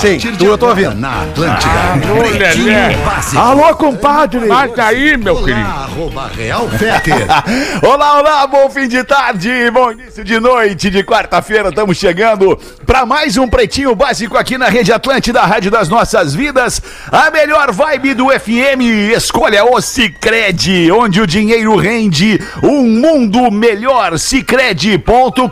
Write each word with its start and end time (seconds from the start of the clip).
Sim, 0.00 0.18
tu 0.36 0.44
eu 0.44 0.56
tô 0.56 0.68
ouvindo. 0.68 0.94
Na 0.94 1.22
Atlântida. 1.22 1.72
Alô, 1.92 2.22
Lelê. 2.22 2.94
Alô, 3.36 3.74
compadre. 3.74 4.46
Bate 4.46 4.80
aí, 4.80 5.16
meu 5.16 5.36
querido. 5.42 5.58
Arroba 5.60 6.28
Real. 6.28 6.68
Olá, 7.82 8.18
olá, 8.20 8.46
bom 8.46 8.70
fim 8.70 8.86
de 8.86 9.02
tarde, 9.02 9.70
bom 9.72 9.90
início 9.90 10.22
de 10.22 10.38
noite 10.38 10.90
de 10.90 11.02
quarta-feira. 11.02 11.70
Estamos 11.70 11.96
chegando 11.96 12.56
para 12.86 13.04
mais 13.04 13.36
um 13.36 13.48
Pretinho 13.48 13.94
Básico 13.94 14.36
aqui 14.36 14.56
na 14.56 14.68
Rede 14.68 14.92
Atlântida, 14.92 15.40
a 15.40 15.46
Rádio 15.46 15.70
das 15.70 15.88
Nossas 15.88 16.34
Vidas. 16.34 16.80
A 17.10 17.30
melhor 17.30 17.72
vibe 17.72 18.14
do 18.14 18.28
FM. 18.28 19.14
Escolha 19.16 19.64
o 19.64 19.80
Cicred, 19.80 20.90
onde 20.92 21.20
o 21.20 21.26
dinheiro 21.26 21.76
rende 21.76 22.40
um 22.62 22.82
mundo 22.84 23.50
melhor. 23.50 24.18
Cicred.com.br. 24.18 25.48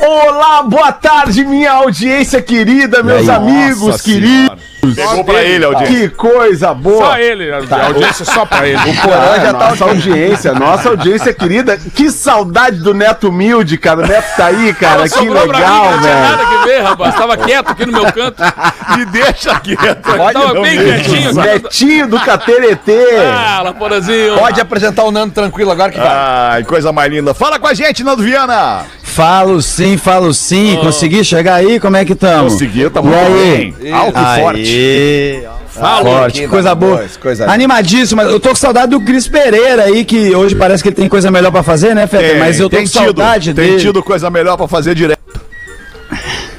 Olá, 0.00 0.62
boa 0.62 0.92
tarde, 0.92 1.44
minha 1.44 1.72
audiência 1.72 2.42
querida, 2.42 3.02
meus 3.02 3.28
amigos 3.28 4.00
queridos. 4.00 4.72
Pegou 4.96 5.22
pra 5.22 5.44
ele, 5.44 5.64
audiência. 5.64 5.96
Que 5.96 6.08
coisa 6.08 6.74
boa. 6.74 7.06
Só 7.06 7.18
ele, 7.18 7.52
a 7.52 7.58
a 7.58 7.86
audiência 7.86 8.24
só 8.24 8.44
pra 8.44 8.66
ele. 8.66 8.78
Porã 9.00 9.40
já 9.40 9.54
tá 9.54 9.70
nossa 9.70 9.84
audiência, 9.84 10.52
nossa 10.54 10.88
audiência 10.88 11.32
querida. 11.32 11.78
Que 11.94 12.10
saudade 12.10 12.78
do 12.78 12.92
Neto 12.92 13.28
Humilde, 13.28 13.78
cara. 13.78 14.00
O 14.02 14.06
Neto 14.08 14.36
tá 14.36 14.46
aí, 14.46 14.74
cara. 14.74 15.08
Que 15.08 15.20
mim, 15.20 15.28
legal, 15.28 15.84
Não 15.92 15.98
tinha 16.00 16.00
velho. 16.00 16.20
nada 16.20 16.46
que 16.46 16.66
ver, 16.66 16.82
rapaz. 16.82 17.14
Tava 17.14 17.36
quieto 17.36 17.68
aqui 17.70 17.86
no 17.86 17.92
meu 17.92 18.12
canto. 18.12 18.42
Me 18.96 19.04
deixa 19.04 19.60
quieto. 19.60 20.02
Tava 20.02 20.60
bem 20.60 20.78
quietinho. 20.78 21.32
Netinho 21.32 22.08
do 22.08 22.18
Cateretê. 22.18 23.06
Fala, 23.32 23.72
Porazinho. 23.72 24.36
Pode 24.36 24.60
apresentar 24.60 25.04
o 25.04 25.12
Nando 25.12 25.32
tranquilo 25.32 25.70
agora 25.70 25.92
que 25.92 25.98
vai. 25.98 26.08
Ai, 26.08 26.64
coisa 26.64 26.90
mais 26.90 27.08
linda. 27.12 27.32
Fala 27.32 27.56
com 27.60 27.68
a 27.68 27.74
gente, 27.74 28.02
Nando 28.02 28.24
Viana. 28.24 28.84
Falo 29.12 29.60
sim, 29.60 29.96
falo 29.98 30.32
sim. 30.32 30.76
Consegui 30.80 31.22
chegar 31.22 31.56
aí? 31.56 31.78
Como 31.78 31.96
é 31.96 32.04
que 32.04 32.14
estamos? 32.14 32.54
Conseguiu, 32.54 32.90
tá 32.90 33.02
muito 33.02 33.14
aí? 33.18 33.74
bem. 33.78 33.92
Alto 33.92 34.18
e 34.18 34.40
forte. 34.40 35.42
Fala, 35.68 36.04
forte, 36.04 36.40
que 36.42 36.48
coisa 36.48 36.74
boa. 36.74 37.04
coisa- 37.20 37.50
Animadíssimo, 37.50 38.22
mas 38.22 38.30
eu 38.30 38.38
tô 38.38 38.50
com 38.50 38.54
saudade 38.54 38.90
do 38.90 39.00
Cris 39.00 39.26
Pereira 39.26 39.84
aí, 39.84 40.04
que 40.04 40.34
hoje 40.34 40.54
parece 40.54 40.82
que 40.82 40.90
ele 40.90 40.96
tem 40.96 41.08
coisa 41.08 41.30
melhor 41.30 41.50
pra 41.50 41.62
fazer, 41.62 41.94
né, 41.94 42.06
Feta? 42.06 42.24
Tem, 42.24 42.38
mas 42.38 42.60
eu 42.60 42.68
tô 42.68 42.76
tem 42.76 42.86
com 42.86 42.92
saudade 42.92 43.54
Tem 43.54 43.66
dele. 43.70 43.80
tido 43.80 44.02
coisa 44.02 44.28
melhor 44.30 44.56
pra 44.58 44.68
fazer 44.68 44.94
direto. 44.94 45.21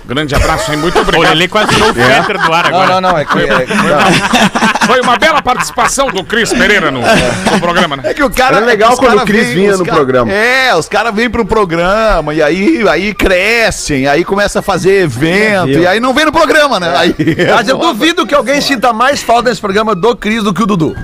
Grande 0.06 0.36
abraço, 0.36 0.70
hein? 0.72 0.78
Muito 0.78 0.98
O 0.98 1.02
obrigado. 1.02 1.30
Lelê 1.30 1.48
quase 1.48 1.74
tirou 1.74 1.90
o 1.92 1.94
Fetter 1.94 2.38
do 2.42 2.54
ar 2.54 2.70
Não, 2.70 2.82
agora. 2.82 3.02
não, 3.02 3.12
não. 3.12 3.18
É 3.18 3.24
que. 3.26 3.40
é- 3.40 4.86
Foi 4.86 5.00
uma 5.00 5.18
bela 5.18 5.42
participação 5.42 6.08
do 6.10 6.24
Cris 6.26 6.52
Pereira 6.52 6.92
no, 6.92 7.00
no 7.00 7.60
programa, 7.62 7.96
né? 7.96 8.04
É 8.08 8.14
que 8.14 8.22
o 8.22 8.30
cara. 8.30 8.58
Era 8.58 8.66
legal 8.66 8.98
quando 8.98 9.22
o 9.22 9.26
Cris 9.26 9.48
vinha 9.48 9.78
no 9.78 9.86
cara- 9.86 9.96
programa. 9.98 10.32
É, 10.32 10.76
os 10.76 10.90
caras 10.90 11.16
vêm 11.16 11.30
pro 11.30 11.46
programa 11.46 12.34
e 12.34 12.42
aí, 12.42 12.84
aí 12.90 13.14
crescem, 13.14 14.06
aí 14.08 14.26
começa 14.26 14.60
a 14.60 14.62
fazer 14.62 15.04
evento, 15.04 15.70
e 15.70 15.88
aí 15.88 16.00
não 16.02 16.14
vem 16.14 16.26
no 16.26 16.32
programa, 16.34 16.80
né? 16.82 16.94
Aí, 16.98 17.16
Mas 17.56 17.68
eu 17.70 17.78
duvido 17.78 18.28
que 18.28 18.36
alguém 18.36 18.60
sinta 18.60 18.92
mais 18.92 19.22
falta 19.24 19.50
nesse 19.50 19.62
programa 19.62 19.96
do 19.96 20.16
Cris 20.18 20.44
do 20.44 20.54
que 20.54 20.64
o 20.64 20.66
Dudu. 20.66 20.96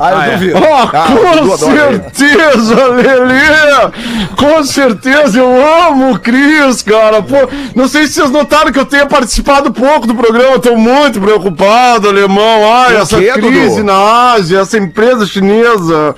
Ah, 0.00 0.26
eu 0.28 0.32
duvido. 0.32 0.58
Ah, 0.92 1.06
o 1.12 1.16
com 1.18 1.36
Dudu 1.42 1.52
adora 1.54 1.90
ele. 1.90 2.02
certeza, 2.14 2.86
Lelê! 2.88 3.90
Com 4.36 4.64
certeza, 4.64 5.38
eu 5.38 5.88
amo 5.88 6.12
o 6.12 6.18
Cris, 6.18 6.82
cara. 6.82 7.22
Pô, 7.22 7.36
não 7.74 7.86
sei 7.86 8.06
se 8.06 8.14
vocês 8.14 8.30
notaram 8.30 8.72
que 8.72 8.78
eu 8.78 8.86
tenha 8.86 9.06
participado 9.06 9.72
pouco 9.72 10.06
do 10.06 10.14
programa. 10.14 10.58
Tô 10.58 10.76
muito 10.76 11.20
preocupado, 11.20 12.08
alemão. 12.08 12.72
Ai, 12.72 12.92
Por 12.94 13.00
essa 13.02 13.18
quê, 13.18 13.32
crise 13.32 13.76
Dudu? 13.76 13.84
na 13.84 14.32
Ásia, 14.32 14.60
essa 14.60 14.78
empresa 14.78 15.26
chinesa. 15.26 16.14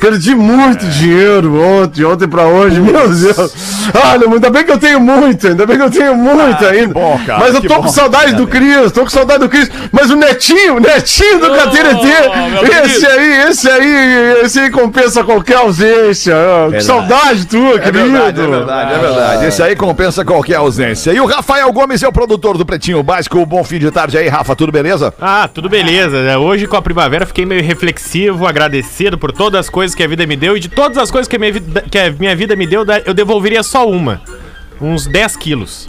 Perdi 0.00 0.34
muito 0.34 0.86
É. 0.86 0.88
dinheiro 0.88 1.60
ontem, 1.60 2.04
ontem 2.04 2.28
pra 2.28 2.44
hoje. 2.46 2.80
Meu 2.80 3.08
Deus. 3.08 3.52
Olha, 3.94 4.26
ainda 4.32 4.48
bem 4.50 4.64
que 4.64 4.72
eu 4.72 4.78
tenho 4.78 5.00
muito, 5.00 5.46
ainda 5.48 5.66
bem 5.66 5.76
que 5.76 5.82
eu 5.82 5.90
tenho 5.90 6.14
muito 6.14 6.64
ainda. 6.66 6.92
Ah, 6.98 7.02
bom, 7.02 7.20
cara, 7.26 7.40
Mas 7.40 7.54
eu 7.54 7.62
tô 7.62 7.68
bom. 7.74 7.82
com 7.82 7.88
saudade 7.88 8.34
do 8.34 8.46
Cris, 8.46 8.92
tô 8.92 9.02
com 9.02 9.08
saudade 9.10 9.40
do 9.40 9.48
Cris. 9.48 9.68
Mas 9.92 10.08
o 10.10 10.16
Netinho, 10.16 10.76
o 10.76 10.80
Netinho 10.80 11.40
do 11.40 11.48
Oh, 12.28 12.48
meu 12.50 12.62
esse 12.62 12.70
querido. 12.70 13.00
Aí, 13.18 13.50
esse 13.50 13.68
aí, 13.68 14.40
esse 14.44 14.58
aí 14.60 14.70
compensa 14.70 15.22
qualquer 15.24 15.56
ausência. 15.56 16.34
Ah, 16.36 16.70
Que 16.72 16.80
saudade 16.80 17.46
tua, 17.46 17.74
É 17.76 17.78
querido. 17.78 18.10
verdade, 18.12 18.40
é 18.40 18.46
verdade, 18.46 18.92
é 18.94 18.98
verdade. 18.98 19.44
Esse 19.46 19.62
aí 19.62 19.76
compensa 19.76 20.24
qualquer 20.24 20.54
ausência. 20.56 21.12
E 21.12 21.20
o 21.20 21.26
Rafael 21.26 21.70
Gomes 21.72 22.02
é 22.02 22.08
o 22.08 22.12
produtor 22.12 22.56
do 22.56 22.64
Pretinho 22.64 23.02
Básico. 23.02 23.44
Bom 23.44 23.62
fim 23.64 23.78
de 23.78 23.90
tarde 23.90 24.16
aí, 24.16 24.28
Rafa, 24.28 24.54
tudo 24.56 24.72
beleza? 24.72 25.12
Ah, 25.20 25.48
tudo 25.52 25.68
beleza. 25.68 26.22
né? 26.22 26.36
Hoje 26.38 26.66
com 26.66 26.76
a 26.76 26.82
primavera 26.82 27.26
fiquei 27.26 27.44
meio 27.44 27.62
reflexivo, 27.62 28.46
agradecido 28.46 29.18
por 29.18 29.32
todas 29.32 29.60
as 29.60 29.70
coisas 29.70 29.94
que 29.94 30.02
a 30.02 30.08
vida 30.08 30.26
me 30.26 30.36
deu 30.36 30.56
e 30.56 30.60
de 30.60 30.68
todas 30.68 30.96
as 30.98 31.10
coisas 31.10 31.26
que 31.28 31.36
a 31.36 31.38
minha 31.38 31.52
vida, 31.52 31.84
que 31.90 31.98
a 31.98 32.10
minha 32.12 32.34
vida 32.36 32.54
me 32.56 32.66
deu, 32.66 32.84
eu 33.04 33.14
devolveria 33.14 33.62
só 33.62 33.88
uma. 33.88 34.20
Uns 34.80 35.06
10 35.06 35.36
quilos. 35.36 35.88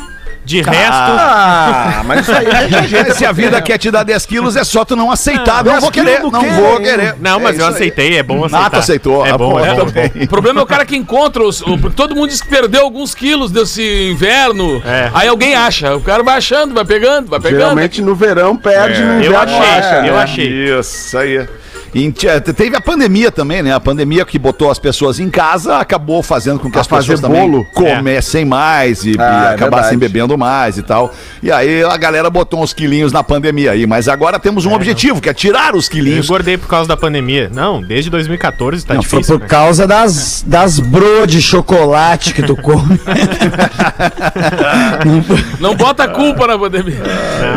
De 0.50 0.62
resto, 0.64 0.94
Ah, 0.94 2.02
mas 2.06 2.22
isso 2.22 2.32
aí 2.32 2.46
gente 2.64 2.76
ajeita 2.76 3.14
Se 3.14 3.24
a 3.24 3.32
vida 3.32 3.62
quer 3.62 3.78
te 3.78 3.92
dar 3.92 4.02
10 4.02 4.26
quilos, 4.26 4.56
é 4.56 4.64
só 4.64 4.84
tu 4.84 4.96
não 4.96 5.12
aceitar. 5.12 5.58
não 5.64 5.74
10 5.74 5.82
vou 5.84 5.92
querer, 5.92 6.22
não 6.22 6.32
quê? 6.32 6.48
vou 6.50 6.80
querer. 6.80 7.16
não, 7.20 7.40
mas 7.40 7.52
É 7.52 7.62
eu 7.62 7.66
isso 7.66 7.66
aí. 7.68 7.74
aceitei, 7.76 8.18
é 8.18 8.24
bom 8.24 8.38
aceitar. 8.44 8.64
Nato 8.64 8.76
aceitou. 8.78 9.26
É 9.26 9.30
Ah, 9.30 9.38
bom, 9.38 9.60
é 9.60 9.76
bom. 9.76 9.86
também. 9.86 10.12
O 10.24 10.28
problema 10.28 10.60
é 10.60 10.64
o 10.64 10.66
cara 10.66 10.86
que 10.88 10.96
encontra 10.98 11.44
os. 11.44 11.64
todo 11.96 12.16
mundo 12.16 12.30
diz 12.30 12.42
que 12.42 12.48
perdeu 12.48 12.82
alguns 12.82 13.14
quilos 13.14 13.52
desse 13.52 14.10
inverno. 14.12 14.82
É. 14.84 15.12
Aí 15.14 15.28
alguém 15.28 15.54
acha. 15.56 15.96
O 15.96 16.02
cara 16.02 16.24
vai 16.24 16.38
achando, 16.38 16.74
vai 16.74 16.84
pegando, 16.84 17.28
vai 17.30 17.40
pegando. 17.40 17.60
Geralmente 17.60 18.02
no 18.02 18.16
verão 18.16 18.56
perde, 18.58 19.02
no 19.04 19.14
Eu 19.14 19.18
inverno 19.32 19.38
achei, 19.38 19.58
acha, 19.80 20.02
né? 20.02 20.10
eu 20.10 20.18
achei. 20.18 20.80
Isso 20.80 21.18
aí. 21.18 21.48
Em- 21.94 22.12
te- 22.12 22.40
teve 22.54 22.76
a 22.76 22.82
pandemia 22.82 23.32
também, 23.32 23.62
né? 23.64 23.74
A 23.74 23.80
pandemia 23.80 24.26
que 24.26 24.38
botou 24.40 24.70
as 24.70 24.80
pessoas 24.80 25.20
em 25.20 25.30
casa 25.30 25.78
acabou 25.78 26.22
fazendo 26.24 26.60
com 26.60 26.70
que 26.70 26.78
A 26.78 26.82
as 26.82 26.88
pessoas 26.88 27.06
fazer 27.08 27.22
também 27.22 27.50
bolo. 27.50 27.66
comessem 27.74 28.46
mais 28.46 29.04
e, 29.06 29.12
e 29.12 29.16
Ah, 29.20 29.50
é 29.52 29.56
acabassem 29.56 29.98
verdade. 29.98 30.14
bebendo 30.14 30.38
mais 30.38 30.78
e 30.78 30.84
tal. 30.84 31.14
E 31.42 31.52
aí 31.52 31.84
a 31.84 31.98
galera 31.98 32.30
botou 32.30 32.62
uns 32.62 32.74
quilinhos 32.74 33.12
na 33.12 33.24
pandemia 33.24 33.72
aí. 33.72 33.86
Mas 33.88 34.08
agora 34.08 34.40
temos 34.40 34.66
um 34.66 34.74
objetivo, 34.74 35.22
que 35.22 35.30
é 35.30 35.34
tirar 35.34 35.76
os 35.76 35.86
Eu 35.88 35.92
quilinhos. 35.92 36.26
engordei 36.26 36.58
por 36.58 36.68
causa 36.68 36.88
da 36.88 36.98
pandemia. 36.98 37.50
Não, 37.54 37.82
desde 37.82 38.10
2014 38.10 38.86
tá 38.86 38.94
Não, 38.96 39.02
foi 39.04 39.20
difícil. 39.20 39.38
por 39.40 39.44
né? 39.44 39.48
causa 39.50 39.88
das, 39.88 40.44
das 40.46 40.80
bro 40.80 41.26
de 41.26 41.42
chocolate 41.42 42.34
que 42.34 42.44
tu 42.44 42.56
come. 42.56 43.00
Não 45.60 45.76
bota 45.76 46.08
culpa 46.08 46.48
na 46.48 46.58
pandemia. 46.58 47.02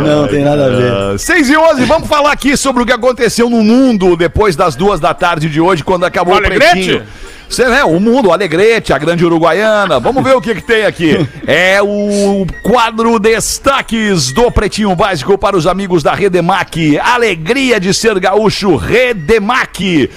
Não, 0.04 0.26
tem 0.28 0.44
nada 0.44 0.66
a 0.66 0.68
ver. 0.68 1.18
6 1.18 1.50
e 1.50 1.56
11, 1.56 1.84
vamos 1.84 2.08
falar 2.08 2.32
aqui 2.32 2.56
sobre 2.56 2.82
o 2.82 2.86
que 2.86 2.92
aconteceu 2.92 3.48
no 3.48 3.62
mundo 3.62 4.16
depois 4.22 4.54
das 4.54 4.76
duas 4.76 5.00
da 5.00 5.12
tarde 5.12 5.48
de 5.48 5.60
hoje, 5.60 5.82
quando 5.82 6.04
acabou 6.04 6.34
O 6.34 6.38
o, 6.38 6.42
pretinho. 6.42 7.02
Você, 7.48 7.66
né, 7.66 7.82
o 7.84 7.98
mundo, 7.98 8.28
o 8.28 8.32
Alegrete, 8.32 8.92
a 8.92 8.98
grande 8.98 9.24
Uruguaiana. 9.24 9.98
Vamos 9.98 10.22
ver 10.22 10.34
o 10.36 10.40
que, 10.40 10.54
que 10.54 10.62
tem 10.62 10.86
aqui. 10.86 11.26
É 11.44 11.82
o 11.82 12.46
quadro 12.62 13.18
Destaques 13.18 14.30
do 14.30 14.50
Pretinho 14.50 14.94
Básico 14.94 15.36
para 15.36 15.56
os 15.56 15.66
amigos 15.66 16.04
da 16.04 16.14
Redemac. 16.14 16.98
Alegria 17.00 17.80
de 17.80 17.92
ser 17.92 18.18
gaúcho, 18.20 18.76
Redemac. 18.76 20.08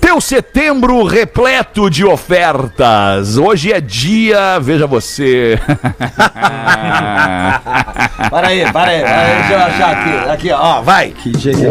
Teu 0.00 0.20
setembro 0.20 1.04
repleto 1.04 1.90
de 1.90 2.04
ofertas. 2.04 3.36
Hoje 3.36 3.72
é 3.72 3.80
dia, 3.80 4.58
veja 4.60 4.86
você. 4.86 5.58
Para 8.30 8.48
aí, 8.48 8.70
para 8.72 8.90
aí, 8.90 9.00
para 9.00 9.20
aí, 9.20 9.36
deixa 9.38 9.52
eu 9.52 9.58
achar 9.58 9.90
aqui. 9.90 10.30
Aqui, 10.30 10.50
ó, 10.50 10.82
vai. 10.82 11.14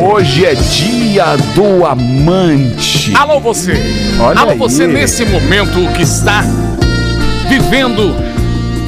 Hoje 0.02 0.46
é 0.46 0.56
dia 0.56 1.36
do 1.54 1.86
amante. 1.86 3.16
Alô 3.16 3.40
você! 3.40 3.74
Olha 4.20 4.40
Alô 4.40 4.52
aí. 4.52 4.58
você 4.58 4.88
nesse 4.88 5.26
momento 5.26 5.94
que 5.94 6.02
está 6.02 6.44
vivendo 7.48 8.16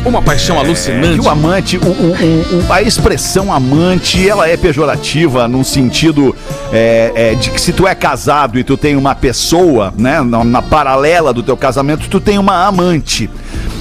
uma 0.09 0.21
paixão 0.21 0.57
Que 0.57 0.65
alucinante. 0.65 1.19
o 1.21 1.29
amante, 1.29 1.77
o- 1.77 1.81
o- 1.81 1.87
o- 1.87 2.65
o- 2.67 2.73
a 2.73 2.81
expressão 2.81 3.53
amante, 3.53 4.27
ela 4.27 4.47
é 4.49 4.57
pejorativa 4.57 5.47
no 5.47 5.63
sentido 5.63 6.35
é, 6.73 7.11
é, 7.15 7.35
de 7.35 7.49
que 7.51 7.59
se 7.61 7.71
tu 7.73 7.87
é 7.87 7.95
casado 7.95 8.59
e 8.59 8.63
tu 8.63 8.75
tem 8.77 8.95
uma 8.95 9.15
pessoa, 9.15 9.93
né, 9.97 10.21
na, 10.21 10.43
na 10.43 10.61
paralela 10.61 11.33
do 11.33 11.41
teu 11.43 11.55
casamento, 11.57 12.07
tu 12.09 12.19
tem 12.19 12.37
uma 12.37 12.65
amante. 12.67 13.29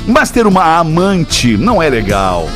Mas 0.07 0.31
ter 0.31 0.47
uma 0.47 0.79
amante 0.79 1.57
não 1.57 1.83
é 1.83 1.89
legal. 1.91 2.49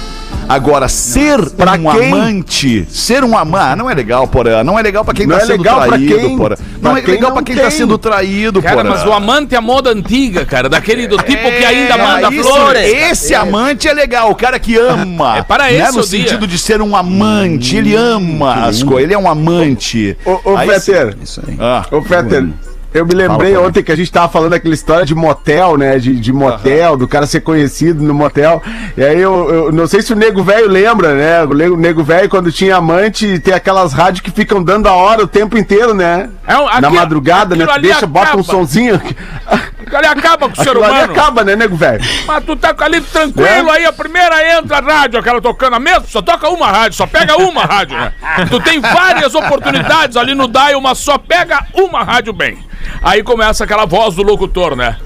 Agora, 0.48 0.88
ser 0.88 1.40
Pra 1.50 1.72
um 1.72 1.90
quem? 1.92 2.12
amante, 2.12 2.86
ser 2.90 3.24
um 3.24 3.36
amante, 3.36 3.76
não 3.78 3.88
é 3.88 3.94
legal, 3.94 4.26
porra. 4.26 4.62
Não 4.64 4.78
é 4.78 4.82
legal 4.82 5.04
pra 5.04 5.14
quem 5.14 5.26
Não 5.26 5.36
tá 5.36 5.42
é 5.42 5.46
sendo 5.46 5.62
legal 5.62 5.82
traído, 5.86 6.18
quem- 6.18 6.36
porra. 6.36 6.58
Não 6.80 6.90
pra 6.90 6.98
é 6.98 7.02
quem 7.02 7.14
legal 7.14 7.30
não 7.30 7.36
pra 7.36 7.44
quem 7.44 7.56
tá 7.56 7.62
tem. 7.62 7.70
sendo 7.70 7.98
traído, 7.98 8.60
Cara, 8.62 8.76
porra. 8.82 8.90
mas 8.90 9.06
o 9.06 9.12
amante 9.12 9.54
é 9.54 9.58
a 9.58 9.60
moda 9.60 9.90
antiga, 9.90 10.44
cara. 10.44 10.68
Daquele 10.68 11.06
do 11.06 11.16
tipo 11.18 11.42
que 11.50 11.64
ainda 11.64 11.96
manda 11.96 12.28
É, 12.28 12.30
isso, 12.34 12.48
flores. 12.48 12.82
Esse 12.92 13.34
amante 13.34 13.88
é 13.88 13.92
legal, 13.94 14.30
o 14.30 14.34
cara 14.34 14.58
que 14.58 14.76
ama. 14.76 15.38
É 15.38 15.42
para 15.42 15.64
né, 15.64 15.76
esse 15.78 15.92
No 15.96 16.02
o 16.02 16.06
dia. 16.06 16.20
sentido 16.22 16.46
de 16.46 16.58
ser 16.58 16.82
um 16.82 16.94
amante, 16.96 17.76
ele 17.76 17.94
ama 17.94 18.66
as 18.66 18.82
coisas, 18.82 19.04
ele 19.04 19.14
é 19.14 19.18
um 19.18 19.28
amante. 19.28 20.16
Ô, 20.24 20.58
Fetter, 20.58 21.16
Isso 21.22 21.40
aí. 21.46 21.56
Ah, 21.60 21.84
ô 21.90 22.02
Fetter, 22.02 22.48
eu 22.94 23.06
me 23.06 23.14
lembrei 23.14 23.54
Fala, 23.54 23.66
ontem 23.66 23.82
que 23.82 23.90
a 23.92 23.96
gente 23.96 24.10
tava 24.12 24.28
falando 24.28 24.50
daquela 24.50 24.74
história 24.74 25.04
de 25.06 25.14
motel, 25.14 25.76
né? 25.76 25.98
De, 25.98 26.14
de 26.18 26.32
motel, 26.32 26.96
do 26.96 27.08
cara 27.08 27.26
ser 27.26 27.40
conhecido 27.40 28.02
no 28.02 28.12
motel. 28.14 28.62
E 28.96 29.02
aí 29.02 29.20
eu, 29.20 29.50
eu 29.52 29.72
não 29.72 29.86
sei 29.86 30.02
se 30.02 30.12
o 30.12 30.16
nego 30.16 30.42
velho 30.42 30.68
lembra, 30.68 31.14
né? 31.14 31.42
O 31.44 31.76
nego- 31.76 32.02
velho, 32.04 32.28
quando 32.28 32.52
tinha 32.52 32.76
amante, 32.76 33.38
tem 33.38 33.54
aquelas 33.54 33.92
rádios 33.92 34.20
que 34.20 34.30
ficam 34.30 34.62
dando 34.62 34.86
a 34.88 34.92
hora 34.94 35.22
o 35.22 35.26
tempo 35.26 35.56
inteiro, 35.56 35.94
né? 35.94 36.28
É 36.46 36.56
um- 36.58 36.80
Na 36.80 36.90
madrugada, 36.90 37.56
né? 37.56 37.66
deixa, 37.80 38.06
bota 38.06 38.28
um 38.36 38.40
acaba. 38.40 38.42
sonzinho. 38.44 39.00
Ali 39.96 40.06
acaba 40.06 40.48
com 40.48 40.52
o 40.52 40.56
ser 40.56 40.70
Aquilo 40.70 40.84
ali 40.84 40.92
humano. 40.94 41.12
acaba, 41.12 41.44
né, 41.44 41.56
nego 41.56 41.76
velho? 41.76 42.02
Mas 42.26 42.44
tu 42.44 42.56
tá 42.56 42.74
ali 42.80 43.00
tranquilo, 43.00 43.66
Né? 43.66 43.70
aí 43.72 43.84
a 43.84 43.92
primeira 43.92 44.58
entra 44.58 44.78
a 44.78 44.80
rádio, 44.80 45.18
aquela 45.18 45.40
tocando 45.40 45.76
a 45.76 45.80
mesma, 45.80 46.04
só 46.08 46.22
toca 46.22 46.48
uma 46.48 46.70
rádio, 46.70 46.96
só 46.96 47.06
pega 47.06 47.36
uma 47.36 47.64
rádio, 47.64 47.96
né? 47.98 48.12
Tu 48.48 48.60
tem 48.60 48.80
várias 48.80 49.34
oportunidades 49.34 50.16
ali 50.16 50.34
no 50.34 50.48
dial, 50.48 50.80
mas 50.80 50.98
só 50.98 51.18
pega 51.18 51.66
uma 51.74 52.02
rádio 52.02 52.32
bem. 52.32 52.58
Aí 53.02 53.22
começa 53.22 53.64
aquela 53.64 53.84
voz 53.86 54.14
do 54.14 54.22
locutor, 54.22 54.74
né? 54.76 54.96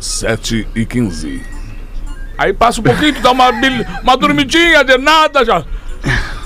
7 0.00 0.66
e 0.74 0.86
15. 0.86 1.42
Aí 2.38 2.52
passa 2.52 2.80
um 2.80 2.84
pouquinho, 2.84 3.14
tu 3.14 3.20
dá 3.20 3.32
uma, 3.32 3.50
uma 4.02 4.16
dormidinha 4.16 4.82
de 4.82 4.96
nada, 4.96 5.44
já. 5.44 5.62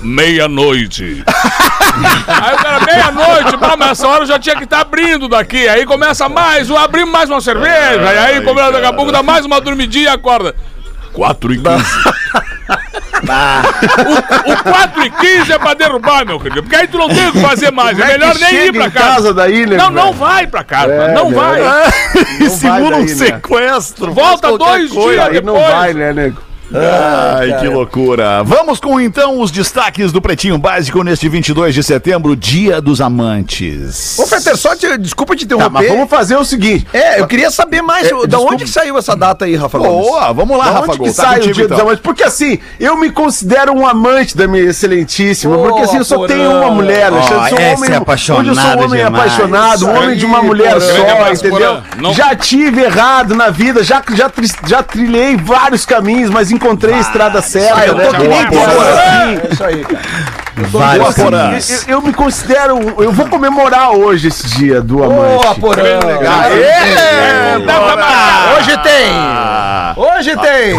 Meia-noite. 0.01 1.23
Aí 2.27 2.53
o 2.53 2.57
cara, 2.57 2.79
meia-noite, 2.85 3.57
mas 3.77 3.91
essa 3.91 4.07
hora 4.07 4.25
já 4.25 4.37
tinha 4.37 4.55
que 4.55 4.65
estar 4.65 4.81
abrindo 4.81 5.27
daqui. 5.27 5.67
Aí 5.67 5.85
começa 5.85 6.27
mais, 6.29 6.69
um, 6.69 6.77
abrimos 6.77 7.11
mais 7.11 7.29
uma 7.29 7.41
cerveja. 7.41 8.01
e 8.13 8.17
aí 8.17 8.41
começa 8.41 8.71
daqui 8.73 8.85
a 8.85 8.93
pouco, 8.93 9.11
dá 9.11 9.23
mais 9.23 9.45
uma 9.45 9.59
dormidinha 9.61 10.05
e 10.05 10.07
acorda. 10.09 10.55
4 11.13 11.53
e 11.53 11.57
15. 11.57 11.69
o, 14.45 14.51
o 14.51 14.63
4 14.63 15.03
e 15.05 15.09
15 15.09 15.53
é 15.53 15.57
pra 15.57 15.73
derrubar, 15.73 16.25
meu 16.25 16.39
querido. 16.39 16.61
Porque 16.63 16.75
aí 16.75 16.87
tu 16.87 16.97
não 16.97 17.07
tem 17.07 17.29
o 17.29 17.31
que 17.31 17.39
fazer 17.39 17.71
mais. 17.71 17.97
É 17.97 18.01
Como 18.01 18.13
é 18.13 18.17
melhor 18.17 18.35
nem 18.39 18.65
ir 18.67 18.73
pra 18.73 18.91
casa. 18.91 19.07
casa 19.15 19.33
daí, 19.33 19.65
né, 19.65 19.77
Não, 19.77 19.89
não 19.89 20.11
velho? 20.11 20.15
vai 20.17 20.47
pra 20.47 20.63
casa. 20.63 20.91
É, 20.91 21.13
não 21.13 21.29
né? 21.29 21.35
vai. 21.35 21.61
Não 22.39 22.49
simula 22.49 22.79
vai 22.79 22.87
um 23.01 23.05
daí, 23.05 23.15
né? 23.15 23.25
sequestro. 23.25 24.13
Volta 24.13 24.57
dois 24.57 24.91
coisa. 24.91 25.11
dias 25.23 25.27
Aí 25.37 25.41
não 25.41 25.53
depois. 25.53 25.73
vai, 25.73 25.93
né, 25.93 26.13
nego? 26.13 26.41
Ai, 26.73 27.59
que 27.59 27.67
loucura. 27.67 28.43
Vamos 28.43 28.79
com 28.79 28.99
então 28.99 29.39
os 29.39 29.51
destaques 29.51 30.11
do 30.11 30.21
Pretinho 30.21 30.57
Básico 30.57 31.03
neste 31.03 31.29
22 31.29 31.73
de 31.75 31.83
setembro, 31.83 32.35
Dia 32.35 32.81
dos 32.81 32.99
Amantes. 33.01 34.17
Ô, 34.19 34.25
Fetter, 34.25 34.57
só 34.57 34.75
te, 34.75 34.97
desculpa 34.97 35.35
te 35.35 35.45
Tá, 35.45 35.55
mas 35.57 35.67
interromper. 35.83 35.89
vamos 35.89 36.09
fazer 36.09 36.35
o 36.37 36.43
seguinte. 36.43 36.87
É, 36.91 37.19
eu 37.19 37.27
queria 37.27 37.51
saber 37.51 37.81
mais. 37.81 38.07
É, 38.07 38.09
da 38.11 38.25
desculpa. 38.25 38.53
onde 38.53 38.63
que 38.63 38.69
saiu 38.69 38.97
essa 38.97 39.15
data 39.15 39.45
aí, 39.45 39.55
Rafa 39.55 39.77
Gomes? 39.77 40.07
Boa, 40.07 40.33
vamos 40.33 40.57
lá, 40.57 40.65
Da 40.65 40.71
Rafa 40.71 40.87
onde 40.89 40.97
Gol. 40.97 41.07
que 41.07 41.13
Tá 41.15 41.23
sai 41.23 41.31
o 41.31 41.35
contigo, 41.35 41.53
Dia 41.53 41.67
dos 41.67 41.75
então. 41.75 41.85
Amantes? 41.87 42.01
Porque 42.03 42.23
assim, 42.23 42.59
eu 42.79 42.97
me 42.97 43.11
considero 43.11 43.71
um 43.73 43.85
amante 43.87 44.35
da 44.35 44.47
minha 44.47 44.63
excelentíssima. 44.63 45.57
porque 45.57 45.81
assim, 45.81 45.97
eu 45.97 46.05
só 46.05 46.15
Porã. 46.15 46.27
tenho 46.35 46.51
uma 46.51 46.71
mulher, 46.71 47.05
Alexandre. 47.13 47.49
Sou 47.49 47.57
um 47.59 47.61
essa 47.61 47.77
homem, 47.77 47.91
é 47.91 47.95
apaixonado 47.95 48.39
hoje 48.41 48.49
eu 48.49 48.55
sou 48.55 48.65
um 48.65 48.85
homem 48.85 49.03
demais. 49.05 49.33
apaixonado, 49.33 49.85
um 49.87 49.95
homem 49.97 50.17
de 50.17 50.25
uma 50.25 50.41
mulher 50.41 50.73
Porã. 50.73 50.85
Grande 50.85 51.37
só, 51.39 51.47
entendeu? 51.47 51.81
Não- 52.01 52.13
Já 52.13 52.35
tive 52.35 52.81
errado 52.81 53.35
na 53.35 53.49
vida, 53.49 53.83
já, 53.83 54.01
já, 54.13 54.31
já 54.67 54.83
trilhei 54.83 55.35
vários 55.37 55.85
caminhos, 55.85 56.29
mas 56.29 56.51
encontrei 56.55 56.95
a 56.95 56.99
estrada 56.99 57.41
certa. 57.41 57.79
Ah, 57.79 57.85
eu 57.87 57.93
tô 57.95 58.01
né? 58.01 58.09
que 58.19 58.27
nem 58.27 58.45
Porã. 58.47 58.63
assim, 58.65 59.39
É 59.43 59.53
isso 59.53 59.63
aí, 59.63 59.83
cara. 59.85 60.01
Vários 60.57 61.07
assim, 61.09 61.29
caminhos. 61.29 61.87
eu, 61.87 61.95
eu 61.95 62.01
me 62.01 62.13
considero. 62.13 62.77
Eu 62.97 63.11
vou 63.11 63.27
comemorar 63.27 63.91
hoje 63.91 64.29
esse 64.29 64.47
dia 64.47 64.81
do 64.81 65.03
amante. 65.03 65.43
Boa, 65.43 65.55
Porã. 65.55 65.99
Hoje 68.57 68.77
tem. 68.77 69.11
Hoje 70.17 70.35
tem. 70.37 70.71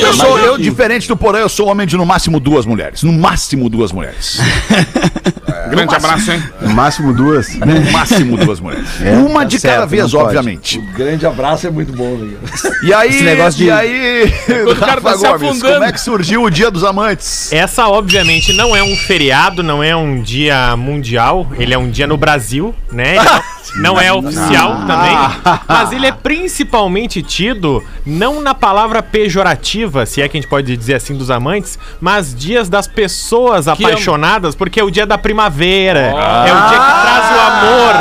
Eu 0.00 0.12
sou, 0.14 0.38
eu, 0.38 0.58
diferente 0.58 1.08
do 1.08 1.16
Porã, 1.16 1.38
eu 1.38 1.48
sou 1.48 1.68
homem 1.68 1.86
de 1.86 1.96
no 1.96 2.06
máximo 2.06 2.38
duas 2.38 2.64
mulheres. 2.66 3.02
No 3.02 3.12
máximo 3.12 3.68
duas 3.68 3.90
mulheres. 3.92 4.38
Grande 5.70 5.94
abraço, 5.94 6.30
hein? 6.30 6.42
No 6.60 6.74
máximo 6.74 7.12
duas. 7.12 7.54
No 7.58 7.90
máximo 7.90 8.36
duas 8.36 8.60
mulheres. 8.60 8.86
Uma 9.26 9.44
de 9.44 9.58
cada 9.58 9.78
certo, 9.78 9.88
vez, 9.90 10.02
não 10.02 10.10
pode. 10.10 10.24
obviamente. 10.24 10.78
Grande 10.94 11.26
abraço 11.26 11.66
é 11.66 11.70
muito 11.70 11.92
bom, 11.92 12.16
velho. 12.16 12.38
E 12.82 12.92
aí, 12.92 13.08
Esse 13.08 13.24
negócio 13.24 13.58
de- 13.58 13.64
e 13.64 13.70
aí, 13.70 14.32
o 14.70 14.76
cara 14.76 15.00
tá 15.00 15.16
se 15.16 15.26
afundando. 15.26 15.60
como 15.72 15.84
é 15.84 15.92
que 15.92 16.00
surgiu 16.00 16.42
o 16.42 16.50
Dia 16.50 16.70
dos 16.70 16.84
Amantes? 16.84 17.52
Essa, 17.52 17.88
obviamente, 17.88 18.52
não 18.52 18.76
é 18.76 18.82
um 18.82 18.94
feriado, 18.94 19.62
não 19.62 19.82
é 19.82 19.96
um 19.96 20.20
dia 20.20 20.76
mundial. 20.76 21.46
Ele 21.58 21.72
é 21.74 21.78
um 21.78 21.90
dia 21.90 22.06
no 22.06 22.16
Brasil, 22.16 22.74
né? 22.92 23.16
Não, 23.76 23.94
não 23.94 24.00
é 24.00 24.12
oficial 24.12 24.86
também. 24.86 25.16
Mas 25.66 25.92
ele 25.92 26.06
é 26.06 26.12
principalmente 26.12 27.22
tido, 27.24 27.82
não 28.06 28.40
na 28.40 28.54
palavra 28.54 29.02
pejorativa, 29.02 30.06
se 30.06 30.22
é 30.22 30.28
que 30.28 30.36
a 30.36 30.40
gente 30.40 30.48
pode 30.48 30.76
dizer 30.76 30.94
assim, 30.94 31.16
dos 31.16 31.30
amantes, 31.30 31.78
mas 32.00 32.34
dias 32.34 32.68
das 32.68 32.86
pessoas 32.86 33.66
apaixonadas, 33.66 34.54
porque 34.54 34.78
é 34.78 34.84
o 34.84 34.90
dia 34.90 35.06
da 35.06 35.18
primavera. 35.18 36.00
É 36.00 36.52
o 36.52 36.68
dia 36.68 36.78
que 36.78 37.02
traz 37.02 37.24
o 37.34 37.40
amor 37.40 37.94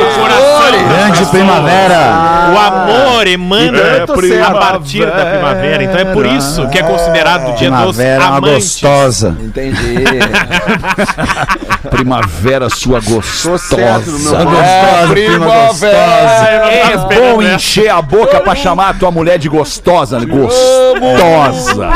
no 0.00 0.20
coração. 0.20 0.52
Grande 0.88 1.24
primavera. 1.26 2.50
O 2.54 2.58
amor 2.58 3.26
emana 3.26 3.78
É, 3.78 4.02
a 4.02 4.50
partir 4.54 5.06
da 5.06 5.26
primavera. 5.26 5.84
Então 5.84 5.98
é 5.98 6.04
por 6.06 6.26
isso 6.26 6.68
que 6.70 6.78
é 6.78 6.82
considerado 6.82 7.50
o 7.52 7.54
dia 7.56 7.70
dos 7.70 7.96
Primavera 7.96 8.24
é 8.24 8.26
uma 8.26 8.36
amantes. 8.38 8.80
gostosa. 8.80 9.36
Entendi. 9.40 10.04
Primavera, 11.90 12.68
sua 12.70 13.00
Tô 13.00 13.58
certo 13.58 14.10
gostosa. 14.10 14.36
ponto. 14.36 14.50
Gostosa, 14.50 15.08
prima 15.10 15.46
gostosa. 15.46 15.86
É 15.86 16.96
bom 16.96 17.42
encher 17.42 17.88
a 17.90 18.00
boca 18.02 18.40
pra 18.40 18.54
chamar 18.62 18.90
a 18.90 18.94
tua 18.94 19.10
mulher 19.10 19.38
de 19.38 19.48
gostosa, 19.48 20.20
né? 20.20 20.26
Gostosa. 20.26 21.90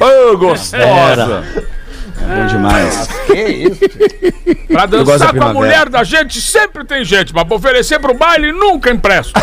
Ô, 0.00 0.36
gostosa. 0.36 1.44
Bom 2.20 2.46
demais. 2.46 3.08
Pra 4.68 4.86
gosto 4.86 5.04
da 5.04 5.12
dançar 5.12 5.34
com 5.34 5.44
a 5.44 5.52
mulher 5.52 5.88
da 5.88 6.04
gente 6.04 6.40
sempre 6.40 6.84
tem 6.84 7.04
gente, 7.04 7.34
mas 7.34 7.44
pra 7.44 7.56
oferecer 7.56 7.98
pro 7.98 8.14
baile 8.14 8.52
nunca 8.52 8.90
empresto. 8.90 9.32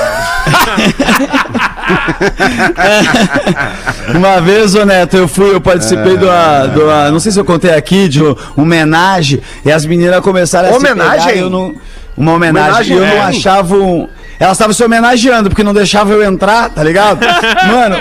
Uma 4.15 4.39
vez, 4.41 4.73
ô 4.75 4.85
Neto, 4.85 5.17
eu 5.17 5.27
fui, 5.27 5.53
eu 5.53 5.59
participei 5.61 6.17
do, 6.17 6.27
do, 6.27 7.11
não 7.11 7.19
sei 7.19 7.31
se 7.31 7.39
eu 7.39 7.45
contei 7.45 7.73
aqui, 7.73 8.07
de 8.07 8.21
uma 8.23 8.37
homenagem, 8.55 9.41
e 9.65 9.71
as 9.71 9.85
meninas 9.85 10.21
começaram 10.21 10.69
a 10.69 10.75
Homenagem? 10.75 11.19
se 11.19 11.27
pegar, 11.27 11.39
eu 11.39 11.49
não, 11.49 11.75
uma 12.15 12.33
homenagem, 12.33 12.95
e 12.95 12.97
eu 12.97 13.03
Homenagem, 13.03 13.19
não 13.19 13.25
é. 13.25 13.29
achava 13.29 13.75
um... 13.75 14.07
Elas 14.39 14.53
estavam 14.53 14.73
se 14.73 14.83
homenageando, 14.83 15.49
porque 15.49 15.63
não 15.63 15.73
deixavam 15.73 16.13
eu 16.13 16.23
entrar, 16.23 16.69
tá 16.69 16.83
ligado? 16.83 17.19
Mano, 17.71 17.97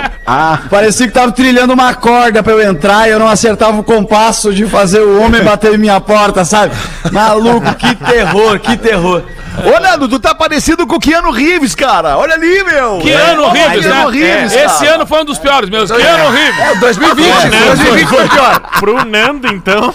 parecia 0.69 1.07
que 1.07 1.13
tava 1.13 1.33
trilhando 1.33 1.73
uma 1.73 1.95
corda 1.95 2.43
pra 2.43 2.53
eu 2.53 2.63
entrar 2.63 3.09
e 3.09 3.13
eu 3.13 3.19
não 3.19 3.29
acertava 3.29 3.79
o 3.79 3.85
compasso 3.85 4.53
de 4.53 4.67
fazer 4.67 5.01
o 5.01 5.23
homem 5.23 5.43
bater 5.43 5.75
em 5.75 5.79
minha 5.79 6.01
porta, 6.01 6.45
sabe? 6.45 6.75
Maluco, 7.11 7.75
que 7.75 7.95
terror, 7.95 8.59
que 8.59 8.77
terror. 8.77 9.23
Ô, 9.65 9.81
Nando, 9.81 10.09
tu 10.09 10.19
tá 10.19 10.35
parecido 10.35 10.87
com 10.87 10.97
o 10.97 11.01
Keanu 11.01 11.31
Reeves, 11.31 11.75
cara. 11.75 12.17
Olha 12.19 12.35
ali, 12.35 12.63
meu. 12.65 12.99
Keanu 13.03 13.45
É, 13.45 13.51
Reeves, 13.53 13.85
né? 13.87 13.93
Keanu 13.93 14.09
Reeves, 14.11 14.53
É, 14.53 14.57
cara. 14.63 14.67
Esse 14.67 14.87
ano 14.87 15.07
foi 15.07 15.21
um 15.21 15.25
dos 15.25 15.39
piores 15.39 15.71
mesmo. 15.71 15.97
Keanu 15.97 16.31
Reeves. 16.31 16.59
É, 16.61 16.75
2020. 16.77 17.27
2020 17.67 18.07
foi 18.09 18.29
pior. 18.29 18.61
Pro 18.79 19.05
Nando, 19.05 19.49
então. 19.49 19.93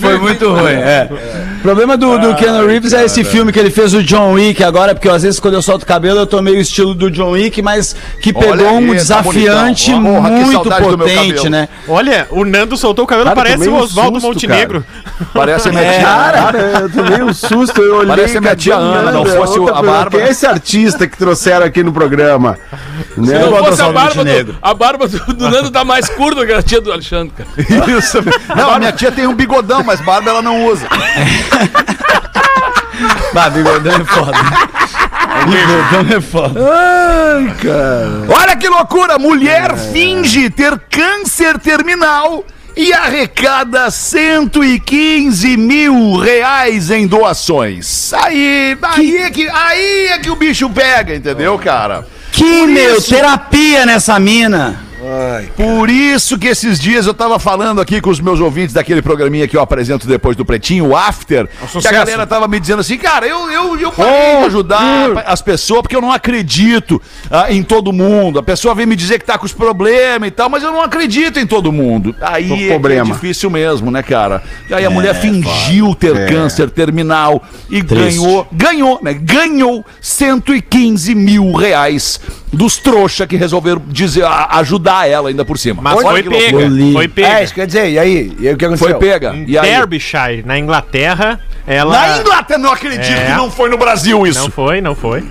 Foi 0.00 0.18
muito 0.18 0.48
ruim, 0.52 0.72
é. 0.72 1.08
O 1.58 1.60
problema 1.62 1.96
do, 1.96 2.18
do 2.18 2.34
Keanu 2.34 2.66
Reeves 2.66 2.92
é 2.92 3.04
esse 3.04 3.24
filme 3.24 3.52
que 3.52 3.58
ele 3.58 3.70
fez 3.70 3.92
o 3.94 4.02
John 4.02 4.32
Wick 4.32 4.62
agora, 4.64 4.94
porque 4.94 5.08
às 5.08 5.22
vezes 5.22 5.38
quando 5.40 5.54
eu 5.54 5.62
solto 5.62 5.82
o 5.82 5.86
cabelo 5.86 6.20
eu 6.20 6.26
tô 6.26 6.40
meio 6.40 6.58
estilo 6.58 6.94
do 6.94 7.10
John 7.10 7.30
Wick, 7.30 7.60
mas 7.60 7.94
que 8.22 8.32
Olha 8.34 8.56
pegou 8.56 8.72
um 8.74 8.78
aí, 8.78 8.86
tá 8.88 8.94
desafiante. 8.94 9.90
Porra, 9.92 10.30
que 10.30 10.44
muito 10.44 10.70
potente, 10.70 11.48
né? 11.50 11.68
Olha, 11.86 12.26
o 12.30 12.44
Nando 12.44 12.76
soltou 12.76 13.04
o 13.04 13.08
cabelo, 13.08 13.28
Cara, 13.28 13.36
parece 13.36 13.68
o 13.68 13.72
um 13.72 13.78
Oswaldo 13.78 14.20
susto, 14.20 14.28
Montenegro. 14.34 14.84
Parece 15.34 15.68
a 15.68 15.72
minha 15.72 15.84
É. 15.84 15.98
tia. 15.98 16.06
Cara, 16.06 16.52
eu 16.82 16.90
tomei 16.90 17.22
um 17.22 17.34
susto, 17.34 17.80
eu 17.82 17.96
olhei. 17.96 18.08
Parece 18.08 18.38
a 18.38 18.40
minha 18.40 18.56
tia 18.56 18.77
Ana, 18.78 19.12
não 19.12 19.24
Nando? 19.24 19.36
fosse 19.36 19.58
a. 19.58 19.72
Bárbara. 19.82 20.10
Quem 20.10 20.20
é 20.20 20.28
esse 20.30 20.46
artista 20.46 21.06
que 21.06 21.16
trouxeram 21.16 21.66
aqui 21.66 21.82
no 21.82 21.92
programa? 21.92 22.56
Se 23.14 23.20
Né? 23.20 23.38
não 23.38 23.56
fosse 23.56 23.82
a 23.82 23.92
barba, 23.92 24.24
do, 24.24 24.56
a 24.62 24.74
barba 24.74 25.08
do, 25.08 25.18
do 25.34 25.50
Nando 25.50 25.70
tá 25.70 25.84
mais 25.84 26.08
curta 26.08 26.44
que 26.46 26.52
a 26.52 26.62
tia 26.62 26.80
do 26.80 26.92
Alexandre, 26.92 27.32
cara. 27.36 27.48
Isso. 27.98 28.18
Não, 28.56 28.70
a 28.70 28.78
minha 28.78 28.92
tia 28.92 29.10
tem 29.12 29.26
um 29.26 29.34
bigodão, 29.34 29.82
mas 29.84 30.00
barba 30.00 30.30
ela 30.30 30.42
não 30.42 30.64
usa. 30.66 30.86
Bah, 33.32 33.48
bigodão 33.50 33.92
é 33.94 34.04
foda. 34.04 34.32
bigodão 35.46 36.16
é 36.16 36.20
foda. 36.20 36.60
Olha 38.28 38.56
que 38.56 38.68
loucura! 38.68 39.18
Mulher 39.18 39.76
finge 39.76 40.50
ter 40.50 40.78
câncer 40.90 41.58
terminal 41.58 42.44
e 42.78 42.92
arrecada 42.92 43.90
115 43.90 45.56
mil 45.56 46.16
reais 46.16 46.92
em 46.92 47.08
doações. 47.08 48.12
Aí, 48.12 48.78
aí, 48.80 49.16
é 49.16 49.30
que, 49.30 49.48
aí 49.48 50.06
é 50.12 50.18
que 50.20 50.30
o 50.30 50.36
bicho 50.36 50.70
pega, 50.70 51.12
entendeu, 51.16 51.58
cara? 51.58 52.06
Que, 52.30 52.44
Por 52.60 52.68
meu, 52.68 52.98
isso- 52.98 53.08
terapia 53.12 53.84
nessa 53.84 54.20
mina. 54.20 54.80
Por 55.56 55.88
isso 55.88 56.38
que 56.38 56.48
esses 56.48 56.78
dias 56.78 57.06
eu 57.06 57.14
tava 57.14 57.38
falando 57.38 57.80
aqui 57.80 58.00
com 58.00 58.10
os 58.10 58.20
meus 58.20 58.40
ouvintes 58.40 58.74
daquele 58.74 59.00
programinha 59.00 59.46
que 59.46 59.56
eu 59.56 59.60
apresento 59.60 60.06
depois 60.06 60.36
do 60.36 60.44
Pretinho, 60.44 60.88
o 60.88 60.96
After, 60.96 61.48
que 61.80 61.88
a 61.88 61.92
galera 61.92 62.26
tava 62.26 62.48
me 62.48 62.58
dizendo 62.58 62.80
assim, 62.80 62.98
cara, 62.98 63.26
eu, 63.26 63.50
eu, 63.50 63.78
eu 63.78 63.92
parei 63.92 64.40
de 64.40 64.46
ajudar 64.46 65.24
as 65.26 65.40
pessoas 65.40 65.82
porque 65.82 65.96
eu 65.96 66.00
não 66.00 66.10
acredito 66.10 67.00
ah, 67.30 67.52
em 67.52 67.62
todo 67.62 67.92
mundo. 67.92 68.38
A 68.38 68.42
pessoa 68.42 68.74
vem 68.74 68.86
me 68.86 68.96
dizer 68.96 69.18
que 69.18 69.24
tá 69.24 69.38
com 69.38 69.46
os 69.46 69.52
problemas 69.52 70.28
e 70.28 70.30
tal, 70.30 70.48
mas 70.48 70.62
eu 70.62 70.72
não 70.72 70.82
acredito 70.82 71.38
em 71.38 71.46
todo 71.46 71.70
mundo. 71.70 72.14
Aí 72.20 72.70
é, 72.70 72.74
é 72.74 73.02
difícil 73.02 73.50
mesmo, 73.50 73.90
né, 73.90 74.02
cara? 74.02 74.42
E 74.68 74.74
aí 74.74 74.84
a 74.84 74.90
mulher 74.90 75.14
fingiu 75.14 75.94
ter 75.94 76.28
câncer 76.28 76.70
terminal 76.70 77.42
e 77.70 77.82
Triste. 77.82 78.18
ganhou, 78.18 78.46
ganhou, 78.52 78.98
né? 79.02 79.14
Ganhou 79.14 79.84
115 80.00 81.14
mil 81.14 81.52
reais 81.52 82.20
dos 82.52 82.76
trouxa 82.78 83.26
que 83.26 83.36
resolveram 83.36 83.82
dizer, 83.88 84.24
ajudar 84.24 85.08
ela 85.08 85.28
ainda 85.28 85.44
por 85.44 85.58
cima. 85.58 85.82
Mas 85.82 85.96
Olha 85.98 86.08
foi 86.08 86.22
pega. 86.22 86.70
Foi 86.92 87.04
É, 87.04 87.08
pega. 87.08 87.42
isso 87.42 87.54
quer 87.54 87.66
dizer, 87.66 87.90
e 87.90 87.98
aí? 87.98 88.32
E 88.38 88.48
aí 88.48 88.54
o 88.54 88.56
que 88.56 88.64
aconteceu? 88.64 88.88
Foi 88.90 88.98
pega. 88.98 89.34
Em 89.34 89.44
E 89.48 89.58
aí? 89.58 89.68
Derbyshire, 89.70 90.42
na 90.44 90.58
Inglaterra, 90.58 91.40
ela. 91.66 91.92
Na 91.92 92.18
Inglaterra, 92.20 92.58
não 92.58 92.72
acredito 92.72 93.02
É. 93.02 93.26
que 93.26 93.32
não 93.32 93.50
foi 93.50 93.68
no 93.68 93.76
Brasil 93.78 94.26
isso. 94.26 94.40
Não 94.40 94.50
foi, 94.50 94.80
não 94.80 94.94
foi. 94.94 95.24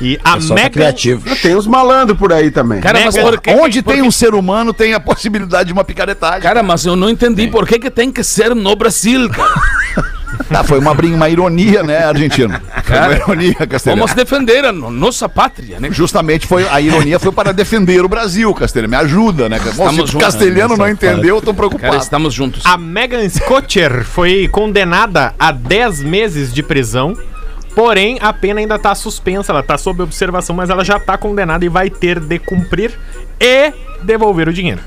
E 0.00 0.18
a 0.24 0.32
tá 0.36 0.54
Megan. 0.54 0.70
criativo. 0.70 1.36
Tem 1.36 1.54
uns 1.54 1.68
malandros 1.68 2.18
por 2.18 2.32
aí 2.32 2.50
também. 2.50 2.80
Cara, 2.80 3.00
mas 3.04 3.16
por 3.16 3.40
que, 3.40 3.50
Onde 3.52 3.80
por 3.80 3.92
tem 3.92 4.02
que- 4.02 4.08
um 4.08 4.10
ser 4.10 4.34
humano, 4.34 4.74
tem 4.74 4.92
a 4.92 4.98
possibilidade 4.98 5.68
de 5.68 5.72
uma 5.72 5.84
picaretagem. 5.84 6.40
Cara, 6.42 6.62
mas 6.64 6.84
eu 6.84 6.96
não 6.96 7.08
entendi 7.08 7.46
por 7.46 7.66
que, 7.66 7.78
que 7.78 7.88
tem 7.90 8.10
que 8.10 8.22
ser 8.24 8.54
no 8.56 8.74
Brasil, 8.74 9.30
cara. 9.30 9.54
Ah, 10.50 10.64
foi 10.64 10.78
uma, 10.78 10.92
uma 10.92 11.28
ironia, 11.28 11.82
né, 11.82 12.04
argentino? 12.04 12.54
Foi 12.84 12.96
uma 12.98 13.12
ironia, 13.14 13.54
Castelhano. 13.66 14.00
Vamos 14.02 14.14
defender 14.14 14.64
a 14.64 14.72
no- 14.72 14.90
nossa 14.90 15.28
pátria, 15.28 15.80
né? 15.80 15.88
Justamente 15.90 16.46
foi 16.46 16.66
a 16.68 16.80
ironia 16.80 17.18
foi 17.18 17.32
para 17.32 17.52
defender 17.52 18.04
o 18.04 18.08
Brasil, 18.08 18.52
Castelhano. 18.54 18.90
Me 18.90 18.96
ajuda, 18.96 19.48
né? 19.48 19.58
Bom, 19.58 19.64
se 19.64 19.70
Estamos 19.70 19.98
o 20.00 20.06
juntos. 20.12 20.26
castelhano 20.26 20.76
não 20.76 20.88
entendeu, 20.88 21.36
eu 21.36 21.42
tô 21.42 21.52
preocupado. 21.54 21.90
Cara, 21.92 22.02
estamos 22.02 22.32
juntos. 22.34 22.62
A 22.64 22.76
Megan 22.76 23.28
Scotcher 23.28 24.04
foi 24.04 24.48
condenada 24.48 25.34
a 25.38 25.50
10 25.52 26.02
meses 26.02 26.52
de 26.52 26.62
prisão. 26.62 27.16
Porém, 27.74 28.18
a 28.20 28.32
pena 28.32 28.60
ainda 28.60 28.78
tá 28.78 28.94
suspensa, 28.94 29.50
ela 29.50 29.60
tá 29.62 29.76
sob 29.76 30.00
observação, 30.00 30.54
mas 30.54 30.70
ela 30.70 30.84
já 30.84 31.00
tá 31.00 31.18
condenada 31.18 31.64
e 31.64 31.68
vai 31.68 31.90
ter 31.90 32.20
de 32.20 32.38
cumprir 32.38 32.92
e 33.40 33.72
devolver 34.02 34.48
o 34.48 34.52
dinheiro. 34.52 34.80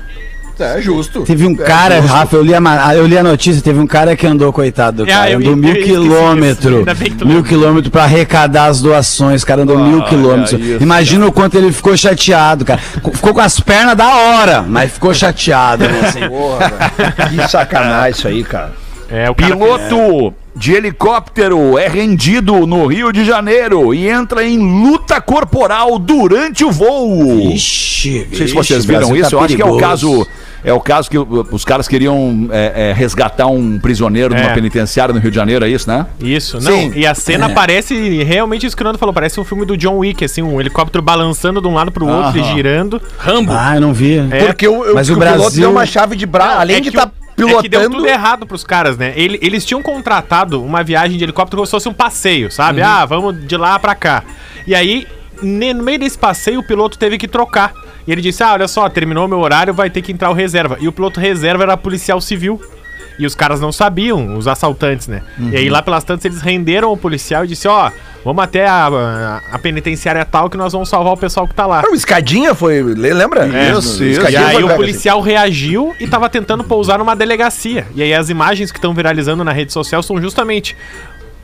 É 0.60 0.80
justo. 0.82 1.22
Teve 1.22 1.46
um 1.46 1.54
cara, 1.54 2.00
Rafa, 2.00 2.36
eu 2.36 2.42
li, 2.42 2.54
a, 2.54 2.60
ma- 2.60 2.94
eu 2.94 3.06
li 3.06 3.16
a 3.16 3.22
notícia, 3.22 3.62
teve 3.62 3.78
um 3.78 3.86
cara 3.86 4.16
que 4.16 4.26
andou, 4.26 4.52
coitado 4.52 5.04
do 5.04 5.10
É, 5.10 5.12
cara, 5.14 5.30
eu- 5.30 5.38
andou 5.38 5.52
eu 5.52 5.56
mil 5.56 5.74
quilômetros, 5.74 6.84
mil 7.24 7.42
quilômetros 7.44 7.88
pra 7.90 8.04
arrecadar 8.04 8.66
as 8.66 8.80
doações, 8.80 9.44
cara 9.44 9.62
andou 9.62 9.78
mil 9.78 10.02
quilômetros. 10.04 10.52
isso, 10.60 10.82
Imagina 10.82 11.26
o 11.26 11.32
quanto 11.32 11.56
ele 11.56 11.72
ficou 11.72 11.96
chateado, 11.96 12.64
cara. 12.64 12.80
Ficou 12.80 13.32
com 13.34 13.40
as 13.40 13.60
pernas 13.60 13.96
da 13.96 14.08
hora, 14.14 14.62
mas 14.62 14.90
ficou 14.92 15.12
chateado, 15.14 15.84
né, 15.84 16.00
assim. 16.04 16.20
Que 17.42 17.48
sacanagem 17.48 18.10
isso 18.10 18.28
aí, 18.28 18.42
cara. 18.44 18.72
É, 19.10 19.30
o 19.30 19.34
cara 19.34 19.56
Piloto 19.56 20.34
de 20.54 20.72
helicóptero 20.74 21.78
é 21.78 21.88
rendido 21.88 22.66
no 22.66 22.86
Rio 22.86 23.10
de 23.12 23.24
Janeiro 23.24 23.94
e 23.94 24.06
entra 24.08 24.44
em 24.44 24.58
luta 24.58 25.20
corporal 25.20 25.98
durante 25.98 26.64
o 26.64 26.70
voo. 26.70 27.40
Ixi, 27.52 28.26
Não 28.30 28.36
sei 28.36 28.48
se 28.48 28.54
vocês 28.54 28.84
viram 28.84 29.16
isso, 29.16 29.34
eu 29.34 29.40
acho 29.40 29.56
que 29.56 29.62
é 29.62 29.64
o 29.64 29.78
caso. 29.78 30.26
É 30.64 30.72
o 30.72 30.80
caso 30.80 31.08
que 31.08 31.16
o- 31.16 31.46
os 31.52 31.64
caras 31.64 31.86
queriam 31.86 32.48
é, 32.50 32.90
é, 32.90 32.92
resgatar 32.92 33.46
um 33.46 33.78
prisioneiro 33.78 34.34
numa 34.34 34.50
É. 34.50 34.54
penitenciária 34.54 35.12
no 35.14 35.20
Rio 35.20 35.30
de 35.30 35.36
Janeiro, 35.36 35.64
é 35.64 35.68
isso, 35.68 35.88
né? 35.88 36.06
Isso, 36.20 36.56
não. 36.60 36.72
Sim. 36.72 36.92
E 36.96 37.06
a 37.06 37.14
cena 37.14 37.48
parece 37.50 38.22
realmente 38.24 38.66
isso 38.66 38.76
que 38.76 38.82
o 38.82 38.84
Nando 38.84 38.98
falou, 38.98 39.12
parece 39.12 39.38
um 39.40 39.44
filme 39.44 39.64
do 39.64 39.76
John 39.76 39.98
Wick, 39.98 40.24
assim, 40.24 40.42
um 40.42 40.60
helicóptero 40.60 41.02
balançando 41.02 41.60
de 41.60 41.68
um 41.68 41.74
lado 41.74 41.92
pro 41.92 42.06
outro 42.06 42.38
Aham. 42.40 42.50
e 42.50 42.54
girando. 42.54 43.00
Rambo. 43.18 43.52
Ah, 43.52 43.76
eu 43.76 43.80
não 43.80 43.92
vi. 43.92 44.18
É, 44.30 44.46
Porque 44.46 44.66
o, 44.66 44.84
eu- 44.84 44.94
Mas 44.94 45.08
o 45.08 45.14
piloto 45.14 45.38
Brasil- 45.38 45.60
deu 45.60 45.70
uma 45.70 45.86
chave 45.86 46.16
de 46.16 46.26
braço, 46.26 46.58
além 46.60 46.76
é 46.76 46.80
de 46.80 46.88
estar 46.88 47.06
o- 47.06 47.08
É 47.08 47.62
que 47.62 47.68
deu 47.68 47.80
pilotando. 47.80 47.96
tudo 47.98 48.06
errado 48.08 48.46
pros 48.46 48.64
caras, 48.64 48.96
né? 48.98 49.12
Ele- 49.14 49.38
eles 49.40 49.64
tinham 49.64 49.80
contratado 49.80 50.60
uma 50.62 50.82
viagem 50.82 51.16
de 51.16 51.22
helicóptero 51.24 51.58
como 51.58 51.66
se 51.66 51.70
fosse 51.70 51.88
um 51.88 51.94
passeio, 51.94 52.46
Uhum. 52.46 52.50
sabe? 52.50 52.82
Ah, 52.82 53.04
vamos 53.04 53.46
de 53.46 53.56
lá 53.56 53.78
pra 53.78 53.94
cá. 53.94 54.24
E 54.66 54.74
aí, 54.74 55.06
no 55.42 55.82
meio 55.82 55.98
desse 55.98 56.18
passeio, 56.18 56.60
o 56.60 56.62
piloto 56.66 56.98
teve 56.98 57.18
que 57.18 57.28
trocar. 57.28 57.72
E 58.06 58.12
ele 58.12 58.20
disse: 58.20 58.42
Ah, 58.42 58.52
olha 58.54 58.68
só, 58.68 58.88
terminou 58.88 59.28
meu 59.28 59.38
horário, 59.38 59.72
vai 59.74 59.90
ter 59.90 60.02
que 60.02 60.12
entrar 60.12 60.30
o 60.30 60.34
reserva. 60.34 60.76
E 60.80 60.88
o 60.88 60.92
piloto 60.92 61.20
reserva 61.20 61.62
era 61.64 61.76
policial 61.76 62.20
civil. 62.20 62.60
E 63.18 63.26
os 63.26 63.34
caras 63.34 63.60
não 63.60 63.72
sabiam, 63.72 64.36
os 64.36 64.46
assaltantes, 64.46 65.08
né? 65.08 65.22
E 65.36 65.42
Uhum. 65.42 65.48
aí 65.52 65.68
lá 65.68 65.82
pelas 65.82 66.04
tantas 66.04 66.24
eles 66.24 66.40
renderam 66.40 66.92
o 66.92 66.96
policial 66.96 67.44
e 67.44 67.48
disse: 67.48 67.66
Ó, 67.66 67.90
vamos 68.24 68.44
até 68.44 68.64
a, 68.68 68.86
a- 68.86 69.40
a 69.52 69.58
penitenciária 69.58 70.24
tal 70.24 70.48
que 70.48 70.56
nós 70.56 70.72
vamos 70.72 70.88
salvar 70.88 71.14
o 71.14 71.16
pessoal 71.16 71.46
que 71.48 71.52
tá 71.52 71.66
lá. 71.66 71.82
Ah, 71.84 71.90
o 71.90 71.94
Escadinha 71.96 72.54
foi. 72.54 72.80
le- 72.80 73.12
Lembra? 73.12 73.44
Isso, 73.76 74.04
isso. 74.04 74.20
E 74.30 74.36
aí 74.36 74.62
o 74.62 74.68
policial 74.76 75.20
reagiu 75.20 75.96
e 75.98 76.06
tava 76.06 76.28
tentando 76.28 76.62
pousar 76.62 76.96
numa 77.00 77.16
delegacia. 77.16 77.88
E 77.92 78.04
aí 78.04 78.14
as 78.14 78.30
imagens 78.30 78.70
que 78.70 78.78
estão 78.78 78.94
viralizando 78.94 79.42
na 79.42 79.52
rede 79.52 79.72
social 79.72 80.00
são 80.00 80.22
justamente 80.22 80.76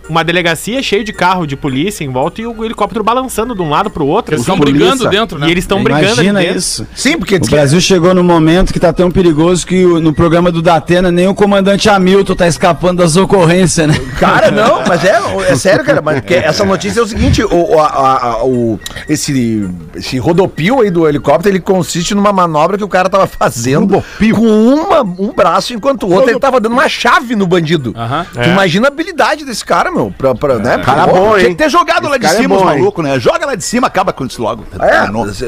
uma 0.08 0.22
delegacia 0.22 0.82
cheia 0.82 1.02
de 1.02 1.12
carro 1.12 1.46
de 1.46 1.56
polícia 1.56 2.04
em 2.04 2.08
volta 2.10 2.40
e 2.40 2.46
o 2.46 2.64
helicóptero 2.64 3.02
balançando 3.04 3.54
de 3.54 3.62
um 3.62 3.70
lado 3.70 3.88
pro 3.90 4.06
outro. 4.06 4.34
Eles 4.34 4.42
estão 4.42 4.58
brigando 4.58 5.08
dentro, 5.08 5.38
né? 5.38 5.48
E 5.48 5.50
eles 5.50 5.64
estão 5.64 5.82
brigando 5.82 6.04
Imagina 6.14 6.40
dentro. 6.40 6.58
isso. 6.58 6.86
Sim, 6.94 7.18
porque 7.18 7.36
O 7.36 7.40
diz 7.40 7.48
que- 7.48 7.54
Brasil 7.54 7.80
chegou 7.80 8.14
no 8.14 8.22
momento 8.22 8.72
que 8.72 8.78
tá 8.80 8.92
tão 8.92 9.10
perigoso 9.10 9.66
que 9.66 9.84
o- 9.84 10.00
no 10.00 10.12
programa 10.12 10.50
do 10.52 10.60
Datena 10.60 11.10
nem 11.10 11.26
o 11.26 11.34
comandante 11.34 11.88
Hamilton 11.88 12.34
tá 12.34 12.46
escapando 12.46 12.98
das 12.98 13.16
ocorrências, 13.16 13.88
né? 13.88 13.94
Cara, 14.20 14.50
não, 14.50 14.82
mas 14.86 15.04
é, 15.04 15.18
é 15.48 15.54
sério, 15.56 15.84
cara. 15.84 16.02
Mas 16.02 16.22
essa 16.28 16.64
notícia 16.64 17.00
é 17.00 17.02
o 17.02 17.06
seguinte: 17.06 17.42
o, 17.42 17.80
a- 17.80 17.86
a- 17.86 18.26
a- 18.32 18.44
o- 18.44 18.78
esse, 19.08 19.68
esse 19.94 20.18
rodopio 20.18 20.80
aí 20.82 20.90
do 20.90 21.08
helicóptero 21.08 21.54
ele 21.54 21.60
consiste 21.60 22.14
numa 22.14 22.32
manobra 22.32 22.76
que 22.76 22.84
o 22.84 22.88
cara 22.88 23.08
tava 23.08 23.26
fazendo 23.26 24.02
com 24.34 24.46
uma, 24.74 25.00
um 25.02 25.32
braço, 25.34 25.72
enquanto 25.72 26.04
o 26.06 26.12
outro 26.12 26.30
ele 26.30 26.38
tava 26.38 26.60
dando 26.60 26.72
uma 26.72 26.88
chave 26.88 27.34
no 27.34 27.46
bandido. 27.46 27.94
Aham. 27.96 28.26
Tu 28.32 28.40
Imagina 28.50 28.88
a 28.88 28.90
habilidade 28.90 29.44
desse 29.44 29.64
cara, 29.64 29.90
meu. 29.94 30.14
Pra, 30.16 30.34
pra, 30.34 30.58
né? 30.58 30.78
Cara 30.78 31.06
Pô, 31.06 31.14
bom, 31.14 31.38
Tinha 31.38 31.50
que 31.50 31.54
ter 31.56 31.70
jogado 31.70 32.08
lá 32.08 32.16
de 32.18 32.24
Esse 32.24 32.34
cara 32.34 32.38
é 32.38 32.42
cima 32.42 32.54
os 32.56 32.60
hein? 32.62 32.66
malucos, 32.66 33.04
né? 33.04 33.18
Joga 33.20 33.46
lá 33.46 33.54
de 33.54 33.64
cima, 33.64 33.86
acaba 33.86 34.12
com 34.12 34.24
isso 34.26 34.42
logo. 34.42 34.64
É, 34.80 35.10
mas, 35.10 35.40
eh, 35.42 35.46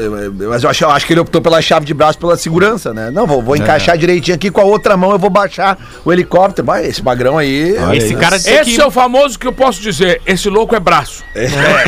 mas 0.49 0.63
eu 0.63 0.69
acho, 0.69 0.83
eu 0.83 0.89
acho 0.91 1.05
que 1.05 1.13
ele 1.13 1.19
optou 1.19 1.41
pela 1.41 1.61
chave 1.61 1.85
de 1.85 1.93
braço 1.93 2.17
pela 2.17 2.35
segurança, 2.37 2.93
né? 2.93 3.11
Não, 3.11 3.27
vou, 3.27 3.41
vou 3.41 3.55
É. 3.55 3.59
encaixar 3.59 3.97
direitinho 3.97 4.35
aqui 4.35 4.49
com 4.49 4.61
a 4.61 4.63
outra 4.63 4.95
mão, 4.97 5.11
eu 5.11 5.19
vou 5.19 5.29
baixar 5.29 5.77
o 6.05 6.11
helicóptero. 6.11 6.65
Mas 6.65 6.87
esse 6.87 7.03
magrão 7.03 7.37
aí. 7.37 7.75
Esse 7.93 8.15
cara 8.15 8.37
disse 8.37 8.49
Esse 8.51 8.75
que... 8.75 8.81
é 8.81 8.85
o 8.85 8.91
famoso 8.91 9.37
que 9.37 9.45
eu 9.47 9.53
posso 9.53 9.81
dizer. 9.81 10.21
Esse 10.25 10.49
louco 10.49 10.75
é 10.75 10.79
braço. 10.79 11.23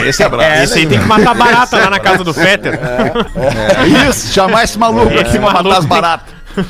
esse 0.05 0.21
é 0.23 0.29
brabo. 0.29 0.63
Esse 0.63 0.79
aí 0.79 0.85
tem 0.87 0.99
que 0.99 1.05
matar 1.05 1.33
barata 1.35 1.77
lá 1.77 1.89
na 1.89 1.99
casa 1.99 2.23
do 2.23 2.33
Fetter. 2.33 2.79
É 2.79 4.09
isso, 4.09 4.33
chamar 4.33 4.63
esse 4.63 4.77
maluco 4.77 5.11
Esse 5.13 5.21
aqui 5.21 5.31
pra 5.31 5.41
matar 5.41 5.63
maluco 5.63 5.75
as 5.77 5.85
tem- 5.85 6.69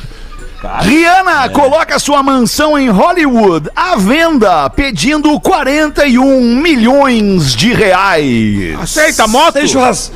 Rihanna 0.82 1.50
coloca 1.50 1.98
sua 2.00 2.22
mansão 2.22 2.78
em 2.78 2.90
Hollywood 2.90 3.70
à 3.76 3.96
venda, 3.96 4.70
pedindo 4.70 5.40
41 5.40 6.56
milhões 6.56 7.56
de 7.56 7.74
reais. 7.74 8.78
Aceita 8.82 9.24
a 9.24 9.28
moto? 9.28 9.54
Tem, 9.54 9.68
churras... 9.68 10.12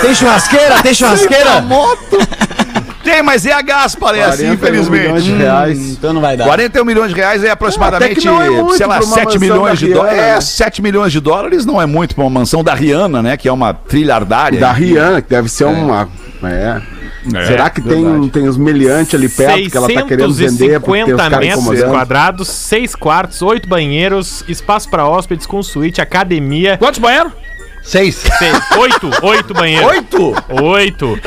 Tem 0.00 0.14
churrasqueira? 0.14 0.82
Tem 0.82 0.92
churrasqueira? 0.92 1.60
moto? 1.62 2.18
Tem, 3.02 3.22
mas 3.22 3.44
é 3.46 3.52
a 3.52 3.62
gás, 3.62 3.94
parece, 3.94 4.44
41 4.44 4.52
infelizmente. 4.54 5.02
milhões 5.02 5.24
de 5.24 5.32
reais. 5.34 5.78
Então 5.90 6.12
não 6.12 6.20
vai 6.20 6.36
dar. 6.36 6.44
41 6.44 6.84
milhões 6.84 7.08
de 7.10 7.16
reais 7.16 7.42
é 7.42 7.50
aproximadamente, 7.50 8.12
Até 8.12 8.20
que 8.20 8.26
não 8.26 8.40
é 8.40 8.76
sei 8.76 8.86
lá, 8.86 8.96
pra 8.98 9.06
uma 9.06 9.14
7 9.14 9.24
mansão 9.24 9.40
milhões 9.40 9.78
de 9.78 9.92
dólares. 9.92 10.18
É, 10.18 10.34
né? 10.34 10.40
7 10.40 10.82
milhões 10.82 11.12
de 11.12 11.20
dólares 11.20 11.66
não 11.66 11.82
é 11.82 11.86
muito 11.86 12.14
pra 12.14 12.22
uma 12.24 12.30
mansão 12.30 12.62
da 12.62 12.74
Rihanna, 12.74 13.22
né? 13.22 13.36
Que 13.36 13.48
é 13.48 13.52
uma 13.52 13.74
trilhardária. 13.74 14.60
Da 14.60 14.70
Rihanna, 14.70 15.20
que 15.20 15.30
deve 15.30 15.48
ser 15.48 15.64
uma. 15.64 16.08
É. 16.44 16.80
Será 17.46 17.70
que 17.70 17.80
tem, 17.80 18.28
tem 18.28 18.48
os 18.48 18.56
meliantes 18.56 19.14
ali 19.14 19.28
perto 19.28 19.70
que 19.70 19.76
ela 19.76 19.88
tá 19.88 20.02
querendo 20.02 20.34
vender 20.34 20.80
porque 20.80 21.04
tem 21.04 21.14
os 21.14 21.16
650 21.16 21.16
caras 21.16 21.38
metros 21.38 21.62
incomodando? 21.64 21.90
quadrados, 21.90 22.48
6 22.48 22.94
quartos, 22.96 23.42
8 23.42 23.68
banheiros, 23.68 24.44
espaço 24.48 24.88
para 24.90 25.06
hóspedes 25.06 25.46
com 25.46 25.62
suíte, 25.62 26.00
academia. 26.00 26.76
Quantos 26.78 26.98
banheiros? 26.98 27.32
Seis. 27.82 28.22
8, 28.78 29.10
8 29.22 29.54
banheiros. 29.54 29.90
Oito? 29.90 30.34
8. 30.62 31.20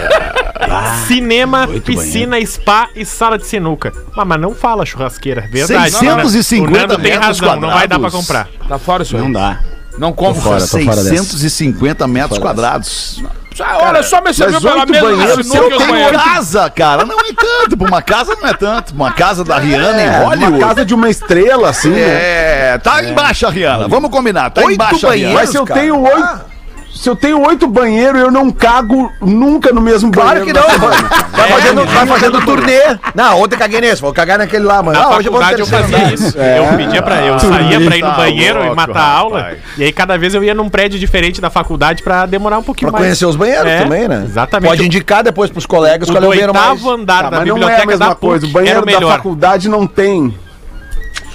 Cinema, 1.08 1.68
piscina, 1.84 2.44
spa 2.46 2.90
e 2.96 3.06
sala 3.06 3.38
de 3.38 3.46
sinuca. 3.46 3.92
Mas, 4.16 4.28
mas 4.28 4.40
não 4.40 4.56
fala 4.56 4.86
churrasqueira, 4.86 5.48
verdade. 5.52 5.92
650 5.92 6.64
o 6.64 6.72
Nando 6.72 6.96
tem 6.96 7.12
metros 7.12 7.40
razão, 7.40 7.60
não 7.60 7.70
vai 7.70 7.88
dar 7.88 8.00
pra 8.00 8.10
quadrados. 8.10 8.28
comprar. 8.28 8.48
Tá 8.68 8.80
fora 8.80 9.04
isso 9.04 9.16
aí. 9.16 9.22
Não 9.22 9.32
dá. 9.32 9.62
Não 9.98 10.14
compro. 10.14 10.42
fora, 10.42 10.60
tô 10.62 10.80
fora 10.80 11.04
dessa. 11.04 11.10
650 11.10 12.08
metros 12.08 12.40
quadrados. 12.40 13.22
Ah, 13.64 13.78
Olha 13.88 14.04
só, 14.04 14.22
me 14.22 14.34
serviu 14.34 14.60
mas 14.62 14.86
pela 14.86 14.86
banheiros, 14.86 15.38
do 15.38 15.44
Se 15.44 15.58
eu 15.58 15.70
tenho 15.70 15.88
banheiros. 15.88 16.22
casa, 16.24 16.70
cara, 16.70 17.06
não 17.06 17.18
é 17.20 17.34
tanto. 17.34 17.86
Uma 17.86 18.02
casa 18.02 18.36
não 18.42 18.50
é 18.50 18.54
tanto. 18.54 18.94
Uma 18.94 19.12
casa 19.12 19.44
da 19.44 19.58
Rihanna 19.58 20.02
É, 20.02 20.06
em 20.06 20.24
Hollywood. 20.24 20.54
uma 20.58 20.68
casa 20.68 20.86
de 20.86 20.94
uma 20.94 21.10
estrela, 21.10 21.70
assim, 21.70 21.90
né? 21.90 22.02
É, 22.02 22.78
tá 22.84 23.04
embaixo 23.04 23.48
a 23.48 23.50
Rihanna. 23.50 23.88
Vamos 23.88 24.10
combinar, 24.10 24.50
tá 24.50 24.62
Oito 24.62 24.74
embaixo 24.74 25.08
a 25.08 25.12
Rihanna. 25.14 25.34
Mas 25.36 25.50
se 25.50 25.58
eu 25.58 25.66
cara. 25.66 25.80
tenho 25.80 26.02
oito. 26.02 26.55
Se 26.96 27.10
eu 27.10 27.16
tenho 27.16 27.46
oito 27.46 27.68
banheiros, 27.68 28.22
eu 28.22 28.32
não 28.32 28.50
cago 28.50 29.12
nunca 29.22 29.72
no 29.74 29.82
mesmo 29.82 30.12
Claro 30.12 30.40
banheiro. 30.40 30.46
que 30.46 30.54
da 30.54 30.62
não, 30.62 30.80
mano. 30.80 31.10
Vai 31.34 31.48
fazendo, 31.50 31.86
vai 31.86 32.06
fazendo 32.08 32.42
turnê. 32.46 32.80
Não, 33.14 33.42
ontem 33.42 33.56
eu 33.56 33.60
caguei 33.60 33.82
nesse, 33.82 34.02
vou 34.02 34.14
cagar 34.14 34.38
naquele 34.38 34.64
lá, 34.64 34.82
mano. 34.82 34.98
Na 34.98 35.06
Ah, 35.06 35.18
hoje 35.18 35.28
eu 35.28 35.32
vou 35.34 35.42
eu 35.42 35.66
fazia 35.68 35.98
andar. 35.98 36.14
isso. 36.14 36.38
Eu 36.38 36.78
pedia 36.78 37.02
pra. 37.02 37.22
Eu 37.26 37.38
saía 37.38 37.82
pra 37.82 37.98
ir 37.98 38.02
no 38.02 38.10
Tá 38.10 38.16
banheiro 38.16 38.60
e 38.60 38.62
louco, 38.64 38.76
matar 38.78 39.00
a 39.02 39.12
aula. 39.12 39.40
rapaz. 39.40 39.58
E 39.78 39.84
aí 39.84 39.92
cada 39.92 40.18
vez 40.18 40.34
eu 40.34 40.44
ia 40.44 40.54
num 40.56 40.70
prédio 40.70 40.98
diferente 40.98 41.42
da 41.42 41.50
faculdade 41.50 42.02
pra 42.02 42.26
demorar 42.26 42.58
um 42.60 42.64
pouquinho 42.64 42.90
Pra 42.90 43.00
mais. 43.00 43.10
conhecer 43.10 43.26
os 43.26 43.36
banheiros 43.36 43.68
É, 43.70 43.84
também, 43.84 44.08
né? 44.08 44.24
Exatamente. 44.26 44.70
Pode 44.70 44.86
indicar 44.86 45.22
depois 45.22 45.52
pros 45.52 45.66
colegas 45.66 46.08
o 46.08 46.14
qual 46.14 46.24
é 46.24 46.26
o 46.26 46.30
banheiro 46.30 46.54
mais. 46.54 46.70
oitavo 46.70 46.92
andar 46.92 47.24
Tá, 47.24 47.30
da 47.30 47.38
mas 47.40 47.48
não 47.50 47.56
é 47.56 47.58
a 47.58 47.60
biblioteca 47.60 47.88
mesma 47.88 48.08
da 48.10 48.16
coisa. 48.16 48.46
O 48.46 48.50
PUC 48.50 48.54
banheiro 48.54 48.86
da 48.86 49.02
faculdade 49.02 49.68
não 49.70 49.86
tem. 49.86 50.34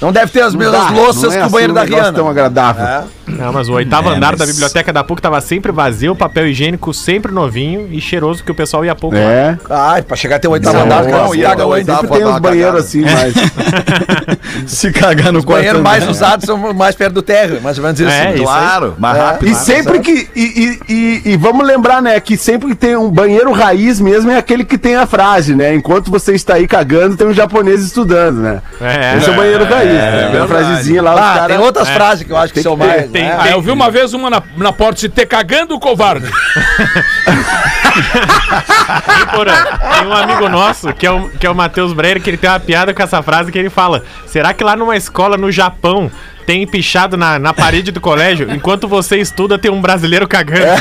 Não 0.01 0.11
deve 0.11 0.33
ter 0.33 0.41
as 0.41 0.55
Não 0.55 0.61
mesmas 0.61 0.91
louças 0.93 1.23
não 1.25 1.31
é 1.33 1.35
que 1.35 1.39
o 1.41 1.43
assim 1.45 1.53
banheiro 1.53 1.73
um 1.73 1.75
da 1.77 1.83
Rihanna. 1.83 2.13
tão 2.15 2.29
agradável. 2.29 3.05
É. 3.39 3.43
Não, 3.43 3.53
mas 3.53 3.69
o 3.69 3.73
oitavo 3.75 4.11
É, 4.11 4.17
andar 4.17 4.31
mas- 4.33 4.39
da 4.41 4.47
biblioteca 4.47 4.93
da 4.93 5.03
PUC 5.05 5.21
tava 5.23 5.41
sempre 5.41 5.73
vazio, 5.73 6.15
papel 6.15 6.49
higiênico 6.49 6.93
sempre 6.95 7.33
novinho 7.33 7.89
e 7.91 8.01
cheiroso 8.01 8.43
que 8.45 8.51
o 8.51 8.55
pessoal 8.55 8.85
ia 8.85 8.95
pouco 8.95 9.17
lá. 9.17 9.23
É. 9.23 9.59
Ai, 9.69 10.03
pra 10.03 10.17
chegar 10.17 10.37
até 10.37 10.49
o 10.49 10.53
oitavo 10.53 10.77
Não, 10.77 10.85
andar, 10.85 11.03
não, 11.05 11.11
cara, 11.11 11.25
não, 11.25 11.35
ia 11.35 11.51
o 11.67 11.69
oitavo. 11.69 12.01
Sempre 12.03 12.19
tem 12.19 12.27
uns 12.27 12.39
banheiros 12.39 12.81
assim, 12.85 13.03
mas. 13.03 13.35
Se 14.67 14.91
cagar 14.93 15.33
no 15.33 15.39
Os 15.39 15.45
banheiros 15.45 15.81
quarto 15.81 16.01
mais 16.01 16.09
usados 16.09 16.45
são 16.47 16.73
mais 16.75 16.95
perto 16.95 17.15
do 17.15 17.23
térreo, 17.23 17.61
mais 17.63 17.79
ou 17.79 17.85
menos 17.85 17.99
isso. 18.01 18.11
É. 18.11 18.33
Claro, 18.33 18.95
mais 18.99 19.17
É. 19.17 19.21
rápido. 19.21 19.49
E 19.51 19.55
sempre 19.55 20.01
que. 20.01 20.29
E, 20.35 20.79
e, 20.89 20.93
e, 20.93 21.23
e 21.33 21.37
vamos 21.37 21.67
lembrar, 21.67 22.03
né? 22.03 22.19
Que 22.21 22.37
sempre 22.37 22.69
que 22.69 22.75
tem 22.75 22.97
um 22.97 23.11
banheiro 23.11 23.53
raiz 23.53 24.01
mesmo 24.01 24.31
é 24.31 24.37
aquele 24.37 24.65
que 24.65 24.77
tem 24.79 24.97
a 24.97 25.07
frase, 25.07 25.55
né? 25.55 25.75
Enquanto 25.75 26.11
você 26.11 26.35
está 26.35 26.55
aí 26.55 26.67
cagando, 26.67 27.17
tem 27.17 27.27
um 27.27 27.33
japonês 27.33 27.83
estudando, 27.83 28.39
né? 28.41 28.61
É, 28.81 29.17
Esse 29.19 29.29
é 29.29 29.33
o 29.33 29.37
banheiro 29.37 29.65
raiz. 29.65 29.93
né? 29.93 30.29
Tem 30.33 30.41
a 30.41 30.47
frasezinha 30.47 31.03
lá, 31.03 31.13
Ah, 31.13 31.35
caras. 31.39 31.57
tem 31.57 31.65
outras 31.67 31.89
frases 31.89 32.25
que 32.27 32.33
eu 32.33 32.37
acho 32.37 32.53
que 32.53 32.63
são 32.63 32.77
mais. 32.77 33.11
Tem-? 33.23 33.31
Ah, 33.31 33.51
eu 33.51 33.61
vi 33.61 33.71
uma 33.71 33.91
vez 33.91 34.15
uma 34.15 34.31
na, 34.31 34.43
na 34.57 34.73
porta 34.73 35.01
se 35.01 35.09
ter 35.09 35.27
cagando 35.27 35.75
o 35.75 35.81
covarde. 35.81 36.31
Porra, 39.35 39.79
tem 39.99 40.07
um 40.07 40.13
amigo 40.13 40.49
nosso, 40.49 40.93
que 40.93 41.07
é 41.07 41.11
o, 41.11 41.29
que 41.29 41.47
é 41.47 41.51
o 41.51 41.55
Matheus 41.55 41.93
Breyer, 41.93 42.21
que 42.21 42.31
ele 42.31 42.37
tem 42.37 42.49
uma 42.51 42.61
piada 42.61 42.95
com 42.95 43.03
essa 43.03 43.23
frase 43.23 43.51
que 43.53 43.59
ele 43.59 43.71
fala: 43.71 44.03
Será 44.27 44.55
que 44.55 44.65
lá 44.65 44.77
numa 44.77 44.97
escola 44.97 45.37
no 45.37 45.51
Japão 45.51 46.11
tem 46.47 46.67
pichado 46.67 47.17
na, 47.17 47.39
na 47.39 47.55
parede 47.55 47.93
do 47.93 48.01
colégio? 48.01 48.51
Enquanto 48.53 48.89
você 48.89 49.19
estuda, 49.19 49.59
tem 49.59 49.71
um 49.71 49.81
brasileiro 49.81 50.27
cagando. 50.27 50.81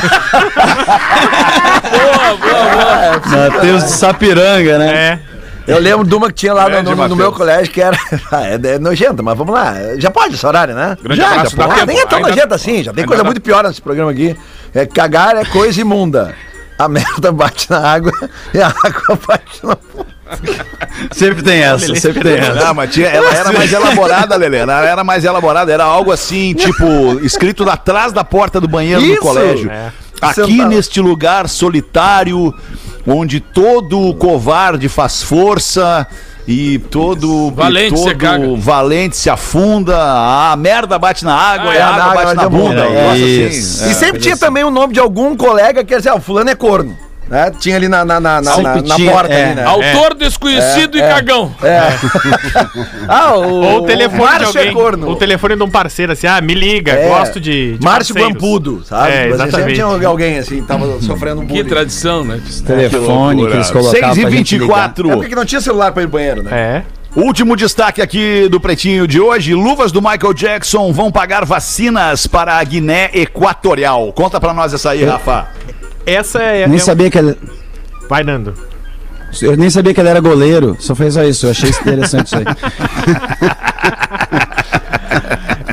boa, 1.90 2.36
boa, 2.36 3.18
boa. 3.18 3.50
Matheus 3.50 3.84
de 3.84 3.90
Sapiranga, 3.90 4.78
né? 4.78 4.94
É. 4.94 5.29
Eu 5.70 5.78
lembro 5.80 6.06
de 6.06 6.14
uma 6.14 6.28
que 6.28 6.34
tinha 6.34 6.52
lá 6.52 6.68
no, 6.68 6.94
no- 6.94 7.08
no 7.08 7.16
meu 7.16 7.32
colégio 7.32 7.72
que 7.72 7.80
era. 7.80 7.96
Ah, 8.32 8.46
é, 8.46 8.54
é 8.74 8.78
nojenta, 8.78 9.22
mas 9.22 9.36
vamos 9.36 9.52
lá. 9.54 9.74
Já 9.98 10.10
pode 10.10 10.34
esse 10.34 10.46
horário, 10.46 10.74
né? 10.74 10.96
Grande 11.02 11.20
já, 11.20 11.44
já 11.44 11.50
pode. 11.56 11.80
Ah, 11.80 11.86
nem 11.86 11.98
é 12.00 12.06
tão 12.06 12.18
Ainda- 12.18 12.28
nojenta 12.30 12.54
assim, 12.54 12.82
já 12.82 12.92
tem 12.92 13.04
coisa 13.06 13.24
muito 13.24 13.40
pior 13.40 13.64
nesse 13.64 13.80
programa 13.82 14.10
aqui. 14.10 14.36
É, 14.74 14.86
cagar 14.86 15.36
é 15.36 15.44
coisa 15.44 15.80
imunda. 15.80 16.34
A 16.78 16.88
merda 16.88 17.30
bate 17.32 17.70
na 17.70 17.78
água 17.78 18.12
e 18.54 18.60
a 18.60 18.68
água 18.68 19.18
bate 19.26 19.60
na. 19.64 19.76
Sempre 21.12 21.42
tem 21.42 21.60
essa, 21.60 21.94
sempre 21.96 22.20
tem 22.22 22.34
essa. 22.38 22.54
Não, 22.66 22.74
mas 22.74 22.92
tinha, 22.92 23.08
ela 23.08 23.34
era 23.34 23.52
mais 23.52 23.72
elaborada, 23.72 24.36
Lelê. 24.36 24.58
Ela 24.58 24.84
era 24.86 25.02
mais 25.04 25.24
elaborada. 25.24 25.72
Era 25.72 25.84
algo 25.84 26.12
assim, 26.12 26.54
tipo, 26.54 27.18
escrito 27.22 27.68
atrás 27.68 28.12
da 28.12 28.22
porta 28.22 28.60
do 28.60 28.68
banheiro 28.68 29.00
Isso! 29.02 29.14
do 29.16 29.20
colégio. 29.20 29.70
É. 29.70 29.90
Aqui 30.20 30.34
Sentado. 30.52 30.68
neste 30.68 31.00
lugar 31.00 31.48
solitário, 31.48 32.54
onde 33.06 33.40
todo 33.40 34.14
covarde 34.14 34.88
faz 34.88 35.22
força 35.22 36.06
e 36.48 36.78
todo 36.78 37.50
Valente 37.52 37.94
e 37.94 37.98
se 37.98 38.04
todo 38.04 38.16
caga. 38.18 38.56
valente 38.56 39.16
se 39.16 39.30
afunda, 39.30 39.96
a 40.52 40.56
merda 40.56 40.98
bate 40.98 41.24
na 41.24 41.34
água 41.34 41.70
Ah, 41.70 41.74
e 41.74 41.78
é, 41.78 41.82
a 41.82 41.86
na 41.86 41.92
água 41.96 42.04
água 42.12 42.24
bate 42.24 42.36
na 42.36 42.48
bunda. 42.48 42.88
um 42.88 42.92
negócio 42.92 43.26
Isso. 43.26 43.82
assim. 43.84 43.90
e 43.90 43.94
sempre 43.94 44.20
tinha 44.20 44.36
também 44.36 44.64
o 44.64 44.70
nome 44.70 44.92
de 44.94 45.00
algum 45.00 45.36
colega 45.36 45.82
que 45.84 45.88
quer 45.90 45.98
dizer, 45.98 46.08
ah, 46.10 46.16
o 46.16 46.20
fulano 46.20 46.50
é 46.50 46.54
corno. 46.54 46.96
Né? 47.30 47.52
Tinha 47.60 47.76
ali 47.76 47.88
na, 47.88 48.04
na, 48.04 48.18
na, 48.18 48.42
na, 48.42 48.56
na- 48.56 48.82
na 48.82 48.96
porta 48.98 49.32
é. 49.32 49.44
ali, 49.44 49.54
né? 49.54 49.64
Autor 49.64 50.14
desconhecido 50.14 50.98
e 50.98 51.00
cagão. 51.00 51.54
Ah, 53.08 53.34
o, 53.36 53.42
Ou 53.64 53.78
o 53.82 53.86
telefone 53.86 54.18
de 54.20 54.24
Márcio 54.24 54.46
alguém. 54.48 54.68
é 54.68 54.72
corno. 54.72 55.08
O 55.10 55.16
telefone 55.16 55.56
de 55.56 55.62
um 55.62 55.70
parceiro, 55.70 56.12
assim, 56.12 56.26
ah, 56.26 56.40
me 56.40 56.54
liga, 56.54 56.92
É. 56.92 57.08
gosto 57.08 57.40
de. 57.40 57.76
de 57.78 57.84
Márcio 57.84 58.14
parceiros. 58.14 58.40
Guampudo, 58.42 58.84
sabe? 58.84 59.12
É, 59.12 59.14
Mas 59.28 59.36
sempre 59.36 59.48
exatamente. 59.48 59.74
tinha 59.74 60.06
alguém 60.08 60.38
assim, 60.38 60.62
tava 60.62 61.00
sofrendo 61.00 61.40
um 61.42 61.46
Que 61.46 61.54
bullying. 61.54 61.68
tradição, 61.68 62.24
né? 62.24 62.40
Telefone 62.66 63.46
que 63.46 63.52
eles 63.54 63.70
colocavam 63.70 64.14
6 64.14 64.18
e 64.18 64.20
pra 64.22 64.30
gente 64.30 64.58
ligar. 64.58 64.88
24 64.88 65.10
É 65.12 65.16
porque 65.16 65.34
não 65.34 65.44
tinha 65.44 65.60
celular 65.60 65.92
pra 65.92 66.02
ir 66.02 66.06
no 66.06 66.12
banheiro, 66.12 66.42
né? 66.42 66.50
É. 66.52 66.82
Último 67.16 67.56
destaque 67.56 68.00
aqui 68.00 68.48
do 68.48 68.60
Pretinho 68.60 69.06
de 69.06 69.20
hoje: 69.20 69.52
luvas 69.54 69.90
do 69.90 70.00
Michael 70.00 70.32
Jackson 70.32 70.92
vão 70.92 71.10
pagar 71.10 71.44
vacinas 71.44 72.26
para 72.26 72.54
a 72.58 72.62
Guiné 72.64 73.10
Equatorial. 73.12 74.12
Conta 74.12 74.38
pra 74.40 74.54
nós 74.54 74.72
essa 74.72 74.90
aí, 74.90 75.04
Rafa. 75.04 75.48
Essa 76.12 76.42
é. 76.42 76.66
Nem 76.66 76.76
é- 76.76 76.80
sabia 76.80 77.10
que 77.10 77.18
ele... 77.18 77.36
Vai, 78.08 78.22
Nando. 78.24 78.54
Eu 79.40 79.56
nem 79.56 79.70
sabia 79.70 79.94
que 79.94 80.00
ele 80.00 80.08
era 80.08 80.20
goleiro, 80.20 80.76
só 80.80 80.94
fez 80.94 81.14
só 81.14 81.22
isso. 81.22 81.46
Eu 81.46 81.50
achei 81.50 81.70
interessante 81.70 82.26
isso 82.26 82.36
aí. 82.36 82.44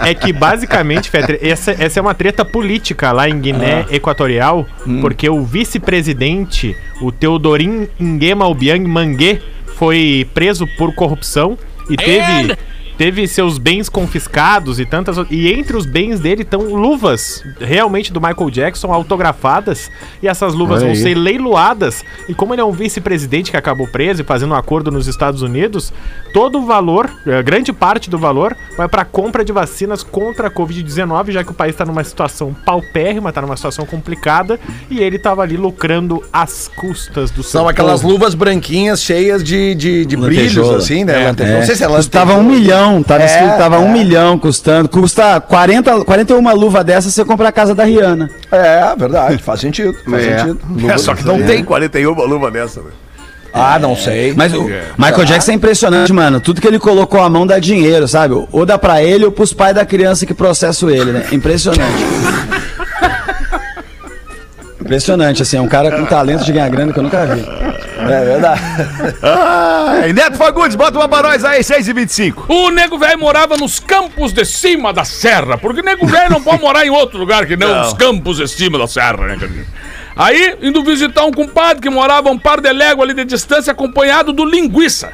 É 0.04 0.13
que 0.13 0.32
basicamente, 0.32 1.10
Fetter, 1.10 1.38
essa, 1.41 1.71
essa 1.71 2.00
é 2.00 2.02
uma 2.02 2.13
treta 2.13 2.45
política 2.45 3.12
lá 3.12 3.28
em 3.28 3.39
Guiné 3.41 3.86
Equatorial, 3.91 4.65
porque 5.02 5.30
o 5.30 5.43
vice-presidente, 5.43 6.78
o 7.02 7.12
Teodorin 7.12 7.89
Nguema 8.00 8.47
Obiang 8.47 8.88
Mangue, 8.88 9.41
foi 9.76 10.26
preso 10.34 10.65
por 10.78 10.93
corrupção 10.95 11.58
e 11.89 11.97
teve, 11.97 12.56
teve 12.98 13.28
seus 13.28 13.58
bens 13.58 13.90
confiscados 13.90 14.80
e 14.80 14.86
tantas. 14.86 15.18
E 15.30 15.52
entre 15.52 15.78
os 15.78 15.86
bens 15.86 16.20
dele 16.20 16.42
estão 16.42 16.62
luvas 16.62 17.44
realmente 17.60 18.12
do 18.12 18.20
Michael 18.20 18.50
Jackson 18.50 18.92
autografadas. 18.92 19.90
E 20.22 20.28
essas 20.28 20.54
luvas 20.54 20.78
Olha 20.78 20.88
vão 20.88 20.96
aí. 20.96 21.02
ser 21.02 21.16
leiloadas. 21.16 22.04
E 22.28 22.34
como 22.34 22.54
ele 22.54 22.62
é 22.62 22.66
um 22.66 22.72
vice-presidente 22.72 23.52
que 23.52 23.58
acabou 23.58 23.88
preso 23.88 24.22
e 24.22 24.26
fazendo 24.26 24.52
um 24.52 24.56
acordo 24.56 24.92
nos 24.92 25.08
Estados 25.08 25.42
Unidos, 25.42 25.94
todo 26.34 26.60
o 26.60 26.66
valor, 26.66 27.10
eh, 27.26 27.42
grande 27.44 27.72
parte 27.72 28.10
do 28.10 28.18
valor, 28.18 28.56
vai 28.76 28.88
para 28.88 29.06
compra 29.06 29.46
de 29.46 29.52
vacinas 29.52 30.04
contra 30.04 30.48
a 30.48 30.52
Covid-19, 30.52 31.32
já 31.32 31.44
que 31.44 31.52
o 31.52 31.54
país 31.54 31.74
está 31.74 31.86
numa 31.86 32.04
situação 32.04 32.54
paupérrima, 32.54 33.30
está 33.30 33.42
numa 33.42 33.56
situação 33.56 33.86
complicada, 33.86 34.60
e 34.90 35.00
ele 35.00 35.18
estava 35.18 35.42
ali 35.44 35.58
lucrando 35.58 36.24
às 36.32 36.68
custas 36.68 37.32
do 37.32 37.44
São 37.44 37.62
seu 37.62 37.70
aquelas 37.70 38.02
povo. 38.02 38.14
luvas 38.14 38.34
branquinhas 38.34 39.02
cheias 39.02 39.44
de, 39.44 39.76
de, 39.76 40.06
de 40.06 40.18
brilhos, 40.18 40.70
assim, 40.70 41.04
né? 41.04 41.24
É, 41.24 41.28
Lantejoula. 41.28 41.60
Não 41.60 41.66
sei 41.66 41.76
se 41.76 41.84
é 41.84 41.88
Custava 41.88 42.36
um 42.36 42.44
milhão 42.44 42.87
milhão. 42.89 43.04
Tava 43.04 43.23
É, 43.23 43.26
escrito, 43.26 43.58
tava 43.58 43.76
é. 43.76 43.80
um 43.80 43.91
milhão 43.91 44.39
custando. 44.39 44.88
Custa 44.89 45.39
40, 45.41 46.06
41 46.06 46.54
luva 46.56 46.84
dessa 46.84 47.10
você 47.10 47.23
compra 47.26 47.50
a 47.50 47.52
casa 47.52 47.73
da 47.76 47.84
Rihanna. 47.84 48.30
É, 48.52 48.95
verdade, 48.97 49.41
faz 49.43 49.60
sentido. 49.60 49.95
Faz 50.10 50.26
É. 50.26 50.38
sentido. 50.39 50.60
É, 50.91 50.97
só 50.97 51.13
que 51.15 51.26
não 51.26 51.41
tem 51.43 51.63
41 51.63 52.13
luva 52.26 52.50
dessa, 52.52 52.82
né? 52.82 52.89
Ah, 53.54 53.80
não 53.80 53.95
sei. 53.95 54.34
Mas 54.36 54.54
o 54.54 54.63
Michael 54.97 55.26
Jackson 55.26 55.52
é 55.52 55.54
impressionante, 55.56 56.13
mano. 56.13 56.39
Tudo 56.39 56.62
que 56.62 56.67
ele 56.67 56.78
colocou 56.78 57.21
a 57.21 57.30
mão 57.30 57.47
dá 57.47 57.58
dinheiro, 57.58 58.08
sabe? 58.08 58.36
Ou 58.52 58.65
dá 58.65 58.78
pra 58.78 59.02
ele 59.02 59.26
ou 59.26 59.32
pros 59.32 59.52
pais 59.54 59.73
da 59.73 59.86
criança 59.86 60.26
que 60.28 60.34
processam 60.34 60.89
ele, 60.89 61.12
né? 61.12 61.26
Impressionante. 61.32 62.04
Impressionante, 64.80 65.41
assim, 65.41 65.58
é 65.58 65.62
um 65.62 65.67
cara 65.67 65.91
com 65.91 66.06
talento 66.06 66.45
de 66.45 66.52
ganhar 66.52 66.69
grana 66.69 66.93
que 66.93 67.00
eu 67.00 67.04
nunca 67.04 67.26
vi. 67.26 67.41
É 68.00 68.26
verdade. 68.26 68.62
E 70.10 70.14
Neto 70.14 70.38
Fagundes, 70.38 70.76
bota 70.76 70.98
uma 70.98 71.08
pra 71.08 71.24
nós 71.24 71.44
aí, 71.44 71.64
6 71.64 71.88
e 71.88 71.94
25 71.94 72.46
O 72.48 72.70
nego 72.70 72.98
velho 72.98 73.20
morava 73.20 73.58
nos 73.58 73.80
campos 73.80 74.32
de 74.32 74.46
cima 74.46 74.94
da 74.94 75.04
serra, 75.04 75.58
porque 75.58 75.82
nego 75.82 76.06
velho 76.06 76.30
não 76.30 76.42
pode 76.42 76.62
morar 76.62 76.86
em 76.86 76.90
outro 76.90 77.18
lugar 77.18 77.46
que 77.46 77.58
não, 77.58 77.82
os 77.82 77.94
campos 77.94 78.38
de 78.38 78.48
cima 78.48 78.78
da 78.78 78.88
serra, 78.88 79.28
né? 79.28 79.38
Aí, 80.16 80.58
indo 80.62 80.84
visitar 80.84 81.26
um 81.26 81.32
compadre 81.32 81.82
que 81.82 81.90
morava 81.90 82.30
a 82.30 82.32
um 82.32 82.40
par 82.40 82.60
de 82.60 82.72
léguas 82.72 83.10
ali 83.10 83.14
de 83.14 83.26
distância, 83.26 83.72
acompanhado 83.72 84.34
do 84.34 84.46
linguiça. 84.46 85.12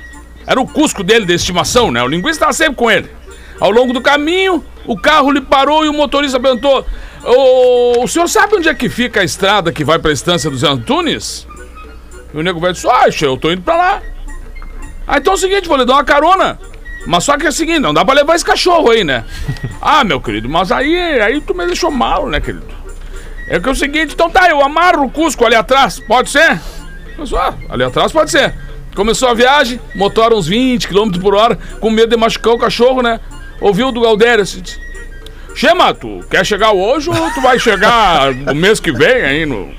Era 0.47 0.59
o 0.59 0.67
cusco 0.67 1.03
dele 1.03 1.25
de 1.25 1.33
estimação, 1.33 1.91
né? 1.91 2.01
O 2.01 2.07
linguiça 2.07 2.35
estava 2.35 2.53
sempre 2.53 2.75
com 2.75 2.89
ele. 2.89 3.09
Ao 3.59 3.69
longo 3.71 3.93
do 3.93 4.01
caminho, 4.01 4.63
o 4.85 4.97
carro 4.97 5.31
lhe 5.31 5.41
parou 5.41 5.85
e 5.85 5.89
o 5.89 5.93
motorista 5.93 6.39
perguntou: 6.39 6.85
"Ô, 7.23 8.03
O 8.03 8.07
senhor 8.07 8.27
sabe 8.27 8.55
onde 8.55 8.67
é 8.67 8.73
que 8.73 8.89
fica 8.89 9.21
a 9.21 9.23
estrada 9.23 9.71
que 9.71 9.83
vai 9.83 9.99
pra 9.99 10.11
estância 10.11 10.49
dos 10.49 10.63
Antunes? 10.63 11.47
E 12.33 12.37
o 12.37 12.41
nego 12.41 12.59
velho 12.59 12.73
disse: 12.73 12.87
Ah, 12.87 13.05
eu 13.21 13.37
tô 13.37 13.51
indo 13.51 13.61
pra 13.61 13.75
lá. 13.75 14.01
Ah, 15.07 15.17
então 15.17 15.33
é 15.33 15.35
o 15.35 15.39
seguinte, 15.39 15.67
vou 15.67 15.77
lhe 15.77 15.85
dar 15.85 15.93
uma 15.93 16.03
carona. 16.03 16.59
Mas 17.05 17.25
só 17.25 17.37
que 17.37 17.45
é 17.45 17.49
o 17.49 17.53
seguinte, 17.53 17.79
não 17.79 17.93
dá 17.93 18.05
pra 18.05 18.13
levar 18.13 18.35
esse 18.35 18.45
cachorro 18.45 18.89
aí, 18.89 19.03
né? 19.03 19.25
ah, 19.81 20.03
meu 20.03 20.21
querido, 20.21 20.47
mas 20.47 20.71
aí, 20.71 20.95
aí 21.19 21.41
tu 21.41 21.53
me 21.53 21.65
deixou 21.65 21.91
mal, 21.91 22.29
né, 22.29 22.39
querido? 22.39 22.65
É 23.47 23.59
que 23.59 23.67
é 23.67 23.71
o 23.71 23.75
seguinte, 23.75 24.13
então 24.13 24.29
tá, 24.29 24.49
eu 24.49 24.61
amarro 24.61 25.05
o 25.05 25.09
Cusco 25.09 25.45
ali 25.45 25.55
atrás, 25.55 25.99
pode 25.99 26.29
ser? 26.29 26.59
Disse, 27.19 27.35
ah, 27.35 27.53
ali 27.69 27.83
atrás 27.83 28.11
pode 28.11 28.31
ser. 28.31 28.53
Começou 28.95 29.27
a 29.27 29.33
viagem, 29.33 29.79
motor 29.95 30.33
uns 30.33 30.47
20 30.47 30.87
km 30.87 31.11
por 31.19 31.35
hora, 31.35 31.57
com 31.79 31.89
medo 31.89 32.09
de 32.09 32.17
machucar 32.17 32.53
o 32.53 32.57
cachorro, 32.57 33.01
né? 33.01 33.19
Ouviu 33.59 33.91
do 33.91 33.99
Galdério 33.99 34.43
assim, 34.43 34.61
disse, 34.61 34.79
Chama, 35.55 35.93
tu 35.93 36.21
quer 36.29 36.45
chegar 36.45 36.71
hoje 36.71 37.09
ou 37.09 37.31
tu 37.31 37.41
vai 37.41 37.59
chegar 37.59 38.33
no 38.33 38.55
mês 38.55 38.79
que 38.79 38.91
vem 38.91 39.23
aí 39.23 39.45
no... 39.45 39.71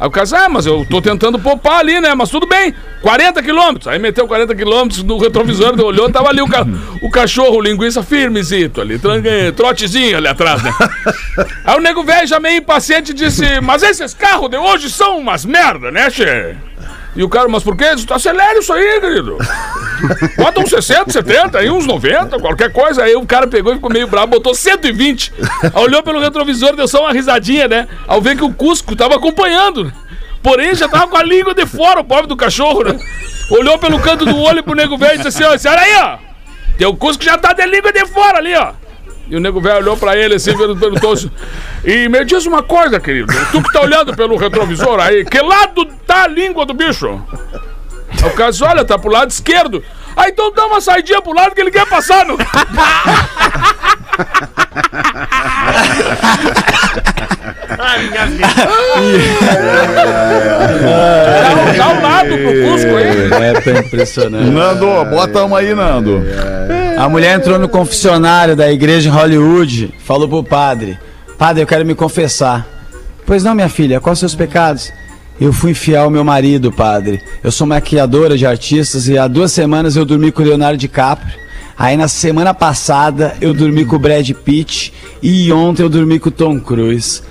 Aí 0.00 0.06
o 0.06 0.10
cara 0.10 0.26
ah, 0.44 0.48
mas 0.48 0.64
eu 0.64 0.86
tô 0.88 1.02
tentando 1.02 1.38
poupar 1.38 1.80
ali, 1.80 2.00
né? 2.00 2.14
Mas 2.14 2.30
tudo 2.30 2.46
bem, 2.46 2.72
40 3.02 3.42
quilômetros. 3.42 3.88
Aí 3.88 3.98
meteu 3.98 4.28
40 4.28 4.54
quilômetros 4.54 5.02
no 5.02 5.18
retrovisor, 5.18 5.74
olhou, 5.80 6.08
tava 6.10 6.28
ali 6.28 6.40
o, 6.40 6.46
ca- 6.46 6.66
o 7.02 7.10
cachorro, 7.10 7.60
linguiça 7.60 8.02
firmezito 8.02 8.80
ali, 8.80 8.98
trotezinho 9.56 10.16
ali 10.16 10.28
atrás, 10.28 10.62
né? 10.62 10.72
Aí 11.64 11.76
o 11.76 11.80
nego 11.80 12.04
velho 12.04 12.26
já 12.28 12.38
meio 12.38 12.58
impaciente 12.58 13.12
disse, 13.12 13.60
mas 13.60 13.82
esses 13.82 14.14
carros 14.14 14.48
de 14.50 14.56
hoje 14.56 14.88
são 14.88 15.18
umas 15.18 15.44
merda, 15.44 15.90
né, 15.90 16.08
che? 16.10 16.54
E 17.18 17.22
o 17.24 17.28
cara, 17.28 17.48
mas 17.48 17.64
por 17.64 17.76
quê? 17.76 17.86
Acelera 18.10 18.60
isso 18.60 18.72
aí, 18.72 19.00
querido. 19.00 19.36
Bota 20.38 20.60
uns 20.60 20.70
60, 20.70 21.10
70, 21.10 21.58
aí 21.58 21.68
uns 21.68 21.84
90, 21.84 22.38
qualquer 22.38 22.72
coisa. 22.72 23.02
Aí 23.02 23.16
o 23.16 23.26
cara 23.26 23.48
pegou 23.48 23.72
e 23.72 23.74
ficou 23.74 23.90
meio 23.90 24.06
bravo, 24.06 24.28
botou 24.28 24.54
120. 24.54 25.32
Aí 25.64 25.82
olhou 25.82 26.00
pelo 26.00 26.20
retrovisor, 26.20 26.76
deu 26.76 26.86
só 26.86 27.00
uma 27.00 27.12
risadinha, 27.12 27.66
né? 27.66 27.88
Ao 28.06 28.22
ver 28.22 28.36
que 28.36 28.44
o 28.44 28.54
Cusco 28.54 28.94
tava 28.94 29.16
acompanhando. 29.16 29.86
né? 29.86 29.92
Porém, 30.40 30.76
já 30.76 30.88
tava 30.88 31.08
com 31.08 31.16
a 31.16 31.24
língua 31.24 31.52
de 31.52 31.66
fora, 31.66 31.98
o 31.98 32.04
pobre 32.04 32.28
do 32.28 32.36
cachorro, 32.36 32.84
né? 32.84 32.96
Olhou 33.50 33.76
pelo 33.80 33.98
canto 33.98 34.24
do 34.24 34.38
olho 34.38 34.62
pro 34.62 34.76
nego 34.76 34.96
velho 34.96 35.14
e 35.14 35.24
disse 35.24 35.42
assim, 35.42 35.68
ó, 35.68 35.76
aí, 35.76 35.96
ó. 35.96 36.18
Teu 36.78 36.94
Cusco 36.94 37.24
já 37.24 37.36
tá 37.36 37.52
de 37.52 37.66
língua 37.66 37.92
de 37.92 38.06
fora 38.06 38.38
ali, 38.38 38.54
ó. 38.54 38.74
E 39.30 39.36
o 39.36 39.40
nego 39.40 39.60
velho 39.60 39.76
olhou 39.78 39.96
pra 39.96 40.16
ele 40.16 40.36
assim, 40.36 40.56
perguntou 40.56 41.12
assim, 41.12 41.30
e 41.84 42.08
me 42.08 42.24
diz 42.24 42.46
uma 42.46 42.62
coisa, 42.62 42.98
querido, 42.98 43.32
tu 43.52 43.62
que 43.62 43.72
tá 43.72 43.82
olhando 43.82 44.16
pelo 44.16 44.36
retrovisor 44.36 44.98
aí, 45.00 45.24
que 45.24 45.40
lado 45.40 45.84
tá 46.06 46.24
a 46.24 46.28
língua 46.28 46.64
do 46.64 46.72
bicho? 46.72 47.20
Aí 48.22 48.28
o 48.28 48.34
cara 48.34 48.50
disse, 48.50 48.64
olha, 48.64 48.84
tá 48.84 48.98
pro 48.98 49.10
lado 49.10 49.30
esquerdo. 49.30 49.84
Ah, 50.16 50.28
então 50.28 50.50
dá 50.52 50.66
uma 50.66 50.80
saidinha 50.80 51.22
pro 51.22 51.32
lado 51.32 51.54
que 51.54 51.60
ele 51.60 51.70
quer 51.70 51.86
passar 51.86 52.24
no... 52.26 52.36
dá, 52.36 52.46
dá 61.76 61.88
um 61.88 62.02
lado 62.02 62.28
pro 62.28 62.62
Cusco 62.64 62.96
aí. 62.96 63.30
É, 63.32 63.60
tá 63.60 63.70
impressionante. 63.78 64.50
Nando, 64.50 65.04
bota 65.04 65.44
uma 65.44 65.58
aí, 65.58 65.74
Nando. 65.74 66.24
A 66.98 67.08
mulher 67.08 67.38
entrou 67.38 67.60
no 67.60 67.68
confessionário 67.68 68.56
da 68.56 68.72
igreja 68.72 69.08
em 69.08 69.12
Hollywood, 69.12 69.94
falou 70.00 70.28
pro 70.28 70.42
padre: 70.42 70.98
Padre, 71.38 71.62
eu 71.62 71.66
quero 71.66 71.86
me 71.86 71.94
confessar. 71.94 72.66
Pois 73.24 73.44
não, 73.44 73.54
minha 73.54 73.68
filha, 73.68 74.00
quais 74.00 74.18
seus 74.18 74.34
pecados? 74.34 74.92
Eu 75.40 75.52
fui 75.52 75.70
infiel 75.70 76.02
ao 76.02 76.10
meu 76.10 76.24
marido, 76.24 76.72
padre. 76.72 77.22
Eu 77.40 77.52
sou 77.52 77.68
maquiadora 77.68 78.36
de 78.36 78.44
artistas 78.44 79.06
e 79.06 79.16
há 79.16 79.28
duas 79.28 79.52
semanas 79.52 79.94
eu 79.94 80.04
dormi 80.04 80.32
com 80.32 80.42
o 80.42 80.44
Leonardo 80.44 80.76
DiCaprio. 80.76 81.32
Aí 81.78 81.96
na 81.96 82.08
semana 82.08 82.52
passada 82.52 83.36
eu 83.40 83.54
dormi 83.54 83.84
com 83.84 83.94
o 83.94 84.00
Brad 84.00 84.28
Pitt 84.32 84.92
e 85.22 85.52
ontem 85.52 85.84
eu 85.84 85.88
dormi 85.88 86.18
com 86.18 86.30
o 86.30 86.32
Tom 86.32 86.58
Cruise. 86.58 87.22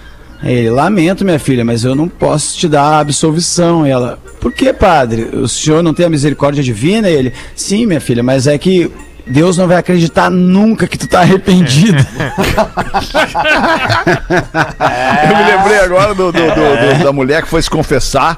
Aí 0.41 0.53
ele, 0.53 0.69
lamento, 0.69 1.25
minha 1.25 1.39
filha, 1.39 1.65
mas 1.65 1.84
eu 1.84 1.93
não 1.93 2.08
posso 2.08 2.58
te 2.58 2.69
dar 2.69 2.84
a 2.84 2.99
absolvição. 2.99 3.86
E 3.86 3.89
ela, 3.89 4.17
por 4.39 4.53
que, 4.53 4.71
padre? 4.71 5.23
O 5.23 5.47
senhor 5.49 5.84
não 5.84 5.93
tem 5.93 6.06
a 6.06 6.10
misericórdia 6.10 6.63
divina? 6.63 7.10
E 7.10 7.13
ele, 7.13 7.34
sim, 7.53 7.86
minha 7.86 7.99
filha, 7.99 8.23
mas 8.23 8.47
é 8.47 8.58
que 8.58 8.89
Deus 9.30 9.58
não 9.58 9.68
vai 9.68 9.78
acreditar 9.78 10.30
nunca 10.30 10.88
que 10.88 10.98
tu 10.98 11.08
tá 11.08 11.20
arrependido. 11.22 11.98
Eu 15.30 15.38
me 15.38 15.44
lembrei 15.44 15.80
agora 15.80 16.13
do, 16.13 16.32
do- 16.32 16.40
do- 16.40 17.04
da 17.04 17.12
mulher 17.13 17.42
que 17.44 17.50
foi 17.50 17.62
se 17.62 17.70
confessar. 17.70 18.38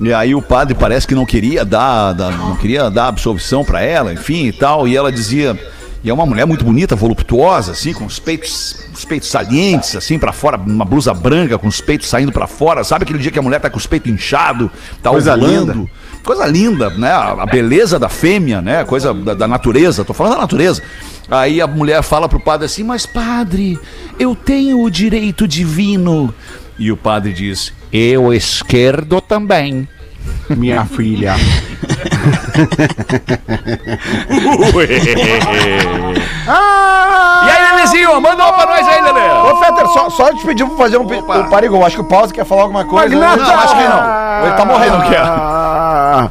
E 0.00 0.12
aí 0.14 0.34
o 0.34 0.40
padre 0.40 0.74
parece 0.74 1.06
que 1.06 1.14
não 1.14 1.26
queria 1.26 1.64
dar, 1.64 2.12
dar- 2.14 2.30
não 2.30 2.56
queria 2.56 2.90
dar 2.90 3.08
absolvição 3.08 3.64
pra 3.64 3.82
ela, 3.82 4.12
enfim 4.12 4.46
e 4.46 4.52
tal. 4.52 4.88
E 4.88 4.96
ela 4.96 5.12
dizia. 5.12 5.58
E 6.02 6.08
é 6.08 6.14
uma 6.14 6.24
mulher 6.24 6.46
muito 6.46 6.64
bonita, 6.64 6.96
voluptuosa, 6.96 7.72
assim, 7.72 7.92
com 7.92 8.06
os 8.06 8.18
peitos, 8.18 8.86
os 8.94 9.04
peitos 9.04 9.28
salientes, 9.28 9.94
assim, 9.94 10.18
pra 10.18 10.32
fora, 10.32 10.56
uma 10.56 10.84
blusa 10.84 11.12
branca 11.12 11.58
com 11.58 11.68
os 11.68 11.80
peitos 11.82 12.08
saindo 12.08 12.32
pra 12.32 12.46
fora. 12.46 12.82
Sabe 12.84 13.04
aquele 13.04 13.18
dia 13.18 13.30
que 13.30 13.38
a 13.38 13.42
mulher 13.42 13.60
tá 13.60 13.68
com 13.68 13.76
os 13.76 13.86
peitos 13.86 14.10
inchados, 14.10 14.70
tá 15.02 15.10
Coisa 15.10 15.34
ovulando? 15.34 15.72
linda. 15.74 15.90
Coisa 16.24 16.46
linda, 16.46 16.90
né? 16.90 17.10
A 17.10 17.32
a 17.42 17.46
beleza 17.46 17.98
da 17.98 18.08
fêmea, 18.08 18.60
né? 18.62 18.84
Coisa 18.84 19.12
da, 19.12 19.34
da 19.34 19.48
natureza. 19.48 20.04
Tô 20.04 20.12
falando 20.14 20.34
da 20.34 20.40
natureza. 20.40 20.82
Aí 21.30 21.60
a 21.60 21.66
mulher 21.66 22.02
fala 22.02 22.28
pro 22.28 22.40
padre 22.40 22.66
assim: 22.66 22.82
Mas 22.82 23.06
padre, 23.06 23.78
eu 24.18 24.34
tenho 24.34 24.82
o 24.82 24.90
direito 24.90 25.46
divino. 25.46 26.34
E 26.78 26.90
o 26.90 26.96
padre 26.96 27.32
diz: 27.32 27.72
Eu 27.92 28.32
esquerdo 28.34 29.20
também. 29.20 29.88
Minha 30.48 30.84
filha. 30.84 31.36
E 37.46 37.50
aí, 37.50 37.72
Lelezinho, 37.74 38.20
manda 38.20 38.44
uma 38.44 38.52
pra 38.52 38.66
nós 38.66 38.86
aí, 38.86 39.00
Lele. 39.00 39.18
Ô, 39.20 39.56
Fetter, 39.56 39.86
só, 39.88 40.10
só 40.10 40.32
te 40.34 40.44
pedir 40.44 40.66
pra 40.66 40.76
fazer 40.76 40.98
um. 40.98 41.06
pe- 41.06 41.16
Ô, 41.16 41.44
Parigo, 41.48 41.76
eu 41.76 41.86
acho 41.86 41.96
que 41.96 42.02
o 42.02 42.04
Pause 42.04 42.32
quer 42.32 42.44
falar 42.44 42.62
alguma 42.62 42.84
coisa. 42.84 43.08
Magnata! 43.16 43.42
Não, 43.42 43.60
acho 43.60 43.76
que 43.76 43.82
não. 43.84 44.46
Ele 44.46 44.54
tá 44.56 44.64
morrendo, 44.64 44.98
não 44.98 45.08
quer. 45.08 45.20
Ah, 45.22 46.28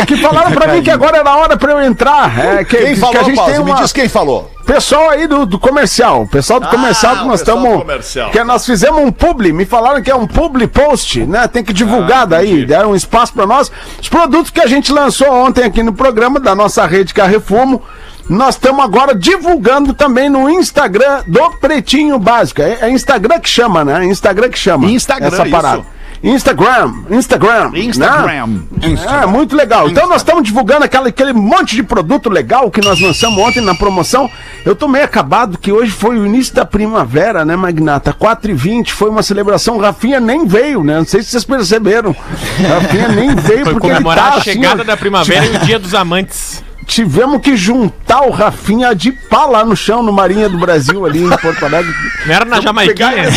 é 0.00 0.06
que 0.06 0.16
falaram 0.18 0.52
pra 0.52 0.68
mim 0.72 0.82
que 0.82 0.90
agora 0.90 1.18
era 1.18 1.30
a 1.30 1.36
hora 1.36 1.56
pra 1.56 1.72
eu 1.72 1.82
entrar. 1.82 2.38
É, 2.38 2.64
que, 2.64 2.76
Quem 2.76 2.94
que 2.94 3.00
falou, 3.00 3.20
a 3.20 3.24
gente 3.24 3.36
Paulo? 3.36 3.52
tem 3.52 3.64
Me 3.64 3.70
uma... 3.70 3.80
diz 3.80 3.92
quem 3.92 4.08
falou. 4.08 4.49
Pessoal 4.72 5.10
aí 5.10 5.26
do, 5.26 5.44
do 5.44 5.58
comercial, 5.58 6.28
pessoal 6.28 6.60
do 6.60 6.68
comercial 6.68 7.18
que 7.18 7.24
nós 7.24 7.40
estamos. 7.40 7.82
Que 8.30 8.44
nós 8.44 8.64
fizemos 8.64 9.00
um 9.02 9.10
publi, 9.10 9.52
me 9.52 9.64
falaram 9.64 10.00
que 10.00 10.08
é 10.08 10.14
um 10.14 10.28
publi 10.28 10.68
post, 10.68 11.26
né? 11.26 11.48
Tem 11.48 11.64
que 11.64 11.72
divulgar 11.72 12.24
daí, 12.24 12.64
deram 12.64 12.92
um 12.92 12.94
espaço 12.94 13.32
pra 13.32 13.44
nós. 13.46 13.70
Os 14.00 14.08
produtos 14.08 14.52
que 14.52 14.60
a 14.60 14.68
gente 14.68 14.92
lançou 14.92 15.28
ontem 15.28 15.64
aqui 15.64 15.82
no 15.82 15.92
programa 15.92 16.38
da 16.38 16.54
nossa 16.54 16.86
rede 16.86 17.12
Carrefumo. 17.12 17.82
Nós 18.28 18.54
estamos 18.54 18.84
agora 18.84 19.12
divulgando 19.12 19.92
também 19.92 20.28
no 20.28 20.48
Instagram 20.48 21.24
do 21.26 21.50
Pretinho 21.58 22.16
Básico. 22.16 22.62
É, 22.62 22.78
é 22.82 22.90
Instagram 22.90 23.40
que 23.40 23.48
chama, 23.48 23.84
né? 23.84 24.04
Instagram 24.04 24.48
que 24.50 24.58
chama. 24.58 24.86
Instagram, 24.86 25.26
essa 25.26 25.46
parada. 25.46 25.78
isso. 25.78 25.99
Instagram, 26.22 26.92
Instagram. 27.10 27.70
Instagram. 27.74 28.46
Né? 28.46 29.22
É, 29.22 29.26
muito 29.26 29.56
legal. 29.56 29.88
Então 29.88 30.06
nós 30.06 30.20
estamos 30.20 30.42
divulgando 30.42 30.84
aquela, 30.84 31.08
aquele 31.08 31.32
monte 31.32 31.74
de 31.74 31.82
produto 31.82 32.28
legal 32.28 32.70
que 32.70 32.82
nós 32.82 33.00
lançamos 33.00 33.38
ontem 33.38 33.62
na 33.62 33.74
promoção. 33.74 34.30
Eu 34.64 34.76
tô 34.76 34.86
meio 34.86 35.04
acabado 35.04 35.56
que 35.56 35.72
hoje 35.72 35.90
foi 35.90 36.18
o 36.18 36.26
início 36.26 36.54
da 36.54 36.66
primavera, 36.66 37.42
né, 37.44 37.56
Magnata? 37.56 38.12
4 38.12 38.50
e 38.50 38.54
20 38.54 38.92
foi 38.92 39.08
uma 39.08 39.22
celebração. 39.22 39.78
Rafinha 39.78 40.20
nem 40.20 40.46
veio, 40.46 40.84
né? 40.84 40.98
Não 40.98 41.06
sei 41.06 41.22
se 41.22 41.30
vocês 41.30 41.44
perceberam. 41.44 42.14
Rafinha 42.68 43.08
nem 43.08 43.34
veio 43.40 43.64
Foi 43.64 43.72
porque 43.72 43.86
ele 43.86 43.94
comemorar 43.94 44.32
tá 44.32 44.36
a 44.36 44.40
chegada 44.40 44.82
assim, 44.82 44.84
da 44.84 44.96
primavera 44.96 45.46
e 45.46 45.56
o 45.56 45.58
dia 45.60 45.78
dos 45.78 45.94
amantes. 45.94 46.62
Tivemos 46.86 47.40
que 47.40 47.56
juntar 47.56 48.22
o 48.22 48.30
Rafinha 48.30 48.94
de 48.94 49.12
pá 49.12 49.46
lá 49.46 49.64
no 49.64 49.76
chão, 49.76 50.02
no 50.02 50.12
Marinha 50.12 50.48
do 50.48 50.58
Brasil, 50.58 51.06
ali 51.06 51.22
em 51.22 51.28
Porto 51.30 51.64
Alegre. 51.64 51.94
Não 52.26 52.34
era 52.34 52.44
na 52.44 52.60
Jamaiquinha? 52.60 53.30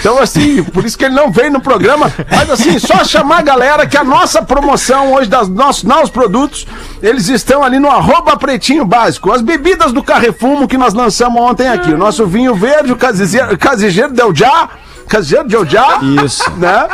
Então, 0.00 0.18
assim, 0.18 0.62
por 0.64 0.84
isso 0.84 0.96
que 0.98 1.04
ele 1.04 1.14
não 1.14 1.30
veio 1.30 1.52
no 1.52 1.60
programa. 1.60 2.10
Mas, 2.30 2.50
assim, 2.50 2.78
só 2.78 3.04
chamar 3.04 3.38
a 3.38 3.42
galera 3.42 3.86
que 3.86 3.96
a 3.96 4.02
nossa 4.02 4.42
promoção 4.42 5.12
hoje 5.12 5.28
dos 5.28 5.48
nossos 5.48 5.84
novos 5.84 6.08
produtos, 6.10 6.66
eles 7.02 7.28
estão 7.28 7.62
ali 7.62 7.78
no 7.78 7.88
arroba 7.90 8.36
pretinho 8.36 8.84
básico. 8.84 9.30
As 9.30 9.42
bebidas 9.42 9.92
do 9.92 10.02
Carrefumo 10.02 10.66
que 10.66 10.78
nós 10.78 10.94
lançamos 10.94 11.40
ontem 11.40 11.68
aqui. 11.68 11.92
O 11.92 11.98
nosso 11.98 12.26
vinho 12.26 12.54
verde, 12.54 12.92
o 12.92 12.96
Casigeiro, 12.96 13.56
Casigeiro 13.58 14.12
Del 14.12 14.34
Já. 14.34 14.70
Casigeiro 15.06 15.46
Del 15.48 15.66
Já. 15.66 15.98
Isso. 16.24 16.50
Né? 16.56 16.88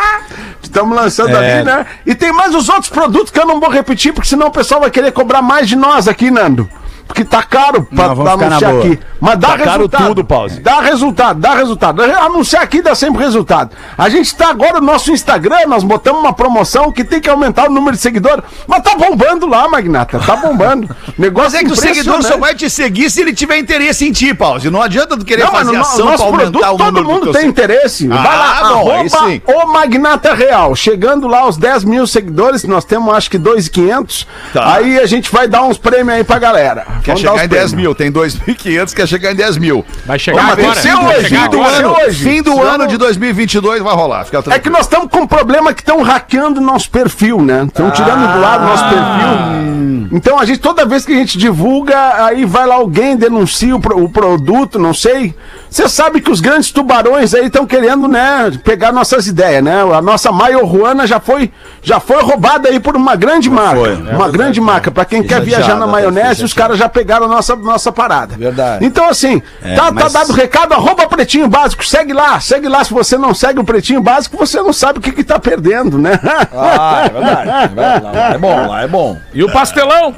Estamos 0.62 0.96
lançando 0.96 1.30
É. 1.30 1.58
ali, 1.58 1.64
né? 1.64 1.86
E 2.04 2.14
tem 2.14 2.32
mais 2.32 2.54
os 2.54 2.68
outros 2.68 2.88
produtos 2.88 3.30
que 3.30 3.38
eu 3.38 3.46
não 3.46 3.60
vou 3.60 3.70
repetir, 3.70 4.12
porque 4.12 4.28
senão 4.28 4.48
o 4.48 4.50
pessoal 4.50 4.80
vai 4.80 4.90
querer 4.90 5.12
cobrar 5.12 5.40
mais 5.42 5.68
de 5.68 5.76
nós 5.76 6.08
aqui, 6.08 6.30
Nando. 6.30 6.68
Porque 7.06 7.24
tá 7.24 7.42
caro 7.42 7.84
pra, 7.84 8.08
Não, 8.08 8.16
pra 8.16 8.32
anunciar 8.32 8.74
aqui. 8.76 8.98
Mas 9.20 9.38
dá 9.38 9.48
Tá 9.48 9.58
caro 9.58 9.70
resultado. 9.70 10.06
tudo, 10.08 10.24
Pause. 10.24 10.60
Dá 10.60 10.80
resultado, 10.80 11.40
dá 11.40 11.54
resultado. 11.54 12.02
Anunciar 12.02 12.62
aqui 12.62 12.82
dá 12.82 12.94
sempre 12.94 13.22
resultado. 13.22 13.70
A 13.96 14.08
gente 14.08 14.34
tá 14.34 14.50
agora 14.50 14.80
no 14.80 14.86
nosso 14.86 15.10
Instagram, 15.12 15.66
nós 15.68 15.82
botamos 15.84 16.20
uma 16.20 16.32
promoção 16.32 16.90
que 16.92 17.04
tem 17.04 17.20
que 17.20 17.30
aumentar 17.30 17.66
o 17.68 17.70
número 17.72 17.96
de 17.96 18.02
seguidores. 18.02 18.44
Mas 18.66 18.82
tá 18.82 18.94
bombando 18.96 19.46
lá, 19.46 19.66
Magnata. 19.68 20.18
Tá 20.18 20.36
bombando. 20.36 20.88
Negócio 21.16 21.46
Mas 21.52 21.54
é 21.54 21.64
que 21.64 21.72
o 21.72 21.76
seguidor 21.76 22.22
só 22.22 22.36
vai 22.36 22.54
te 22.54 22.68
seguir 22.68 23.08
se 23.08 23.20
ele 23.22 23.32
tiver 23.32 23.56
interesse 23.58 24.06
em 24.06 24.12
ti, 24.12 24.34
Pause. 24.34 24.68
Não 24.68 24.82
adianta 24.82 25.16
tu 25.16 25.24
querer 25.24 25.44
Não, 25.44 25.52
fazer 25.52 25.72
no, 25.72 25.80
ação 25.80 26.06
nosso 26.06 26.16
pra 26.18 26.26
aumentar 26.26 26.50
produto 26.50 26.64
o 26.74 26.76
todo 26.76 26.86
número 26.86 27.04
do 27.04 27.10
mundo 27.12 27.32
tem 27.32 27.42
se- 27.42 27.46
interesse. 27.46 28.08
Ah, 28.12 28.16
Vai 28.16 28.36
lá, 28.36 28.68
bom, 28.74 28.90
aí 28.90 29.42
arroba 29.46 29.64
o 29.64 29.72
Magnata 29.72 30.34
Real. 30.34 30.74
Chegando 30.74 31.26
lá 31.28 31.40
aos 31.40 31.56
10 31.56 31.84
mil 31.84 32.06
seguidores, 32.06 32.64
nós 32.64 32.84
temos 32.84 33.14
acho 33.14 33.30
que 33.30 33.38
2,500. 33.38 34.26
Tá. 34.52 34.74
Aí 34.74 34.98
a 34.98 35.06
gente 35.06 35.30
vai 35.32 35.46
dar 35.48 35.62
uns 35.62 35.78
prêmios 35.78 36.16
aí 36.16 36.24
pra 36.24 36.38
galera. 36.38 36.95
Quer 37.06 37.12
Vamos 37.12 37.20
chegar 37.20 37.44
em 37.44 37.48
10 37.48 37.48
prêmios. 37.48 37.72
mil, 37.72 37.94
tem 37.94 38.10
2.500, 38.10 38.92
quer 38.92 39.06
chegar 39.06 39.30
em 39.30 39.36
10 39.36 39.56
mil. 39.58 39.84
Vai 40.04 40.18
chegar 40.18 40.56
tem 40.56 40.64
agora. 40.64 40.80
ser 40.80 40.92
Vai 40.96 41.18
hoje, 41.18 41.28
chegar 41.28 41.42
fim 41.44 41.50
do 41.50 41.62
agora. 41.62 41.76
ano. 41.76 41.96
hoje. 42.04 42.24
Fim 42.24 42.42
do 42.42 42.50
Senão 42.50 42.62
ano 42.64 42.78
não- 42.78 42.86
de 42.88 42.96
2022 42.96 43.80
vai 43.82 43.94
rolar, 43.94 44.24
fica 44.24 44.42
É 44.50 44.58
que 44.58 44.68
nós 44.68 44.80
estamos 44.82 45.08
com 45.08 45.18
um 45.20 45.26
problema 45.26 45.72
que 45.72 45.82
estão 45.82 46.02
hackeando 46.02 46.60
nosso 46.60 46.90
perfil, 46.90 47.40
né? 47.40 47.62
Estão 47.64 47.92
tirando 47.92 48.32
do 48.32 48.40
lado 48.40 48.64
nosso 48.64 48.82
perfil. 48.84 50.08
Então 50.12 50.38
a 50.38 50.44
gente, 50.44 50.58
toda 50.58 50.84
vez 50.84 51.04
que 51.06 51.12
a 51.12 51.16
gente 51.16 51.38
divulga, 51.38 52.24
aí 52.24 52.44
vai 52.44 52.66
lá 52.66 52.74
alguém, 52.74 53.16
denuncia 53.16 53.74
o, 53.76 53.80
pro- 53.80 54.02
o 54.02 54.08
produto, 54.08 54.76
não 54.78 54.92
sei. 54.92 55.32
Você 55.68 55.88
sabe 55.88 56.20
que 56.20 56.30
os 56.30 56.40
grandes 56.40 56.70
tubarões 56.70 57.34
aí 57.34 57.46
estão 57.46 57.66
querendo, 57.66 58.06
né, 58.08 58.50
pegar 58.64 58.92
nossas 58.92 59.26
ideias, 59.26 59.62
né? 59.62 59.82
A 59.82 60.00
nossa 60.00 60.30
Maiorruana 60.32 61.06
já 61.06 61.20
foi, 61.20 61.52
já 61.82 62.00
foi 62.00 62.22
roubada 62.22 62.68
aí 62.68 62.78
por 62.80 62.96
uma 62.96 63.14
grande 63.16 63.50
marca. 63.50 63.80
uma 64.14 64.28
grande 64.30 64.60
marca. 64.60 64.90
Pra 64.90 65.04
quem 65.04 65.22
quer 65.22 65.40
viajar 65.42 65.74
na 65.76 65.86
maionese, 65.86 66.44
os 66.44 66.52
caras 66.54 66.78
já 66.78 66.88
pegaram 66.88 67.26
a 67.26 67.28
nossa, 67.28 67.54
nossa 67.56 67.90
parada. 67.92 68.36
Verdade. 68.36 68.84
Então, 68.84 69.08
assim, 69.08 69.40
tá, 69.74 69.86
tá 69.86 69.92
mas- 69.92 70.12
dado 70.12 70.30
o 70.30 70.34
recado, 70.34 70.72
arroba 70.72 71.06
Pretinho 71.06 71.48
Básico, 71.48 71.84
segue 71.84 72.12
lá, 72.12 72.38
segue 72.40 72.68
lá. 72.68 72.82
Se 72.84 72.92
você 72.94 73.18
não 73.18 73.34
segue 73.34 73.58
o 73.60 73.64
Pretinho 73.64 74.00
Básico, 74.02 74.36
você 74.36 74.60
não 74.62 74.72
sabe 74.72 74.98
o 74.98 75.02
que 75.02 75.12
que 75.12 75.24
tá 75.24 75.38
perdendo, 75.38 75.98
né? 75.98 76.18
Ah, 76.54 77.02
é 77.06 77.08
verdade. 77.10 77.50
É, 77.50 77.68
verdade. 77.68 78.34
É 78.34 78.38
bom, 78.38 78.66
lá 78.68 78.82
é 78.82 78.88
bom. 78.88 79.18
E 79.34 79.42
o 79.42 79.52
pastelão? 79.52 80.14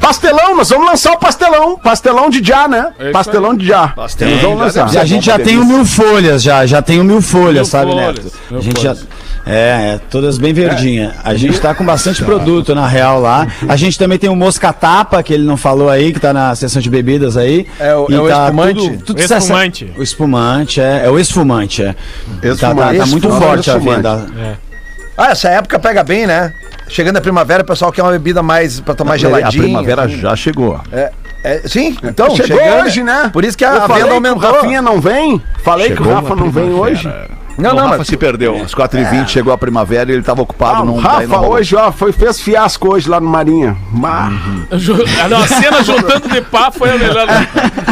Pastelão, 0.00 0.56
nós 0.56 0.68
vamos 0.68 0.86
lançar 0.86 1.12
o 1.12 1.18
pastelão. 1.18 1.78
Pastelão 1.78 2.28
de 2.30 2.46
já, 2.46 2.68
né? 2.68 2.92
É 2.98 3.10
pastelão 3.10 3.54
de 3.56 3.66
já. 3.66 3.92
Nós 3.96 4.14
vamos 4.42 4.58
lançar. 4.58 4.92
E 4.94 4.98
a 4.98 5.04
gente 5.04 5.26
já 5.26 5.38
tem 5.38 5.56
o 5.58 5.64
mil 5.64 5.84
folhas, 5.84 6.42
já, 6.42 6.66
já 6.66 6.82
tem 6.82 7.00
o 7.00 7.04
mil 7.04 7.22
folhas, 7.22 7.54
Mil 7.54 7.64
sabe, 7.64 7.92
folhas, 7.92 8.06
Neto? 8.06 8.32
mil 8.50 8.60
A 8.60 8.62
gente 8.62 8.80
folhas. 8.80 8.98
já. 9.00 9.04
É, 9.48 9.94
é, 9.94 10.00
todas 10.10 10.38
bem 10.38 10.52
verdinhas. 10.52 11.12
A 11.22 11.34
gente 11.36 11.60
tá 11.60 11.72
com 11.72 11.84
bastante 11.84 12.22
produto, 12.24 12.74
na 12.74 12.86
real, 12.88 13.20
lá. 13.20 13.46
A 13.68 13.76
gente 13.76 13.96
também 13.96 14.18
tem 14.18 14.28
o 14.28 14.34
Mosca 14.34 14.72
Tapa, 14.72 15.22
que 15.22 15.32
ele 15.32 15.44
não 15.44 15.56
falou 15.56 15.88
aí, 15.88 16.12
que 16.12 16.18
tá 16.18 16.32
na 16.32 16.52
seção 16.56 16.82
de 16.82 16.90
bebidas 16.90 17.36
aí. 17.36 17.64
É 17.78 17.94
o- 17.94 18.08
E 18.10 18.14
é 18.14 18.20
o 18.20 18.26
tá 18.28 18.44
espumante? 18.46 18.80
Tudo, 18.90 19.04
tudo 19.04 19.18
O 19.18 19.22
espumante. 19.22 19.92
O 19.96 20.02
espumante, 20.02 20.80
é. 20.80 21.02
É 21.06 21.10
o 21.10 21.16
esfumante, 21.16 21.82
é. 21.84 21.92
Tá, 21.92 21.96
tá, 22.40 22.48
Esfumante. 22.48 22.98
tá 22.98 23.06
muito 23.06 23.28
Esfumante, 23.28 23.46
forte 23.46 23.70
a 23.70 23.74
esfumante. 23.76 23.96
venda. 23.96 24.58
Ah, 25.16 25.28
essa 25.30 25.48
época 25.48 25.78
pega 25.78 26.04
bem, 26.04 26.26
né? 26.26 26.52
Chegando 26.88 27.16
a 27.16 27.20
primavera, 27.20 27.62
o 27.62 27.66
pessoal 27.66 27.90
quer 27.90 28.02
uma 28.02 28.12
bebida 28.12 28.42
mais 28.42 28.80
pra 28.80 28.94
tomar 28.94 29.14
A 29.14 29.16
geladinha. 29.16 29.62
primavera 29.64 30.06
já 30.08 30.36
chegou. 30.36 30.80
É, 30.92 31.10
é, 31.42 31.62
sim, 31.66 31.96
então, 32.02 32.30
Chegou 32.36 32.58
chegando, 32.58 32.84
hoje, 32.84 33.02
né? 33.02 33.30
Por 33.32 33.44
isso 33.44 33.56
que 33.56 33.64
Eu 33.64 33.70
a 33.70 33.80
falei 33.88 33.96
venda 34.04 34.08
que 34.08 34.14
aumentou. 34.14 34.50
O 34.50 34.54
Rafinha 34.54 34.82
não 34.82 35.00
vem. 35.00 35.42
Falei 35.64 35.94
que 35.94 36.02
o 36.02 36.12
Rafa 36.14 36.34
não 36.36 36.50
vem 36.50 36.70
hoje. 36.72 37.08
Não, 37.58 37.70
o 37.70 37.74
não, 37.74 37.84
Rafa 37.84 37.98
mas 37.98 38.06
se 38.08 38.16
perdeu. 38.18 38.54
Às 38.62 38.74
4h20 38.74 39.28
chegou 39.28 39.50
a 39.52 39.56
primavera 39.56 40.10
e 40.10 40.14
ele 40.14 40.22
tava 40.22 40.42
ocupado. 40.42 40.82
Ah, 40.82 40.84
não, 40.84 40.94
o 40.96 41.00
Rafa 41.00 41.26
não 41.26 41.48
hoje, 41.48 41.74
ó, 41.74 41.90
foi, 41.90 42.12
fez 42.12 42.38
fiasco 42.38 42.92
hoje 42.92 43.08
lá 43.08 43.18
no 43.18 43.26
Marinha. 43.28 43.74
Ju- 44.72 45.02
Não, 45.30 45.38
a 45.40 45.46
cena 45.48 45.82
juntando 45.82 46.28
de 46.28 46.42
pá 46.42 46.70
foi 46.70 46.90
a 46.90 46.98
melhor. 46.98 47.26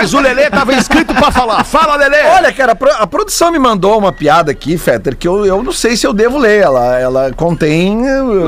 Mas 0.00 0.14
o 0.14 0.20
Lelê 0.20 0.50
tava 0.50 0.74
inscrito 0.74 1.14
pra 1.14 1.30
falar. 1.30 1.64
Fala, 1.64 1.96
Lelê! 1.96 2.22
Olha, 2.24 2.52
cara, 2.52 2.72
a 2.72 2.74
pro- 2.74 2.92
a 2.92 3.06
produção 3.06 3.50
me 3.50 3.58
mandou 3.58 3.98
uma 3.98 4.12
piada 4.12 4.50
aqui, 4.50 4.76
Fetter, 4.76 5.16
que 5.16 5.26
eu, 5.26 5.44
eu 5.46 5.62
não 5.62 5.72
sei 5.72 5.96
se 5.96 6.06
eu 6.06 6.12
devo 6.12 6.38
ler. 6.38 6.62
Ela, 6.62 6.98
ela 6.98 7.32
contém. 7.32 8.02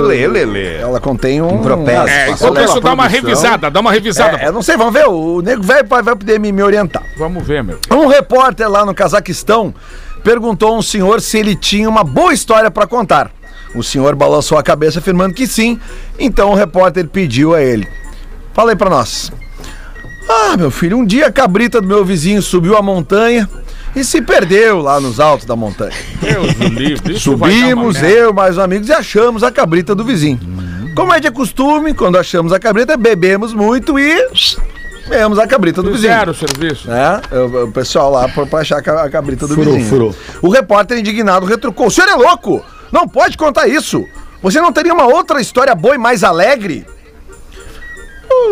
Lê, 0.07 0.27
Lelê. 0.27 0.77
Ela 0.77 1.01
contém 1.01 1.41
um. 1.41 1.57
Impropério. 1.61 2.09
É, 2.09 2.27
Passou 2.27 2.49
enquanto 2.49 2.55
pela 2.55 2.65
isso, 2.67 2.81
dá 2.81 2.93
uma 2.93 3.09
revisada, 3.09 3.71
dá 3.71 3.81
uma 3.81 3.93
revisada. 3.93 4.37
É, 4.39 4.49
eu 4.49 4.53
não 4.53 4.63
sei, 4.63 4.77
vamos 4.77 4.93
ver. 4.93 5.07
O 5.09 5.41
nego 5.41 5.63
velho 5.63 5.87
vai, 5.87 6.03
vai 6.03 6.15
poder 6.17 6.39
me, 6.39 6.53
me 6.53 6.63
orientar. 6.63 7.03
Vamos 7.19 7.47
ver, 7.47 7.63
meu. 7.65 7.79
Um 7.91 8.07
repórter 8.07 8.69
lá 8.69 8.85
no 8.85 8.95
Cazaquistão 8.95 9.75
perguntou 10.23 10.75
a 10.75 10.79
um 10.79 10.83
senhor 10.83 11.21
se 11.21 11.39
ele 11.39 11.55
tinha 11.55 11.89
uma 11.89 12.05
boa 12.05 12.33
história 12.35 12.71
para 12.71 12.87
contar. 12.87 13.31
O 13.75 13.83
senhor 13.83 14.15
balançou 14.15 14.57
a 14.59 14.63
cabeça 14.63 14.99
afirmando 14.99 15.35
que 15.35 15.47
sim. 15.47 15.79
Então 16.19 16.51
o 16.51 16.55
repórter 16.55 17.07
pediu 17.09 17.55
a 17.55 17.63
ele: 17.63 17.87
Fala 18.55 18.71
aí 18.73 18.77
pra 18.77 18.89
nós. 18.91 19.31
Ah, 20.29 20.57
meu 20.57 20.71
filho, 20.71 20.97
um 20.99 21.05
dia 21.05 21.27
a 21.27 21.33
cabrita 21.33 21.81
do 21.81 21.87
meu 21.87 22.05
vizinho 22.05 22.43
subiu 22.43 22.77
a 22.77 22.83
montanha 22.83 23.49
e 23.97 24.05
se 24.05 24.21
perdeu 24.21 24.81
lá 24.81 25.01
nos 25.01 25.19
altos 25.21 25.47
da 25.47 25.57
montanha. 25.57 25.93
Deus 26.21 26.55
do 26.55 26.69
livro. 26.69 27.19
Subimos, 27.19 28.03
eu 28.03 28.33
mais 28.33 28.53
os 28.57 28.59
amigos, 28.63 28.89
e 28.89 28.93
achamos 28.93 29.43
a 29.43 29.51
cabrita 29.51 29.95
do 29.95 30.05
vizinho. 30.05 30.39
Como 30.95 31.13
é 31.15 31.21
de 31.21 31.31
costume, 31.31 31.95
quando 31.95 32.19
achamos 32.19 32.53
a 32.53 32.59
cabrita, 32.59 32.97
bebemos 32.97 33.55
muito 33.55 33.99
e. 33.99 34.29
Ganhamos 35.09 35.39
a 35.39 35.47
cabrita 35.47 35.83
do 35.83 35.91
vizinho. 35.93 36.13
Fizeram 36.13 36.33
o 36.33 36.35
serviço. 36.35 36.89
né? 36.89 37.21
O, 37.65 37.73
pessoal 37.73 38.11
lá 38.11 38.29
pra, 38.29 38.45
pra 38.45 38.59
achar 38.61 38.79
a 38.79 38.83
ca- 38.83 39.05
a 39.05 39.09
cabrita 39.09 39.47
do 39.47 39.55
Furou, 39.55 39.75
vizinho. 39.75 39.89
furou. 39.89 40.15
O 40.43 40.51
repórter 40.51 40.99
indignado 40.99 41.47
retrucou: 41.47 41.87
O 41.87 41.91
senhor 41.91 42.09
é 42.11 42.15
louco! 42.15 42.63
Não 42.93 43.09
pode 43.09 43.37
contar 43.39 43.67
isso! 43.69 44.05
Você 44.43 44.61
não 44.61 44.71
teria 44.73 44.93
uma 44.93 45.07
outra 45.07 45.41
história 45.41 45.75
boa 45.75 45.95
e 45.95 45.99
mais 45.99 46.23
alegre? 46.23 46.87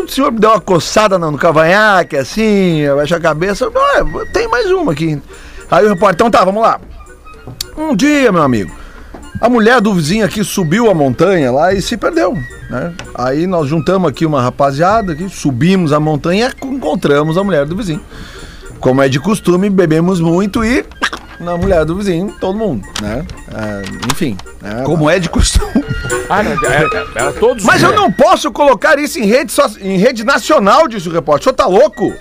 O 0.04 0.08
senhor 0.08 0.32
me 0.32 0.38
deu 0.38 0.50
uma 0.50 0.60
coçada 0.60 1.18
no, 1.18 1.30
no 1.30 1.38
cavanhaque, 1.38 2.16
assim, 2.16 2.86
abaixa 2.86 3.16
a 3.16 3.20
cabeça. 3.20 3.70
"Ah, 3.74 4.04
tem 4.32 4.48
mais 4.48 4.70
uma 4.70 4.92
aqui. 4.92 5.20
Aí 5.70 5.84
o 5.84 5.88
repórter, 5.88 6.14
então 6.14 6.30
tá, 6.30 6.44
vamos 6.44 6.62
lá. 6.62 6.80
Um 7.76 7.94
dia, 7.94 8.30
meu 8.32 8.42
amigo, 8.42 8.72
a 9.40 9.48
mulher 9.48 9.80
do 9.80 9.92
vizinho 9.94 10.24
aqui 10.24 10.42
subiu 10.42 10.90
a 10.90 10.94
montanha 10.94 11.52
lá 11.52 11.72
e 11.74 11.82
se 11.82 11.96
perdeu, 11.96 12.32
né? 12.70 12.94
Aí 13.14 13.46
nós 13.46 13.68
juntamos 13.68 14.08
aqui 14.08 14.24
uma 14.24 14.40
rapaziada, 14.40 15.12
aqui, 15.12 15.28
subimos 15.28 15.92
a 15.92 16.00
montanha 16.00 16.52
e 16.62 16.66
encontramos 16.66 17.36
a 17.36 17.44
mulher 17.44 17.66
do 17.66 17.76
vizinho. 17.76 18.00
Como 18.80 19.02
é 19.02 19.08
de 19.08 19.18
costume, 19.20 19.68
bebemos 19.68 20.20
muito 20.20 20.64
e 20.64 20.84
na 21.40 21.56
mulher 21.56 21.84
do 21.84 21.96
vizinho, 21.96 22.34
todo 22.40 22.56
mundo, 22.58 22.86
né? 23.00 23.24
Ah, 23.52 23.82
enfim. 24.10 24.36
né? 24.62 24.82
Como 24.84 25.08
é 25.10 25.18
de 25.18 25.28
costume. 25.28 25.72
Ah, 26.28 26.42
não, 26.42 26.50
era, 26.64 27.06
era 27.14 27.32
todos. 27.34 27.62
Mas 27.64 27.80
eu 27.84 27.92
não 27.94 28.10
posso 28.10 28.50
colocar 28.50 28.98
isso 28.98 29.16
em 29.16 29.26
rede, 29.26 29.52
so- 29.52 29.78
em 29.80 29.96
rede 29.96 30.24
nacional, 30.24 30.88
disse 30.88 31.08
o 31.08 31.12
repórter. 31.12 31.40
O 31.42 31.44
senhor 31.44 31.54
tá 31.54 31.66
louco? 31.66 32.12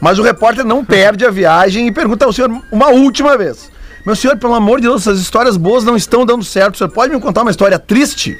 Mas 0.00 0.18
o 0.18 0.22
repórter 0.22 0.64
não 0.64 0.84
perde 0.84 1.24
a 1.24 1.30
viagem 1.30 1.86
e 1.86 1.92
pergunta 1.92 2.24
ao 2.24 2.32
senhor 2.32 2.50
uma 2.72 2.88
última 2.88 3.38
vez. 3.38 3.70
Meu 4.04 4.16
senhor, 4.16 4.36
pelo 4.36 4.52
amor 4.52 4.80
de 4.80 4.88
Deus, 4.88 5.02
essas 5.02 5.20
histórias 5.20 5.56
boas 5.56 5.84
não 5.84 5.96
estão 5.96 6.26
dando 6.26 6.42
certo. 6.44 6.74
O 6.74 6.78
senhor 6.78 6.90
pode 6.90 7.14
me 7.14 7.20
contar 7.20 7.42
uma 7.42 7.50
história 7.52 7.78
triste? 7.78 8.36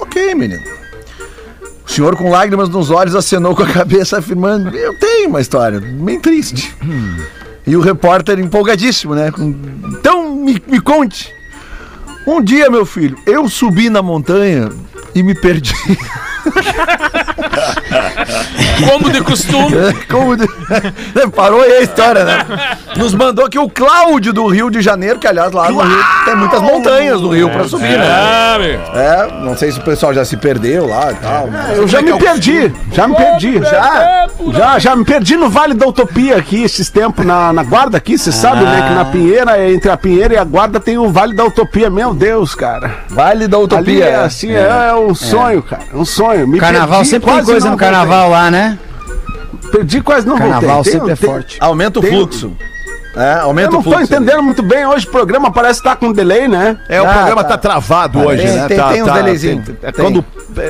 Ok, 0.00 0.34
menino. 0.36 0.62
O 1.84 1.90
senhor, 1.90 2.14
com 2.16 2.30
lágrimas 2.30 2.68
nos 2.68 2.90
olhos, 2.90 3.16
acenou 3.16 3.56
com 3.56 3.64
a 3.64 3.68
cabeça, 3.72 4.18
afirmando: 4.18 4.74
Eu 4.76 4.96
tenho 4.98 5.28
uma 5.30 5.40
história 5.40 5.80
bem 5.80 6.20
triste. 6.20 6.72
E 7.66 7.76
o 7.76 7.80
repórter, 7.80 8.38
empolgadíssimo, 8.38 9.14
né? 9.14 9.32
Então, 9.38 10.34
me, 10.34 10.60
me 10.66 10.80
conte. 10.80 11.32
Um 12.26 12.42
dia, 12.42 12.70
meu 12.70 12.86
filho, 12.86 13.16
eu 13.26 13.48
subi 13.48 13.88
na 13.88 14.02
montanha 14.02 14.68
e 15.14 15.22
me 15.22 15.34
perdi. 15.34 15.74
Como 18.88 19.10
de 19.10 19.20
costume. 19.22 19.76
Como 20.10 20.36
de- 20.36 20.48
Parou 21.34 21.62
aí 21.62 21.72
a 21.78 21.82
história, 21.82 22.24
né? 22.24 22.44
Nos 22.96 23.14
mandou 23.14 23.46
aqui 23.46 23.58
o 23.58 23.68
Cláudio 23.68 24.32
do 24.32 24.46
Rio 24.48 24.70
de 24.70 24.80
Janeiro, 24.82 25.18
que 25.18 25.26
aliás 25.26 25.52
lá 25.52 25.70
no 25.70 25.80
Rio 25.80 26.04
tem 26.24 26.36
muitas 26.36 26.60
montanhas 26.60 27.20
no 27.20 27.30
Rio 27.30 27.48
pra 27.50 27.64
subir, 27.64 27.98
né? 27.98 28.06
Ah, 28.10 28.56
meu. 28.58 28.80
É, 29.00 29.40
não 29.44 29.56
sei 29.56 29.72
se 29.72 29.78
o 29.78 29.82
pessoal 29.82 30.12
já 30.12 30.24
se 30.24 30.36
perdeu 30.36 30.86
lá 30.86 31.12
e 31.12 31.14
tal. 31.16 31.46
mas- 31.48 31.76
Eu 31.76 31.88
já 31.88 32.02
me 32.02 32.12
perdi, 32.18 32.72
já 32.92 33.08
me 33.08 33.16
perdi, 33.16 33.60
já, 33.62 34.26
já, 34.52 34.78
já 34.78 34.96
me 34.96 35.04
perdi 35.04 35.36
no 35.36 35.48
Vale 35.48 35.74
da 35.74 35.86
Utopia 35.86 36.36
aqui 36.36 36.62
esses 36.62 36.90
tempos, 36.90 37.24
na, 37.24 37.52
na 37.52 37.62
guarda 37.62 37.96
aqui, 37.96 38.18
você 38.18 38.32
sabe, 38.32 38.64
né, 38.64 38.84
que 38.88 38.94
na 38.94 39.04
Pinheira, 39.06 39.70
entre 39.70 39.90
a 39.90 39.96
Pinheira 39.96 40.34
e 40.34 40.38
a 40.38 40.44
guarda 40.44 40.78
tem 40.80 40.98
o 40.98 41.10
Vale 41.10 41.34
da 41.34 41.44
Utopia, 41.44 41.88
meu 41.88 42.12
Deus, 42.14 42.54
cara. 42.54 42.90
Vale 43.08 43.48
da 43.48 43.56
Ali 43.56 43.64
Utopia. 43.64 44.04
é 44.04 44.24
assim, 44.24 44.52
é, 44.52 44.88
é 44.90 44.94
um 44.94 45.14
sonho, 45.14 45.62
cara, 45.62 45.82
um 45.94 46.04
sonho. 46.04 46.31
Me 46.46 46.58
Carnaval 46.58 47.04
sempre 47.04 47.30
tem 47.32 47.44
coisa 47.44 47.70
no 47.70 47.76
carnaval 47.76 48.30
lá, 48.30 48.50
né? 48.50 48.78
voltei. 48.78 49.70
Perdi, 49.70 50.00
quase 50.02 50.26
não 50.26 50.36
Carnaval 50.36 50.74
voltei. 50.82 50.92
Tem- 50.92 51.00
sempre 51.00 51.12
é 51.12 51.16
tem- 51.16 51.28
forte. 51.30 51.56
Aumenta 51.60 51.98
o 51.98 52.02
Tem- 52.02 52.10
fluxo. 52.12 52.56
É, 53.14 53.34
Eu 53.34 53.40
aumenta 53.42 53.72
não 53.72 53.80
o 53.80 53.82
tô 53.82 54.00
entendendo 54.00 54.42
muito 54.42 54.62
bem. 54.62 54.86
Hoje 54.86 55.06
o 55.06 55.10
programa 55.10 55.50
parece 55.50 55.80
estar 55.80 55.96
com 55.96 56.12
delay, 56.12 56.48
né? 56.48 56.78
É, 56.88 57.00
o 57.02 57.06
Ah, 57.08 57.12
programa 57.12 57.44
tá. 57.44 57.50
tá, 57.50 57.58
travado 57.58 58.20
hoje, 58.20 58.42
tem- 58.42 58.52
né? 58.56 58.68
tem- 58.68 58.76
tá, 58.78 58.88
tem 58.92 59.02
uns 59.02 59.06
tá, 59.08 59.14
delayzinho. 59.14 59.62
tem- 59.62 59.76
é 59.82 59.92
Tem. 59.92 60.04
Quando. 60.04 60.24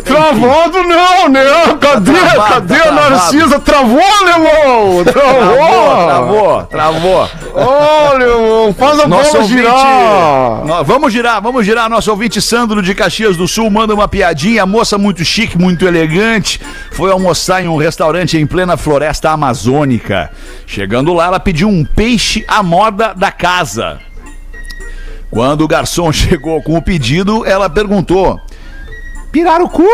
Travado 0.05 0.83
não, 0.85 1.29
né? 1.29 1.41
Cadê? 1.81 2.13
travado, 2.13 2.53
Cadê 2.55 2.79
tá 2.79 2.89
a 2.89 2.93
Narcisa? 3.11 3.59
Travou, 3.61 3.99
Leão! 4.25 5.05
Travou, 5.13 6.67
Travou! 6.67 6.67
travou. 6.67 7.29
Ô, 7.55 8.17
Leão, 8.17 8.75
faz 8.75 9.01
a 9.01 9.07
Nosso 9.09 9.33
bola 9.33 9.43
ouvinte. 9.43 9.61
girar! 9.61 10.65
Nó- 10.65 10.83
Vamos 10.85 11.13
girar, 11.13 11.43
vamos 11.43 11.65
girar. 11.67 11.89
Nosso 11.89 12.11
ouvinte 12.11 12.41
Sandro 12.41 12.83
de 12.83 12.95
Caxias 12.95 13.37
do 13.37 13.47
Sul 13.49 13.71
manda 13.71 13.93
uma 13.95 14.07
piadinha. 14.09 14.65
Moça 14.67 14.97
muito 14.99 15.25
chique, 15.25 15.59
muito 15.59 15.87
elegante. 15.87 16.61
Foi 16.93 17.11
almoçar 17.11 17.63
em 17.65 17.69
um 17.69 17.77
restaurante 17.77 18.37
em 18.39 18.47
plena 18.47 18.77
floresta 18.77 19.31
amazônica. 19.31 20.31
Chegando 20.67 21.13
lá, 21.13 21.27
ela 21.27 21.41
pediu 21.41 21.69
um 21.69 21.85
peixe 21.85 22.32
à 22.49 22.62
moda 22.62 23.14
da 23.14 23.31
casa. 23.33 23.99
Quando 25.31 25.62
o 25.62 25.68
garçom 25.68 26.11
chegou 26.12 26.62
com 26.62 26.77
o 26.77 26.83
pedido, 26.83 27.45
ela 27.47 27.68
perguntou: 27.71 28.40
Pirarucu? 29.31 29.87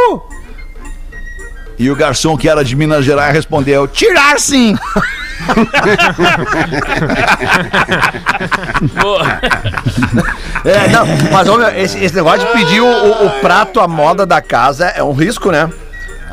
E 1.78 1.88
o 1.90 1.94
garçom, 1.96 2.36
que 2.36 2.48
era 2.48 2.64
de 2.64 2.74
Minas 2.74 3.04
Gerais, 3.04 3.32
respondeu: 3.32 3.86
Tirar 3.86 4.38
sim! 4.40 4.76
É, 10.64 10.88
não, 10.88 11.06
mas 11.32 11.46
meu, 11.46 11.68
esse, 11.78 11.98
esse 12.02 12.14
negócio 12.14 12.46
de 12.46 12.52
pedir 12.52 12.80
o, 12.80 12.86
o- 12.86 13.26
o 13.26 13.30
prato 13.40 13.80
à 13.80 13.88
moda 13.88 14.26
da 14.26 14.40
casa 14.40 14.86
é 14.88 15.02
um 15.02 15.12
risco, 15.12 15.50
né? 15.50 15.68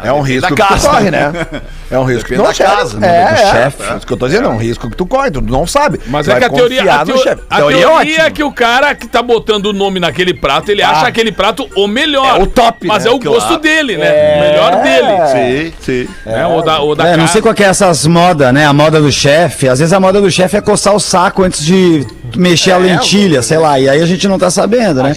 É 0.03 0.11
um 0.11 0.21
risco 0.21 0.41
da 0.41 0.55
que 0.55 0.73
casa. 0.73 0.89
corre, 0.89 1.11
né? 1.11 1.31
É 1.91 1.99
um 1.99 2.03
risco 2.03 2.29
Depende 2.29 2.47
da 2.47 2.53
sério, 2.53 2.75
casa, 2.75 2.97
é, 2.97 2.99
né, 2.99 3.25
do 3.25 3.33
é, 3.33 3.51
chefe. 3.51 3.83
É 3.83 3.97
isso 3.97 4.07
que 4.07 4.13
eu 4.13 4.17
tô 4.17 4.27
dizendo, 4.27 4.45
é 4.47 4.49
um 4.51 4.57
risco 4.57 4.89
que 4.89 4.95
tu 4.97 5.05
corre, 5.05 5.29
tu 5.31 5.41
não 5.41 5.67
sabe. 5.67 5.99
Mas 6.07 6.25
Tu 6.25 6.31
é 6.31 6.39
que 6.39 6.45
a 6.45 6.49
teoria, 6.49 6.81
a, 6.93 6.99
no 6.99 7.05
teo- 7.05 7.17
chefe. 7.23 7.41
a 7.49 7.55
Teoria 7.57 7.77
teoria, 7.79 8.11
é 8.11 8.15
é 8.15 8.19
ótima. 8.21 8.31
que 8.31 8.43
o 8.43 8.51
cara 8.51 8.95
que 8.95 9.07
tá 9.07 9.21
botando 9.21 9.67
o 9.67 9.73
nome 9.73 9.99
naquele 9.99 10.33
prato, 10.33 10.69
ele 10.71 10.81
acha 10.81 11.07
aquele 11.07 11.31
prato 11.31 11.69
o 11.75 11.87
melhor. 11.87 12.39
É 12.39 12.41
o 12.41 12.47
top, 12.47 12.87
Mas 12.87 13.03
né? 13.05 13.11
é 13.11 13.13
o 13.13 13.19
gosto 13.19 13.57
dele, 13.59 13.97
né? 13.97 14.35
O 14.37 14.39
melhor 14.41 14.81
dele. 14.83 15.71
Sim, 15.71 15.73
sim. 15.79 16.09
Né? 16.25 16.45
O 16.47 16.61
da, 16.61 16.81
o 16.81 16.95
da 16.95 17.07
É, 17.07 17.11
não 17.11 17.19
casa. 17.19 17.33
sei 17.33 17.41
qual 17.41 17.53
que 17.53 17.63
é 17.63 17.67
essas 17.67 18.05
modas, 18.07 18.51
né? 18.53 18.65
A 18.65 18.73
moda 18.73 18.99
do 18.99 19.11
chefe. 19.11 19.67
Às 19.69 19.79
vezes 19.79 19.93
a 19.93 19.99
moda 19.99 20.19
do 20.19 20.31
chefe 20.31 20.57
é 20.57 20.61
coçar 20.61 20.95
o 20.95 20.99
saco 20.99 21.43
antes 21.43 21.63
de 21.63 22.05
mexer 22.35 22.71
a 22.71 22.77
lentilha, 22.77 23.41
sei 23.41 23.57
lá. 23.57 23.79
E 23.79 23.87
aí 23.87 24.01
a 24.01 24.05
gente 24.05 24.27
não 24.27 24.37
tá 24.39 24.49
sabendo, 24.49 25.03
né? 25.03 25.13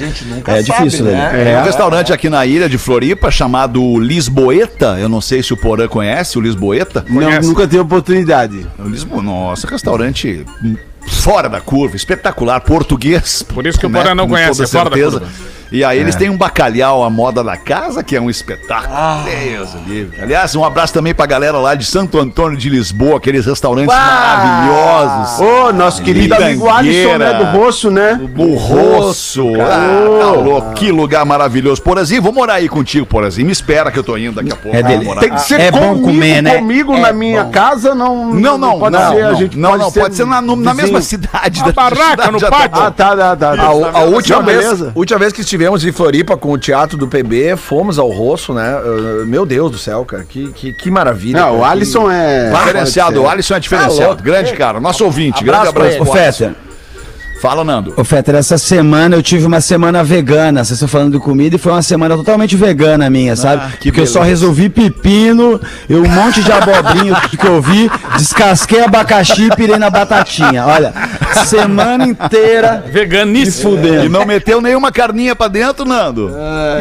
é 0.46 0.62
difícil, 0.62 1.04
sabe, 1.06 1.10
né? 1.16 1.30
né? 1.32 1.44
Tem 1.44 1.56
um 1.56 1.62
restaurante 1.64 2.12
aqui 2.12 2.28
na 2.28 2.44
ilha 2.46 2.68
de 2.68 2.76
Floripa 2.78 3.30
chamado 3.30 3.98
Lisboeta. 3.98 4.96
Eu 5.00 5.08
não 5.08 5.20
sei 5.20 5.42
se 5.42 5.52
o 5.52 5.56
Porã 5.56 5.88
conhece 5.88 6.36
o 6.36 6.40
Lisboeta. 6.40 6.57
Não, 7.08 7.40
nunca 7.40 7.66
tive 7.66 7.78
oportunidade. 7.78 8.66
O 8.78 8.88
Lisbo... 8.88 9.22
Nossa, 9.22 9.66
restaurante 9.66 10.44
fora 11.08 11.48
da 11.48 11.60
curva, 11.60 11.96
espetacular, 11.96 12.60
português. 12.60 13.42
Por 13.42 13.66
isso 13.66 13.78
que 13.78 13.86
o 13.86 13.88
né, 13.88 14.00
Porã 14.00 14.14
não 14.14 14.24
com 14.24 14.34
conhece, 14.34 14.62
é 14.62 14.66
fora 14.66 14.90
da 14.90 14.96
certeza. 14.96 15.20
curva. 15.20 15.57
E 15.70 15.84
aí 15.84 15.98
eles 15.98 16.14
têm 16.14 16.30
um 16.30 16.36
bacalhau 16.36 17.04
à 17.04 17.10
moda 17.10 17.44
da 17.44 17.56
casa, 17.56 18.02
que 18.02 18.16
é 18.16 18.20
um 18.20 18.30
espetáculo. 18.30 18.94
Deus 19.24 19.70
livre. 19.86 20.20
Aliás, 20.20 20.54
um 20.56 20.64
abraço 20.64 20.92
também 20.94 21.14
pra 21.14 21.26
galera 21.26 21.58
lá 21.58 21.74
de 21.74 21.84
Santo 21.84 22.18
Antônio 22.18 22.56
de 22.56 22.68
Lisboa, 22.70 23.18
aqueles 23.18 23.44
restaurantes 23.46 23.94
maravilhosos. 23.94 25.40
Ô, 25.40 25.72
nosso 25.72 26.02
querido 26.02 26.34
amigo 26.34 26.68
Alisson, 26.68 27.18
né? 27.18 27.32
Do 27.34 27.44
Rosso, 27.58 27.90
né? 27.90 28.20
O 28.36 28.54
Rosso. 28.54 29.44
Ah, 29.60 30.18
tá 30.20 30.30
louco. 30.32 30.72
Que 30.74 30.90
lugar 30.90 31.24
maravilhoso. 31.24 31.82
Porazinho, 31.82 32.22
vou 32.22 32.32
morar 32.32 32.54
aí 32.54 32.68
contigo, 32.68 33.06
Porazinho. 33.06 33.46
Me 33.46 33.52
espera 33.52 33.90
que 33.90 33.98
eu 33.98 34.04
tô 34.04 34.16
indo 34.16 34.34
daqui 34.36 34.52
a 34.52 34.56
pouco. 34.56 34.76
É 34.76 34.82
dele. 34.82 35.04
morar. 35.04 35.20
Tem 35.20 35.30
que 35.32 35.40
ser 35.42 35.60
É 35.60 35.70
bom 35.70 35.80
comigo, 35.94 36.02
comer, 36.06 36.42
né? 36.42 36.56
comigo 36.56 36.94
É 36.94 37.00
na 37.00 37.12
minha 37.12 37.44
bom. 37.44 37.50
casa, 37.50 37.94
não. 37.94 38.32
Não, 38.32 38.58
não, 38.58 38.78
pode 38.78 38.96
não, 38.96 39.12
ser. 39.12 39.22
não, 39.22 39.30
a 39.30 39.34
gente 39.34 39.58
não, 39.58 39.76
não, 39.78 39.92
pode 39.92 40.14
ser 40.14 40.26
na, 40.26 40.40
no- 40.40 40.56
na 40.56 40.74
mesma 40.74 41.00
cidade. 41.00 41.62
Da 41.62 41.72
barraca 41.72 42.10
cidade 42.10 42.32
no 42.32 42.38
já 42.38 42.50
pátio. 42.50 42.70
bom. 42.70 42.80
Ah, 42.80 42.90
tá, 42.90 43.16
tá, 43.16 43.36
tá. 43.36 43.50
A, 43.52 43.98
a 44.00 44.04
última, 44.04 44.38
Não, 44.38 44.44
vez, 44.44 44.84
última 44.94 45.18
vez 45.18 45.32
que 45.32 45.44
estivemos 45.58 45.84
em 45.84 45.90
Floripa 45.90 46.36
com 46.36 46.52
o 46.52 46.58
Teatro 46.58 46.96
do 46.96 47.08
PB, 47.08 47.56
fomos 47.56 47.98
ao 47.98 48.08
Rosso, 48.10 48.54
né? 48.54 48.78
Uh, 48.78 49.26
Meu 49.26 49.44
Deus 49.44 49.72
do 49.72 49.78
céu, 49.78 50.04
cara, 50.04 50.22
que, 50.22 50.52
que, 50.52 50.72
que 50.72 50.90
maravilha. 50.90 51.40
Não, 51.40 51.56
o 51.56 51.60
cara, 51.60 51.72
Alisson 51.72 52.08
é. 52.08 52.50
Diferenciado, 52.50 53.22
o 53.22 53.28
Alisson 53.28 53.54
é 53.56 53.60
diferenciado. 53.60 54.16
Tá 54.16 54.22
grande 54.22 54.52
cara, 54.52 54.78
nosso 54.78 55.04
ouvinte. 55.04 55.40
Abraço 55.40 55.72
grande 55.72 55.90
abraço. 55.90 56.12
pra 56.12 56.22
Alisson. 56.22 56.67
Fala, 57.40 57.62
Nando. 57.62 57.94
ô, 57.96 58.02
Fetter, 58.04 58.34
essa 58.34 58.58
semana 58.58 59.14
eu 59.14 59.22
tive 59.22 59.46
uma 59.46 59.60
semana 59.60 60.02
vegana. 60.02 60.64
Vocês 60.64 60.72
estão 60.76 60.88
falando 60.88 61.12
de 61.12 61.18
comida 61.20 61.54
e 61.54 61.58
foi 61.58 61.70
uma 61.72 61.82
semana 61.82 62.16
totalmente 62.16 62.56
vegana 62.56 63.08
minha, 63.08 63.36
sabe? 63.36 63.72
que 63.78 63.88
Porque 63.90 64.00
eu 64.00 64.06
só 64.06 64.20
beleza. 64.20 64.30
resolvi 64.40 64.68
pepino, 64.68 65.60
eu 65.88 66.02
um 66.02 66.08
monte 66.08 66.42
de 66.42 66.50
abobrinho 66.50 67.14
que 67.38 67.46
eu 67.46 67.62
vi, 67.62 67.88
descasquei 68.16 68.82
abacaxi 68.82 69.44
e 69.46 69.54
pirei 69.56 69.76
na 69.76 69.88
batatinha. 69.88 70.66
Olha, 70.66 70.92
semana 71.44 72.06
inteira 72.06 72.82
me 72.86 72.92
Veganíssimo. 72.92 73.78
E 74.04 74.08
não 74.08 74.24
meteu 74.26 74.60
nenhuma 74.60 74.90
carninha 74.90 75.36
pra 75.36 75.46
dentro, 75.48 75.84
Nando? 75.84 76.30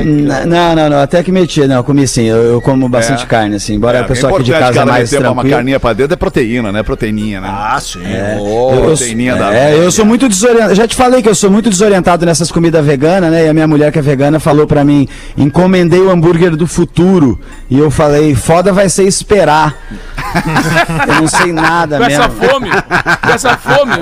N- 0.03 0.45
Não, 0.45 0.75
não, 0.75 0.89
não, 0.89 0.99
até 0.99 1.21
que 1.21 1.31
meti, 1.31 1.65
não, 1.67 1.83
comi 1.83 2.07
sim, 2.07 2.23
eu, 2.23 2.37
eu 2.53 2.61
como 2.61 2.87
bastante 2.89 3.25
carne, 3.27 3.55
assim, 3.57 3.75
embora 3.75 3.99
É, 3.99 4.01
o 4.01 4.05
pessoal 4.05 4.31
é 4.33 4.35
aqui 4.35 4.43
de 4.45 4.51
casa 4.51 4.81
é 4.81 4.85
mais 4.85 5.11
meter 5.11 5.23
uma 5.23 5.33
tranquilo. 5.35 5.55
carninha 5.55 5.79
pra 5.79 5.93
dentro 5.93 6.13
é 6.13 6.17
proteína, 6.17 6.71
né? 6.71 6.81
Proteininha, 6.83 7.41
né? 7.41 7.47
Ah, 7.51 7.79
sim. 7.79 7.99
Ô, 8.39 8.71
Eu, 8.73 8.81
proteininha 8.81 9.35
da 9.35 9.53
é, 9.53 9.77
eu 9.77 9.91
sou 9.91 10.05
muito 10.05 10.27
desorientado. 10.47 10.75
Já 10.75 10.87
te 10.87 10.95
falei 10.95 11.21
que 11.21 11.29
eu 11.29 11.35
sou 11.35 11.49
muito 11.51 11.69
desorientado 11.69 12.25
nessas 12.25 12.51
comidas 12.51 12.85
veganas, 12.85 13.31
né? 13.31 13.45
E 13.45 13.49
a 13.49 13.53
minha 13.53 13.67
mulher 13.67 13.91
que 13.91 13.99
é 13.99 14.01
vegana 14.01 14.39
falou 14.39 14.65
pra 14.65 14.83
mim: 14.83 15.07
encomendei 15.37 15.99
o 15.99 16.09
hambúrguer 16.09 16.55
do 16.55 16.67
futuro. 16.67 17.39
E 17.69 17.77
eu 17.77 17.91
falei: 17.91 18.35
foda 18.35 18.71
vai 18.71 18.89
ser 18.89 19.03
esperar. 19.03 19.75
eu 21.07 21.21
não 21.21 21.27
sei 21.27 21.51
nada 21.51 21.97
Com 21.97 22.03
essa 22.05 22.27
mesmo. 22.27 22.49
fome. 22.49 22.69
Com 22.69 23.29
essa 23.29 23.57
fome. 23.57 23.93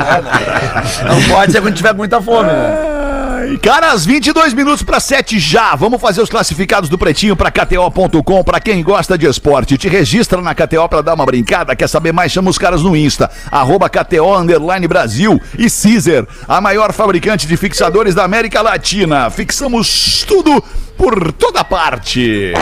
Não 1.08 1.36
pode 1.36 1.52
ser 1.52 1.62
quando 1.62 1.76
tiver 1.76 1.90
com 1.90 1.98
muita 1.98 2.22
fome, 2.22 2.48
né? 2.50 2.95
Ai, 3.46 3.58
Caras, 3.58 4.08
22 4.08 4.56
minutos 4.56 4.82
para 4.82 5.00
7 5.00 5.38
já. 5.38 5.76
Vamos 5.76 6.02
fazer 6.02 6.20
os 6.20 6.30
classificados 6.30 6.90
do 6.90 6.98
Pretinho 6.98 7.36
para 7.36 7.52
KTO.com. 7.52 8.44
Para 8.44 8.60
quem 8.60 8.82
gosta 8.82 9.16
de 9.16 9.28
esporte, 9.28 9.78
te 9.78 9.88
registra 9.88 10.42
na 10.42 10.56
KTO 10.56 10.90
para 10.90 11.04
dar 11.04 11.14
uma 11.14 11.28
brincada. 11.28 11.76
Quer 11.76 11.88
saber 11.88 12.12
mais? 12.12 12.32
Chama 12.32 12.50
os 12.50 12.58
caras 12.58 12.82
no 12.82 12.96
Insta. 12.96 13.30
Arroba 13.52 13.88
KTO 13.88 14.36
Underline 14.36 14.88
Brasil 14.88 15.40
e 15.60 15.70
Caesar, 15.70 16.26
a 16.48 16.60
maior 16.60 16.92
fabricante 16.92 17.46
de 17.46 17.56
fixadores 17.56 18.16
da 18.16 18.24
América 18.24 18.64
Latina. 18.64 19.30
Fixamos 19.30 20.26
tudo 20.28 20.64
por 20.98 21.32
toda 21.34 21.64
parte. 21.64 22.54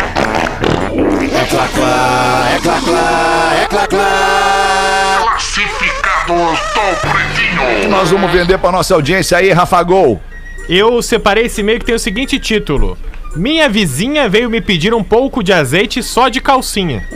Nós 7.89 8.09
vamos 8.09 8.31
vender 8.31 8.57
para 8.57 8.71
nossa 8.73 8.93
audiência 8.93 9.37
aí, 9.37 9.49
Rafa 9.53 9.81
Gol. 9.81 10.21
Eu 10.69 11.01
separei 11.01 11.45
esse 11.45 11.61
e-mail 11.61 11.79
que 11.79 11.85
tem 11.85 11.95
o 11.95 11.99
seguinte 11.99 12.39
título. 12.39 12.97
Minha 13.35 13.67
vizinha 13.67 14.29
veio 14.29 14.49
me 14.49 14.61
pedir 14.61 14.93
um 14.93 15.03
pouco 15.03 15.43
de 15.43 15.51
azeite 15.51 16.03
só 16.03 16.29
de 16.29 16.39
calcinha. 16.39 17.07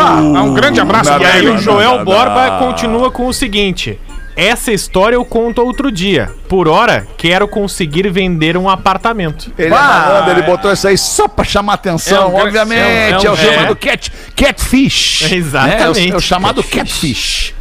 Ah, 0.00 0.42
um 0.42 0.54
grande 0.54 0.80
abraço. 0.80 1.10
E 1.10 1.24
aí 1.24 1.48
o 1.48 1.58
Joel 1.58 1.98
não, 1.98 2.04
Borba 2.04 2.50
não. 2.50 2.58
continua 2.58 3.10
com 3.10 3.26
o 3.26 3.32
seguinte. 3.32 3.98
Essa 4.34 4.72
história 4.72 5.14
eu 5.16 5.24
conto 5.26 5.60
outro 5.62 5.92
dia. 5.92 6.30
Por 6.48 6.66
hora, 6.66 7.06
quero 7.18 7.46
conseguir 7.46 8.08
vender 8.10 8.56
um 8.56 8.66
apartamento. 8.68 9.52
Ele 9.58 9.66
é 9.66 9.70
malandro, 9.70 10.30
ele 10.30 10.42
botou 10.42 10.72
isso 10.72 10.88
aí 10.88 10.96
só 10.96 11.28
pra 11.28 11.44
chamar 11.44 11.74
atenção, 11.74 12.22
É 12.22 12.26
um 12.26 12.34
obviamente. 12.46 12.80
É, 12.80 13.10
é 13.10 13.18
um- 13.18 13.32
o 13.32 13.34
é 13.34 13.36
chamado 13.36 13.76
cat, 13.76 14.10
catfish. 14.34 15.30
Exatamente. 15.30 15.76
né? 15.76 15.82
É 16.08 16.10
o, 16.12 16.14
é 16.14 16.16
o 16.16 16.20
chamado 16.20 16.62
catfish. 16.64 17.52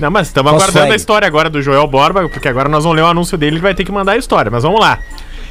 Não, 0.00 0.10
mas 0.10 0.28
estamos 0.28 0.50
aguardando 0.50 0.72
Flag. 0.78 0.92
a 0.92 0.96
história 0.96 1.28
agora 1.28 1.50
do 1.50 1.60
Joel 1.60 1.86
Borba, 1.86 2.28
porque 2.28 2.48
agora 2.48 2.68
nós 2.68 2.82
vamos 2.84 2.96
ler 2.96 3.02
o 3.02 3.06
anúncio 3.08 3.36
dele 3.36 3.56
e 3.56 3.60
vai 3.60 3.74
ter 3.74 3.84
que 3.84 3.92
mandar 3.92 4.12
a 4.12 4.16
história. 4.16 4.50
Mas 4.50 4.62
vamos 4.62 4.80
lá. 4.80 4.98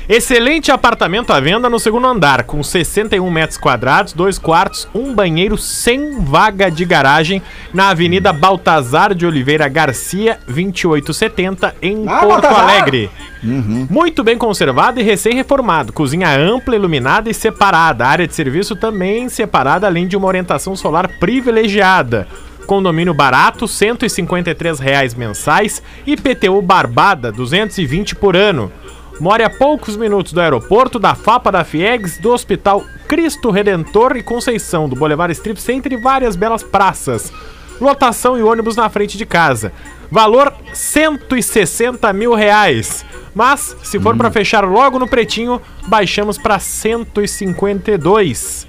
Excelente 0.07 0.71
apartamento 0.71 1.31
à 1.31 1.39
venda 1.39 1.69
no 1.69 1.77
segundo 1.79 2.07
andar, 2.07 2.41
com 2.41 2.63
61 2.63 3.29
metros 3.29 3.59
quadrados, 3.59 4.12
dois 4.12 4.39
quartos, 4.39 4.88
um 4.91 5.13
banheiro 5.13 5.55
sem 5.55 6.19
vaga 6.21 6.71
de 6.71 6.83
garagem, 6.83 7.43
na 7.71 7.89
Avenida 7.89 8.33
Baltazar 8.33 9.13
de 9.13 9.23
Oliveira 9.27 9.67
Garcia, 9.67 10.39
2870, 10.47 11.75
em 11.79 12.05
Ah, 12.07 12.21
Porto 12.21 12.41
Baltazar! 12.41 12.59
Alegre. 12.69 13.12
Muito 13.43 14.23
bem 14.23 14.35
conservado 14.35 14.99
e 14.99 15.03
recém-reformado. 15.03 15.93
Cozinha 15.93 16.35
ampla, 16.35 16.75
iluminada 16.75 17.29
e 17.29 17.33
separada. 17.33 18.07
Área 18.07 18.27
de 18.27 18.33
serviço 18.33 18.75
também 18.75 19.29
separada, 19.29 19.85
além 19.85 20.07
de 20.07 20.17
uma 20.17 20.27
orientação 20.27 20.75
solar 20.75 21.07
privilegiada. 21.19 22.27
Condomínio 22.69 23.15
barato, 23.15 23.67
153 23.67 24.79
reais 24.79 25.15
mensais. 25.15 25.82
IPTU 26.05 26.62
Barbada, 26.62 27.32
220 27.32 28.15
por 28.15 28.36
ano. 28.36 28.71
Mora 29.19 29.47
a 29.47 29.49
poucos 29.49 29.97
minutos 29.97 30.34
do 30.34 30.39
aeroporto, 30.39 30.99
da 30.99 31.15
FAPA 31.15 31.51
da 31.51 31.63
FIEGS, 31.63 32.19
do 32.19 32.29
Hospital 32.29 32.86
Cristo 33.08 33.49
Redentor 33.49 34.17
e 34.17 34.21
Conceição, 34.21 34.88
do 34.88 34.95
Boulevard 34.95 35.34
Strip 35.34 35.60
Center 35.60 35.93
e 35.93 35.97
várias 35.97 36.36
belas 36.36 36.62
praças. 36.62 37.34
Lotação 37.82 38.38
e 38.38 38.43
ônibus 38.43 38.75
na 38.75 38.88
frente 38.88 39.17
de 39.17 39.25
casa. 39.25 39.73
Valor 40.12 40.53
160 40.71 42.13
mil 42.13 42.36
reais. 42.36 43.03
Mas, 43.34 43.75
se 43.82 43.99
for 43.99 44.15
pra 44.15 44.29
fechar 44.29 44.63
logo 44.63 44.99
no 44.99 45.08
pretinho, 45.08 45.60
baixamos 45.88 46.38
pra 46.38 46.60
152. 46.60 48.67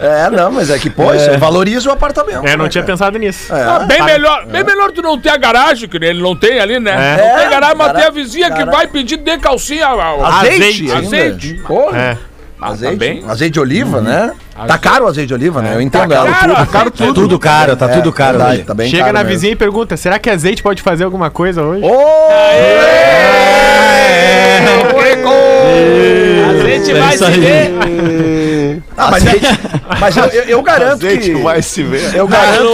é, 0.00 0.30
não, 0.30 0.50
mas 0.52 0.70
é 0.70 0.78
que, 0.78 0.90
pô, 0.90 1.12
isso 1.14 1.36
valoriza 1.38 1.88
o 1.88 1.92
apartamento. 1.92 2.46
É, 2.46 2.56
não 2.56 2.64
né, 2.64 2.70
tinha 2.70 2.82
cara? 2.82 2.92
pensado 2.92 3.18
nisso. 3.18 3.52
É. 3.54 3.62
Ah, 3.62 3.80
bem, 3.80 4.02
melhor, 4.02 4.46
bem 4.46 4.62
melhor 4.64 4.92
tu 4.92 5.02
não 5.02 5.18
ter 5.18 5.30
a 5.30 5.36
garagem, 5.36 5.88
que 5.88 5.96
ele 5.96 6.20
não 6.22 6.36
tem 6.36 6.58
ali, 6.60 6.78
né? 6.78 6.92
É. 6.92 7.16
Não 7.32 7.40
tem 7.40 7.50
garagem, 7.50 7.76
mas 7.76 7.86
Gara- 7.88 7.98
tem 7.98 8.08
a 8.08 8.10
vizinha 8.10 8.50
que 8.52 8.64
vai 8.64 8.86
pedir 8.86 9.16
de 9.18 9.38
calcinha. 9.38 9.88
Azeite. 9.88 10.90
Azeite. 10.90 10.92
Azeite. 10.92 11.54
Porra. 11.66 12.18
É. 12.62 12.64
Ah, 12.66 12.68
Azeite, 12.72 12.92
também. 12.92 13.24
azeite 13.26 13.52
de 13.54 13.60
oliva, 13.60 14.00
né? 14.00 14.32
Tá 14.66 14.76
caro 14.76 15.06
o 15.06 15.08
azeite 15.08 15.28
de 15.28 15.34
oliva, 15.34 15.62
né? 15.62 15.74
Eu 15.74 15.80
entendo 15.80 16.12
ela. 16.12 16.30
caro, 16.30 16.54
Tudo, 16.54 16.66
caro 16.70 16.90
Tá 16.90 17.04
tudo 17.14 17.38
caro, 17.38 17.76
tá 17.76 17.88
tudo 17.88 18.12
caro. 18.12 18.36
verdade, 18.38 18.56
hoje. 18.58 18.64
tá 18.66 18.74
bem 18.74 18.90
Chega 18.90 19.04
caro 19.04 19.12
na 19.14 19.20
mesmo. 19.20 19.34
vizinha 19.34 19.52
e 19.52 19.56
pergunta: 19.56 19.96
será 19.96 20.18
que 20.18 20.28
azeite 20.28 20.62
pode 20.62 20.82
fazer 20.82 21.04
alguma 21.04 21.30
coisa 21.30 21.62
hoje? 21.62 21.82
Azeite 26.50 26.92
vai 26.94 27.14
isso 27.14 27.24
se 27.26 27.40
ver. 27.40 28.82
Ah, 28.96 29.10
mas, 29.10 29.24
mas 30.00 30.16
eu, 30.16 30.24
eu- 30.26 30.44
eu 30.44 30.62
garanto 30.62 31.06
Azeite 31.06 31.32
que... 31.32 31.42
vai 31.42 31.62
se 31.62 31.82
ver. 31.82 32.14
Eu 32.14 32.26
garanto, 32.28 32.72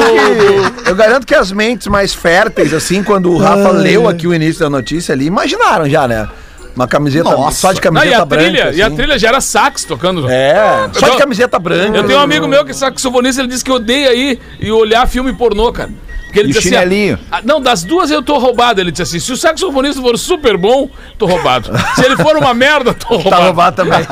que, 0.84 0.90
eu 0.90 0.94
garanto 0.94 1.26
que 1.26 1.34
as 1.34 1.52
mentes 1.52 1.86
mais 1.86 2.12
férteis, 2.14 2.72
assim, 2.74 3.02
quando 3.02 3.30
o 3.32 3.36
Rafa 3.38 3.70
leu 3.70 4.08
aqui 4.08 4.26
o 4.26 4.34
início 4.34 4.60
da 4.60 4.70
notícia 4.70 5.12
ali, 5.14 5.26
imaginaram 5.26 5.88
já, 5.88 6.06
né? 6.08 6.28
Uma 6.76 6.86
camiseta 6.86 7.30
Nossa. 7.30 7.56
só 7.58 7.72
de 7.72 7.80
camiseta 7.80 8.10
e 8.10 8.14
a 8.14 8.24
branca. 8.24 8.44
trilha, 8.44 8.70
e 8.74 8.82
a 8.82 8.86
assim. 8.86 8.96
trilha 8.96 9.18
já 9.18 9.28
era 9.28 9.40
sax 9.40 9.84
tocando. 9.84 10.28
É, 10.30 10.90
só 10.92 11.08
de 11.08 11.16
camiseta 11.16 11.58
branca. 11.58 11.96
Eu 11.96 12.04
tenho 12.06 12.18
um 12.18 12.22
amigo 12.22 12.46
meu 12.46 12.64
que 12.66 12.72
é 12.72 12.74
saxofonista, 12.74 13.40
ele 13.40 13.48
disse 13.48 13.64
que 13.64 13.72
odeia 13.72 14.12
ir 14.14 14.38
e 14.60 14.70
olhar 14.70 15.08
filme 15.08 15.32
pornô, 15.32 15.72
cara. 15.72 15.88
Porque 16.26 16.40
ele 16.40 16.50
E 16.50 16.52
disse 16.52 16.68
chinelinho. 16.68 17.18
ah, 17.32 17.40
não, 17.42 17.62
das 17.62 17.82
duas 17.82 18.10
eu 18.10 18.20
tô 18.22 18.36
roubado. 18.36 18.78
Ele 18.80 18.90
disse 18.90 19.02
assim: 19.02 19.18
se 19.18 19.32
o 19.32 19.36
saxofonista 19.38 20.02
for 20.02 20.18
super 20.18 20.58
bom, 20.58 20.90
tô 21.16 21.24
roubado. 21.24 21.70
se 21.94 22.04
ele 22.04 22.16
for 22.16 22.36
uma 22.36 22.52
merda, 22.52 22.92
tô 22.92 23.16
roubado. 23.16 23.30
Tá 23.30 23.44
roubado 23.46 23.76
também. 23.76 24.00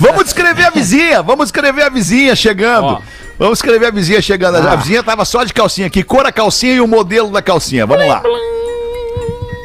Vamos 0.00 0.24
descrever 0.24 0.64
a 0.66 0.70
vizinha, 0.70 1.22
vamos 1.22 1.46
descrever 1.46 1.82
a 1.82 1.88
vizinha 1.88 2.34
chegando. 2.34 2.86
Ó. 2.86 3.00
Vamos 3.38 3.58
escrever 3.58 3.86
a 3.86 3.90
vizinha 3.90 4.20
chegando. 4.20 4.56
A 4.56 4.76
vizinha 4.76 5.02
tava 5.02 5.24
só 5.24 5.44
de 5.44 5.52
calcinha. 5.52 5.88
Que 5.88 6.02
cor 6.02 6.26
a 6.26 6.32
calcinha 6.32 6.74
e 6.74 6.80
o 6.80 6.86
modelo 6.88 7.30
da 7.30 7.40
calcinha. 7.40 7.86
Vamos 7.86 8.06
lá. 8.08 8.22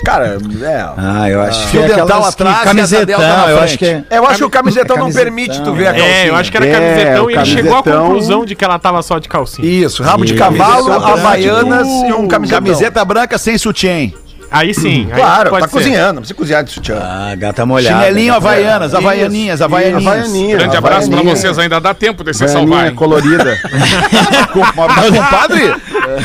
Cara, 0.03 0.37
é. 0.61 0.85
Ah, 0.97 1.29
eu 1.29 1.41
acho 1.41 1.61
que 1.63 1.67
Fio 1.69 1.83
é 1.83 1.87
dental 1.87 2.21
que- 2.21 2.27
atrás 2.29 2.59
camisetão, 2.63 3.49
eu 3.49 3.59
acho 3.59 3.77
que 3.77 3.85
é. 3.85 4.03
Eu 4.11 4.25
acho 4.27 4.37
que 4.39 4.43
o 4.43 4.49
camisetão 4.49 4.95
não 4.97 5.03
Camisetão. 5.03 5.23
permite 5.23 5.61
tu 5.63 5.73
ver 5.73 5.87
a 5.87 5.93
calcinha. 5.93 6.15
É, 6.15 6.29
eu 6.29 6.35
acho 6.35 6.51
que 6.51 6.57
era 6.57 6.65
É, 6.67 6.71
camisetão 6.71 7.31
e 7.31 7.33
ele 7.35 7.45
chegou 7.45 7.77
à 7.77 7.83
conclusão 7.83 8.45
de 8.45 8.55
que 8.55 8.65
ela 8.65 8.77
tava 8.79 9.01
só 9.01 9.17
de 9.19 9.29
calcinha. 9.29 9.67
Isso, 9.67 10.03
rabo 10.03 10.25
de 10.25 10.33
cavalo, 10.35 10.91
havaianas 10.91 11.87
e 11.87 12.13
um 12.13 12.27
camisetão. 12.27 12.63
Camiseta 12.63 13.05
branca 13.05 13.37
sem 13.37 13.57
sutiã. 13.57 14.11
Aí 14.53 14.71
sim. 14.71 15.07
aí 15.11 15.19
Claro, 15.19 15.49
pode 15.49 15.63
tá 15.63 15.67
ser. 15.67 15.73
cozinhando, 15.77 16.13
não 16.13 16.21
precisa 16.21 16.37
cozinhar 16.37 16.63
de 16.63 16.71
sutiã. 16.71 16.99
Ah, 17.01 17.33
gata 17.35 17.65
molhada. 17.65 18.05
Chinelinho 18.05 18.35
havaianas, 18.35 18.93
havaianinhas, 18.93 19.61
havaianinhas. 19.61 20.05
Havaianinha. 20.05 20.57
Grande 20.57 20.77
abraço 20.77 21.09
pra 21.09 21.21
vocês, 21.23 21.57
ainda 21.57 21.81
dá 21.81 21.91
tempo 21.93 22.23
de 22.23 22.33
se 22.35 22.47
salvar. 22.47 22.87
hein? 22.87 22.95
colorida. 22.95 23.57
Mas, 24.53 25.09
compadre, 25.09 25.75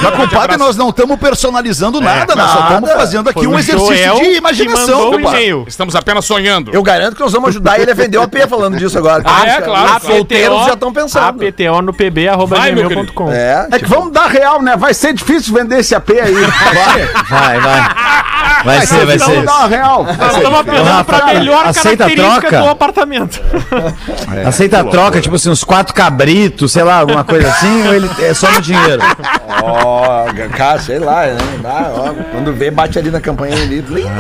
mas, 0.03 0.14
compadre, 0.16 0.57
nós 0.57 0.76
não 0.76 0.91
estamos 0.91 1.18
personalizando 1.18 2.01
nada, 2.01 2.35
nós 2.37 2.51
só 2.51 2.62
estamos 2.64 2.91
fazendo 2.93 3.31
aqui 3.31 3.39
Foi 3.39 3.47
um 3.49 3.59
exercício 3.59 3.97
Joel 3.97 4.16
de 4.16 4.37
imaginação, 4.37 5.14
e-mail. 5.14 5.64
Estamos 5.66 5.95
apenas 5.97 6.24
sonhando. 6.24 6.70
Eu 6.74 6.83
garanto 6.83 7.14
que 7.16 7.20
nós 7.22 7.33
vamos 7.33 7.49
ajudar 7.51 7.81
ele 7.81 7.91
a 7.91 7.95
vender 7.95 8.18
o 8.18 8.22
AP 8.22 8.37
falando 8.49 8.76
disso 8.76 8.99
agora. 8.99 9.22
Ah, 9.24 9.47
é, 9.47 9.61
claro, 9.61 9.97
Os 9.97 10.03
solteiros 10.03 10.64
já 10.66 10.74
estão 10.74 10.93
pensando. 10.93 11.24
APTO 11.43 11.83
no 11.83 11.93
pb 11.95 12.29
arroba 12.29 12.57
Vai, 12.57 12.72
meu 12.72 12.89
gmail.com. 12.89 13.31
É, 13.33 13.66
É 13.70 13.79
que 13.79 13.87
vamos 13.87 14.12
dar 14.12 14.26
real, 14.26 14.61
né? 14.62 14.76
Vai 14.76 14.93
ser 14.93 15.12
difícil 15.14 15.55
vender 15.55 15.79
esse 15.79 15.95
AP 15.95 16.11
aí. 16.11 16.35
Vai, 16.35 17.09
vai. 17.31 17.61
Vai 17.61 18.18
ser, 18.87 19.07
vai 19.07 19.19
Vamos 19.19 19.35
ser. 19.35 19.45
dar 19.45 19.59
uma 19.59 19.69
real. 19.69 20.07
Estamos 20.11 20.61
apelando 20.61 21.05
pra 21.05 21.27
melhor 21.27 21.66
aceita 21.66 22.05
característica 22.05 22.49
troca? 22.49 22.61
do 22.62 22.69
apartamento. 22.69 23.41
Aceita 24.47 24.81
a 24.81 24.85
troca, 24.85 25.21
tipo 25.21 25.37
assim, 25.37 25.51
uns 25.51 25.64
quatro 25.64 25.95
cabritos, 25.95 26.73
sei 26.73 26.83
lá, 26.83 26.97
alguma 26.99 27.25
coisa 27.25 27.49
assim, 27.49 27.87
ou 27.87 27.95
ele 27.95 28.11
é 28.21 28.35
só 28.35 28.51
no 28.51 28.61
dinheiro? 28.61 29.03
Ó, 29.62 30.25
cara, 30.57 30.79
sei 30.81 30.99
lá, 30.99 31.27
né? 31.27 31.39
Dá, 31.62 31.91
ó, 31.95 32.12
quando 32.33 32.53
vê, 32.53 32.71
bate 32.71 32.99
ali 32.99 33.11
na 33.11 33.21
campanha 33.21 33.55
ali. 33.55 33.81
Lindo! 33.81 34.11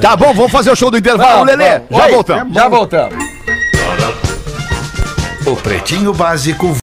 Tá 0.00 0.16
bom, 0.16 0.32
vamos 0.32 0.50
fazer 0.50 0.70
o 0.70 0.76
show 0.76 0.90
do 0.90 0.96
intervalo, 0.98 1.44
Lelê. 1.44 1.80
Já 1.90 2.04
Oi, 2.04 2.10
voltamos. 2.12 2.54
Já 2.54 2.68
voltamos. 2.68 3.14
O 5.46 5.56
Pretinho 5.56 6.12
Básico. 6.12 6.76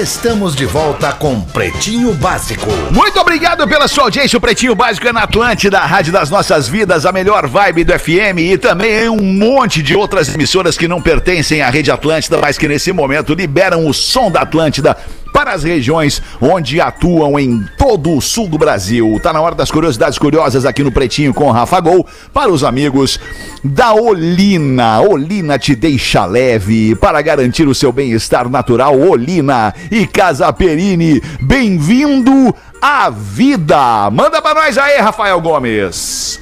Estamos 0.00 0.56
de 0.56 0.66
volta 0.66 1.12
com 1.12 1.40
Pretinho 1.40 2.12
Básico. 2.14 2.68
Muito 2.90 3.16
obrigado 3.20 3.66
pela 3.68 3.86
sua 3.86 4.02
audiência. 4.02 4.36
O 4.36 4.40
Pretinho 4.40 4.74
Básico 4.74 5.06
é 5.06 5.12
na 5.12 5.22
Atlântida, 5.22 5.78
a 5.78 5.86
Rádio 5.86 6.12
das 6.12 6.30
Nossas 6.30 6.66
Vidas, 6.66 7.06
a 7.06 7.12
melhor 7.12 7.46
vibe 7.46 7.84
do 7.84 7.96
FM 7.96 8.38
e 8.38 8.58
também 8.58 9.04
em 9.04 9.08
um 9.08 9.22
monte 9.22 9.84
de 9.84 9.94
outras 9.94 10.34
emissoras 10.34 10.76
que 10.76 10.88
não 10.88 11.00
pertencem 11.00 11.62
à 11.62 11.70
Rede 11.70 11.92
Atlântida, 11.92 12.38
mas 12.38 12.58
que 12.58 12.66
nesse 12.66 12.92
momento 12.92 13.34
liberam 13.34 13.86
o 13.86 13.94
som 13.94 14.32
da 14.32 14.40
Atlântida 14.40 14.96
para 15.34 15.52
as 15.52 15.64
regiões 15.64 16.22
onde 16.40 16.80
atuam 16.80 17.36
em 17.36 17.66
todo 17.76 18.16
o 18.16 18.20
sul 18.20 18.48
do 18.48 18.56
Brasil. 18.56 19.18
Tá 19.20 19.32
na 19.32 19.40
hora 19.40 19.56
das 19.56 19.68
curiosidades 19.68 20.16
curiosas 20.16 20.64
aqui 20.64 20.84
no 20.84 20.92
Pretinho 20.92 21.34
com 21.34 21.50
Rafa 21.50 21.80
Gol 21.80 22.06
para 22.32 22.52
os 22.52 22.62
amigos 22.62 23.18
da 23.64 23.92
Olina. 23.92 25.00
Olina 25.00 25.58
te 25.58 25.74
deixa 25.74 26.24
leve 26.24 26.94
para 26.94 27.20
garantir 27.20 27.66
o 27.66 27.74
seu 27.74 27.90
bem-estar 27.90 28.48
natural. 28.48 28.96
Olina 28.96 29.74
e 29.90 30.06
Casa 30.06 30.52
Perini. 30.52 31.20
Bem-vindo 31.40 32.54
à 32.80 33.10
vida. 33.10 34.08
Manda 34.12 34.40
para 34.40 34.62
nós 34.62 34.78
aí, 34.78 34.98
Rafael 34.98 35.40
Gomes. 35.40 36.40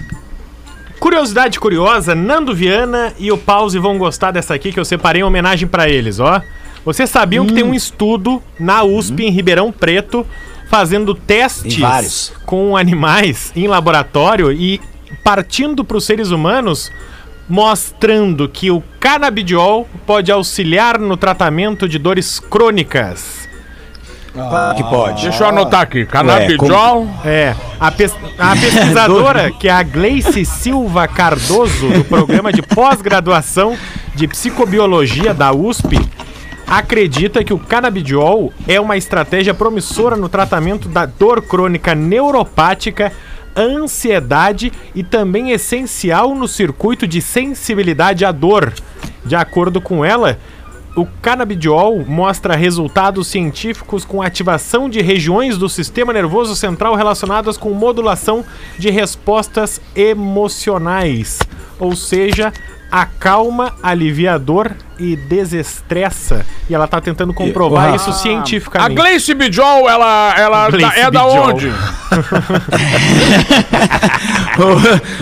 Curiosidade 1.00 1.58
curiosa, 1.58 2.14
Nando 2.14 2.54
Viana 2.54 3.14
e 3.18 3.32
o 3.32 3.38
Pause 3.38 3.78
vão 3.78 3.96
gostar 3.96 4.32
dessa 4.32 4.54
aqui 4.54 4.70
que 4.70 4.78
eu 4.78 4.84
separei 4.84 5.22
em 5.22 5.24
homenagem 5.24 5.66
pra 5.66 5.88
eles, 5.88 6.20
ó. 6.20 6.42
Vocês 6.84 7.08
sabiam 7.10 7.46
que 7.46 7.54
tem 7.54 7.62
um 7.64 7.74
estudo 7.74 8.42
na 8.58 8.82
USP 8.82 9.24
em 9.24 9.30
Ribeirão 9.30 9.70
Preto 9.70 10.26
fazendo 10.68 11.14
testes 11.14 12.32
com 12.46 12.76
animais 12.76 13.52
em 13.54 13.66
laboratório 13.68 14.50
e 14.50 14.80
partindo 15.22 15.84
para 15.84 15.96
os 15.98 16.04
seres 16.04 16.30
humanos, 16.30 16.90
mostrando 17.48 18.48
que 18.48 18.70
o 18.70 18.82
canabidiol 18.98 19.86
pode 20.06 20.32
auxiliar 20.32 20.98
no 20.98 21.16
tratamento 21.16 21.88
de 21.88 21.98
dores 21.98 22.40
crônicas. 22.40 23.42
Que 24.74 24.82
pode. 24.84 25.24
Deixa 25.24 25.44
eu 25.44 25.48
anotar 25.50 25.82
aqui. 25.82 25.98
Ué, 25.98 26.06
Canabidiol. 26.06 27.06
É, 27.22 27.54
a, 27.78 27.90
pes- 27.90 28.16
a 28.38 28.56
pesquisadora, 28.56 29.50
que 29.50 29.68
é 29.68 29.70
a 29.72 29.82
Gleice 29.82 30.46
Silva 30.46 31.06
Cardoso, 31.06 31.90
do 31.90 32.02
programa 32.04 32.50
de 32.50 32.62
pós-graduação 32.62 33.76
de 34.14 34.26
psicobiologia 34.26 35.34
da 35.34 35.52
USP, 35.52 36.00
acredita 36.66 37.44
que 37.44 37.52
o 37.52 37.58
canabidiol 37.58 38.52
é 38.66 38.80
uma 38.80 38.96
estratégia 38.96 39.54
promissora 39.54 40.16
no 40.16 40.28
tratamento 40.28 40.88
da 40.88 41.06
dor 41.06 41.42
crônica 41.42 41.94
neuropática, 41.94 43.12
ansiedade 43.56 44.72
e 44.94 45.02
também 45.02 45.50
essencial 45.50 46.34
no 46.34 46.48
circuito 46.48 47.06
de 47.06 47.20
sensibilidade 47.20 48.24
à 48.24 48.32
dor. 48.32 48.72
De 49.24 49.36
acordo 49.36 49.80
com 49.80 50.04
ela, 50.04 50.38
o 50.94 51.06
canabidiol 51.06 52.04
mostra 52.06 52.54
resultados 52.54 53.26
científicos 53.26 54.04
com 54.04 54.20
ativação 54.20 54.90
de 54.90 55.00
regiões 55.00 55.56
do 55.56 55.68
sistema 55.68 56.12
nervoso 56.12 56.54
central 56.54 56.94
relacionadas 56.94 57.56
com 57.56 57.70
modulação 57.70 58.44
de 58.78 58.90
respostas 58.90 59.80
emocionais, 59.96 61.38
ou 61.78 61.96
seja, 61.96 62.52
acalma, 62.90 63.74
alivia 63.82 64.34
a 64.34 64.38
dor 64.38 64.76
e 65.02 65.16
desestressa. 65.16 66.46
E 66.70 66.74
ela 66.74 66.86
tá 66.86 67.00
tentando 67.00 67.34
comprovar 67.34 67.86
Rafa, 67.90 67.96
isso 67.96 68.10
A 68.10 68.12
cientificamente. 68.12 68.94
Gleice 68.94 69.34
Bijol, 69.34 69.90
ela, 69.90 70.32
ela 70.38 70.68
é 70.96 71.10
da 71.10 71.24
Bijol. 71.24 71.48
onde? 71.48 71.72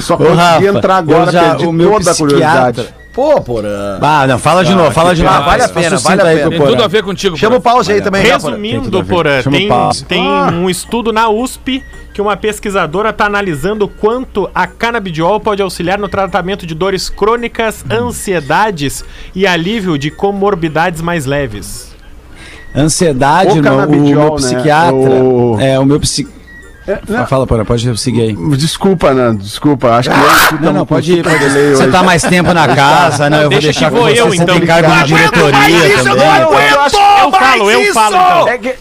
Só 0.01 0.17
consegui 0.17 0.67
entrar 0.67 0.97
agora, 0.99 1.31
já- 1.33 1.51
perdi 1.51 1.67
o 1.67 1.73
meu 1.73 1.93
toda 1.93 2.11
a 2.11 2.15
psiquiatra, 2.15 2.39
curiosidade. 2.39 2.95
Pô, 3.13 3.41
porra. 3.41 3.99
Ah, 4.01 4.27
não, 4.27 4.39
fala 4.39 4.65
de 4.65 4.73
novo, 4.75 4.91
fala 4.93 5.15
de 5.15 5.23
novo. 5.23 5.35
Ah, 5.35 5.41
vale 5.41 5.63
a 5.65 5.69
pena, 5.69 5.99
vale 5.99 6.23
a 6.23 6.25
aí 6.27 6.37
pena. 6.37 6.49
Tem 6.51 6.59
Porã. 6.59 6.71
tudo 6.71 6.83
a 6.85 6.89
ver 6.89 7.03
contigo. 7.03 7.37
Chama 7.37 7.57
o 7.57 7.61
Porã. 7.61 7.75
pause 7.75 7.93
aí 7.93 8.01
também. 8.01 8.23
Porã. 8.23 8.35
Resumindo, 8.35 9.05
Porã, 9.05 9.43
tem, 9.43 9.69
tem 10.07 10.23
um 10.55 10.71
estudo 10.71 11.13
na 11.13 11.29
USP 11.29 11.83
que 12.15 12.21
uma 12.21 12.37
pesquisadora 12.37 13.11
está 13.11 13.27
analisando 13.27 13.89
quanto 13.89 14.49
a 14.55 14.67
canabidiol 14.67 15.41
pode 15.41 15.61
auxiliar 15.61 15.99
no 15.99 16.09
tratamento 16.09 16.65
de 16.67 16.75
dores 16.75 17.09
crônicas, 17.09 17.85
ansiedades 17.91 19.05
e 19.35 19.47
alívio 19.47 19.99
de 19.99 20.11
comorbidades 20.11 21.01
mais 21.03 21.27
leves. 21.27 21.91
Ansiedade, 22.75 23.51
O 23.51 23.55
no, 23.57 23.61
o 23.61 23.65
canabidiol, 23.65 24.07
meu 24.25 24.31
né? 24.31 24.37
psiquiatra. 24.37 24.95
O- 24.95 25.57
É, 25.61 25.79
o 25.79 25.85
meu 25.85 25.99
psi... 26.97 27.13
não. 27.13 27.27
Fala, 27.27 27.47
Porã, 27.47 27.65
pode 27.65 27.99
seguir 27.99 28.23
aí. 28.23 28.37
Desculpa, 28.57 29.13
Nando, 29.13 29.43
desculpa. 29.43 29.89
Acho 29.91 30.11
que 30.11 30.17
eu 30.17 30.27
escuto 30.27 30.65
Não, 30.65 30.73
não, 30.73 30.83
um 30.83 30.87
pode 30.87 31.13
ir. 31.13 31.23
Pode... 31.23 31.39
delay 31.39 31.75
Você 31.75 31.89
tá 31.89 32.03
mais 32.03 32.23
tempo 32.23 32.53
na 32.53 32.75
casa, 32.75 33.31
né? 33.31 33.39
Eu 33.39 33.43
vou 33.43 33.51
deixa 33.51 33.67
deixar 33.67 33.91
que 33.91 33.97
vou 33.97 34.09
eu, 34.09 34.29
você 34.29 34.43
então. 34.43 34.59
tem 34.59 34.67
cargo 34.67 34.91
de 34.91 35.05
diretoria 35.05 36.05
também. 36.05 36.41
eu 36.41 36.81
acho 36.81 36.97
Eu 36.97 37.31
falo, 37.33 37.71
eu 37.71 37.95
falo 37.95 38.17
então. 38.17 38.49
É 38.49 38.59
que, 38.59 38.75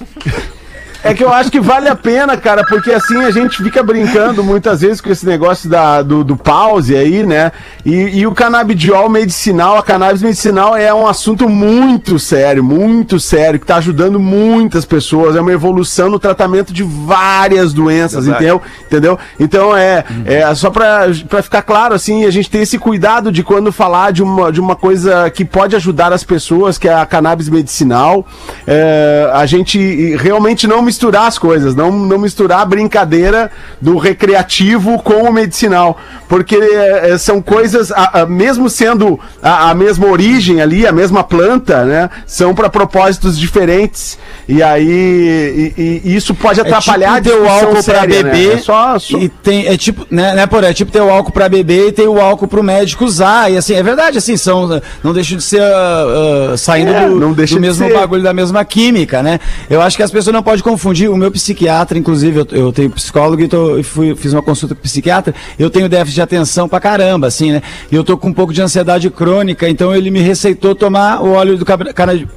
é 1.03 1.13
que 1.13 1.23
eu 1.23 1.31
acho 1.31 1.49
que 1.49 1.59
vale 1.59 1.87
a 1.87 1.95
pena, 1.95 2.35
cara, 2.35 2.63
porque 2.65 2.91
assim 2.91 3.23
a 3.23 3.31
gente 3.31 3.63
fica 3.63 3.81
brincando 3.81 4.43
muitas 4.43 4.81
vezes 4.81 4.99
com 4.99 5.09
esse 5.09 5.25
negócio 5.25 5.69
da, 5.69 6.01
do, 6.01 6.23
do 6.23 6.35
pause 6.35 6.95
aí, 6.95 7.25
né? 7.25 7.51
E, 7.85 8.19
e 8.19 8.27
o 8.27 8.33
canabidiol 8.33 9.09
medicinal, 9.09 9.77
a 9.77 9.83
cannabis 9.83 10.21
medicinal 10.21 10.75
é 10.75 10.93
um 10.93 11.07
assunto 11.07 11.47
muito 11.47 12.19
sério, 12.19 12.63
muito 12.63 13.19
sério, 13.19 13.59
que 13.59 13.65
tá 13.65 13.77
ajudando 13.77 14.19
muitas 14.19 14.85
pessoas. 14.85 15.35
É 15.35 15.41
uma 15.41 15.53
evolução 15.53 16.09
no 16.09 16.19
tratamento 16.19 16.73
de 16.73 16.83
várias 16.83 17.73
doenças, 17.73 18.27
entendeu? 18.27 18.61
entendeu? 18.85 19.17
Então 19.39 19.75
é, 19.75 20.03
é 20.25 20.53
só 20.55 20.69
pra, 20.69 21.07
pra 21.27 21.41
ficar 21.41 21.61
claro, 21.61 21.93
assim, 21.93 22.25
a 22.25 22.31
gente 22.31 22.49
ter 22.49 22.59
esse 22.59 22.77
cuidado 22.77 23.31
de 23.31 23.43
quando 23.43 23.71
falar 23.71 24.11
de 24.11 24.21
uma, 24.21 24.51
de 24.51 24.59
uma 24.59 24.75
coisa 24.75 25.29
que 25.29 25.45
pode 25.45 25.75
ajudar 25.75 26.11
as 26.11 26.23
pessoas, 26.23 26.77
que 26.77 26.87
é 26.87 26.93
a 26.93 27.05
cannabis 27.05 27.47
medicinal, 27.47 28.25
é, 28.67 29.29
a 29.33 29.45
gente 29.45 30.15
realmente 30.17 30.67
não 30.67 30.88
misturar 30.89 31.27
as 31.27 31.37
coisas, 31.37 31.75
não, 31.75 31.91
não 31.91 32.17
misturar 32.17 32.61
a 32.61 32.65
brincadeira 32.65 33.51
do 33.79 33.97
recreativo 33.97 35.01
com 35.03 35.23
o 35.29 35.31
medicinal, 35.31 35.97
porque 36.27 36.55
é, 36.55 37.15
são 37.17 37.41
coisas, 37.41 37.91
a- 37.91 38.21
a- 38.21 38.25
mesmo 38.25 38.67
sendo 38.69 39.19
a, 39.41 39.69
a 39.69 39.73
mesma 39.75 40.07
origem 40.07 40.61
ali, 40.61 40.87
a 40.87 40.91
mesma 40.91 41.23
planta, 41.23 41.85
né, 41.85 42.09
são 42.25 42.55
para 42.55 42.69
propósitos 42.69 43.37
diferentes, 43.37 44.17
e 44.47 44.63
aí 44.63 45.73
e- 45.77 46.01
e 46.05 46.15
isso 46.15 46.33
pode 46.33 46.59
atrapalhar 46.59 47.17
é 47.19 47.21
tipo 47.21 47.29
ter 47.29 47.35
o 47.35 47.43
discussão 47.43 47.59
álcool 47.67 47.83
pra 47.83 47.99
séria, 48.01 48.23
né? 48.23 48.31
beber 48.31 48.53
É 48.53 48.57
só, 48.57 48.97
só- 48.99 49.17
e 49.17 49.29
tem 49.29 49.67
é 49.67 49.77
tipo 49.77 50.07
né, 50.09 50.33
né 50.33 50.47
é 50.69 50.73
tipo 50.73 50.91
ter 50.91 51.01
o 51.01 51.09
álcool 51.09 51.31
pra 51.31 51.47
beber 51.47 51.89
e 51.89 51.91
tem 51.91 52.07
o 52.07 52.19
álcool 52.19 52.47
pro 52.47 52.63
médico 52.63 53.05
usar. 53.05 53.51
E 53.51 53.57
assim 53.57 53.75
é 53.75 53.83
verdade 53.83 54.17
assim 54.17 54.35
são 54.37 54.81
não 55.03 55.13
deixam 55.13 55.37
de 55.37 55.43
ser 55.43 55.61
ah, 55.61 56.51
ah, 56.53 56.57
saindo 56.57 56.91
É, 56.91 57.07
do, 57.07 57.15
não 57.19 57.31
deixa 57.33 57.55
do 57.55 57.61
mesmo 57.61 57.87
ser. 57.87 57.93
bagulho 57.93 58.23
da 58.23 58.33
mesma 58.33 58.65
química 58.65 59.21
né? 59.21 59.39
Eu 59.69 59.81
acho 59.81 59.95
que 59.97 60.03
as 60.03 60.11
pessoas 60.11 60.33
não 60.33 60.41
podem 60.43 60.63
confundir 60.63 60.78
o 61.11 61.17
meu 61.17 61.31
psiquiatra 61.31 61.97
inclusive 61.97 62.39
eu, 62.39 62.47
eu 62.51 62.71
tenho 62.71 62.89
psicólogo 62.89 63.41
e 63.41 63.47
tô, 63.47 63.77
e 63.77 63.83
fui, 63.83 64.15
fiz 64.15 64.33
uma 64.33 64.41
consulta 64.41 64.75
com 64.75 64.81
psiquiatra 64.81 65.33
eu 65.57 65.69
tenho 65.69 65.89
déficit 65.89 66.15
de 66.15 66.21
atenção 66.21 66.67
pra 66.67 66.79
caramba 66.79 67.27
assim 67.27 67.51
né 67.51 67.61
e 67.91 67.95
eu 67.95 68.03
tô 68.03 68.17
com 68.17 68.29
um 68.29 68.33
pouco 68.33 68.53
de 68.53 68.61
ansiedade 68.61 69.09
crônica 69.09 69.67
então 69.67 69.95
ele 69.95 70.11
me 70.11 70.21
receitou 70.21 70.75
tomar 70.75 71.21
o 71.21 71.33
óleo 71.33 71.57
do 71.57 71.65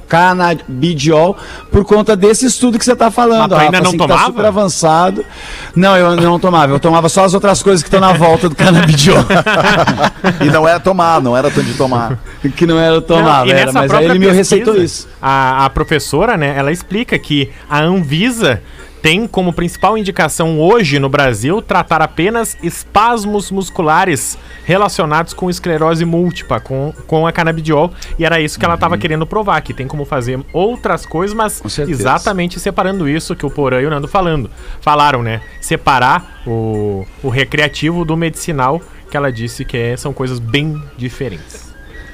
canabidiol 0.07 1.37
por 1.71 1.85
conta 1.85 2.15
desse 2.15 2.45
estudo 2.45 2.77
que 2.77 2.85
você 2.85 2.95
tá 2.95 3.09
falando 3.09 3.49
Mas 3.49 3.49
tu 3.49 3.55
ainda 3.55 3.77
Rafa, 3.77 3.83
não 3.83 3.89
assim, 3.89 3.97
tá 3.97 4.07
tomava? 4.07 4.25
super 4.25 4.45
avançado. 4.45 5.25
Não, 5.75 5.97
eu 5.97 6.15
não 6.15 6.39
tomava. 6.39 6.73
Eu 6.73 6.79
tomava 6.79 7.09
só 7.09 7.23
as 7.23 7.33
outras 7.33 7.61
coisas 7.63 7.81
que 7.81 7.87
estão 7.87 7.99
na 7.99 8.13
volta 8.13 8.49
do 8.49 8.55
canabidiol. 8.55 9.23
E 10.39 10.45
não 10.45 10.67
era 10.67 10.79
tomar, 10.79 11.21
não 11.21 11.35
era 11.35 11.49
tanto 11.51 11.65
de 11.65 11.73
tomar. 11.73 12.17
que 12.55 12.65
não 12.65 12.79
era 12.79 12.95
eu 12.95 13.01
tomava, 13.01 13.45
Não, 13.45 13.51
era, 13.53 13.73
mas 13.73 13.91
aí 13.91 14.05
ele 14.05 14.13
me 14.13 14.27
pesquisa, 14.27 14.37
receitou 14.37 14.75
isso. 14.77 15.07
A, 15.21 15.65
a 15.65 15.69
professora, 15.69 16.37
né, 16.37 16.53
ela 16.57 16.71
explica 16.71 17.17
que 17.19 17.49
a 17.69 17.81
Anvisa 17.81 18.32
tem 19.01 19.27
como 19.27 19.51
principal 19.51 19.97
indicação 19.97 20.61
hoje 20.61 20.97
no 20.97 21.09
Brasil 21.09 21.61
tratar 21.61 22.01
apenas 22.01 22.55
espasmos 22.63 23.51
musculares 23.51 24.37
relacionados 24.63 25.33
com 25.33 25.49
esclerose 25.49 26.05
múltipla, 26.05 26.61
com, 26.61 26.93
com 27.05 27.27
a 27.27 27.31
canabidiol. 27.33 27.91
E 28.17 28.23
era 28.23 28.39
isso 28.39 28.57
que 28.57 28.63
ela 28.63 28.75
estava 28.75 28.97
querendo 28.97 29.27
provar, 29.27 29.59
que 29.61 29.73
tem 29.73 29.87
como 29.87 30.05
fazer 30.05 30.39
outras 30.53 31.05
coisas, 31.05 31.35
mas 31.35 31.61
exatamente 31.91 32.61
separando 32.61 33.09
isso 33.09 33.35
que 33.35 33.45
o 33.45 33.49
Porã 33.49 33.81
e 33.81 33.85
o 33.85 33.89
Nando 33.89 34.07
falando. 34.07 34.49
Falaram, 34.79 35.21
né? 35.21 35.41
Separar 35.59 36.41
o, 36.47 37.05
o 37.21 37.27
recreativo 37.27 38.05
do 38.05 38.15
medicinal, 38.15 38.81
que 39.11 39.17
ela 39.17 39.33
disse 39.33 39.65
que 39.65 39.75
é- 39.75 39.97
são 39.97 40.13
coisas 40.13 40.39
bem 40.39 40.81
diferentes. 40.97 41.72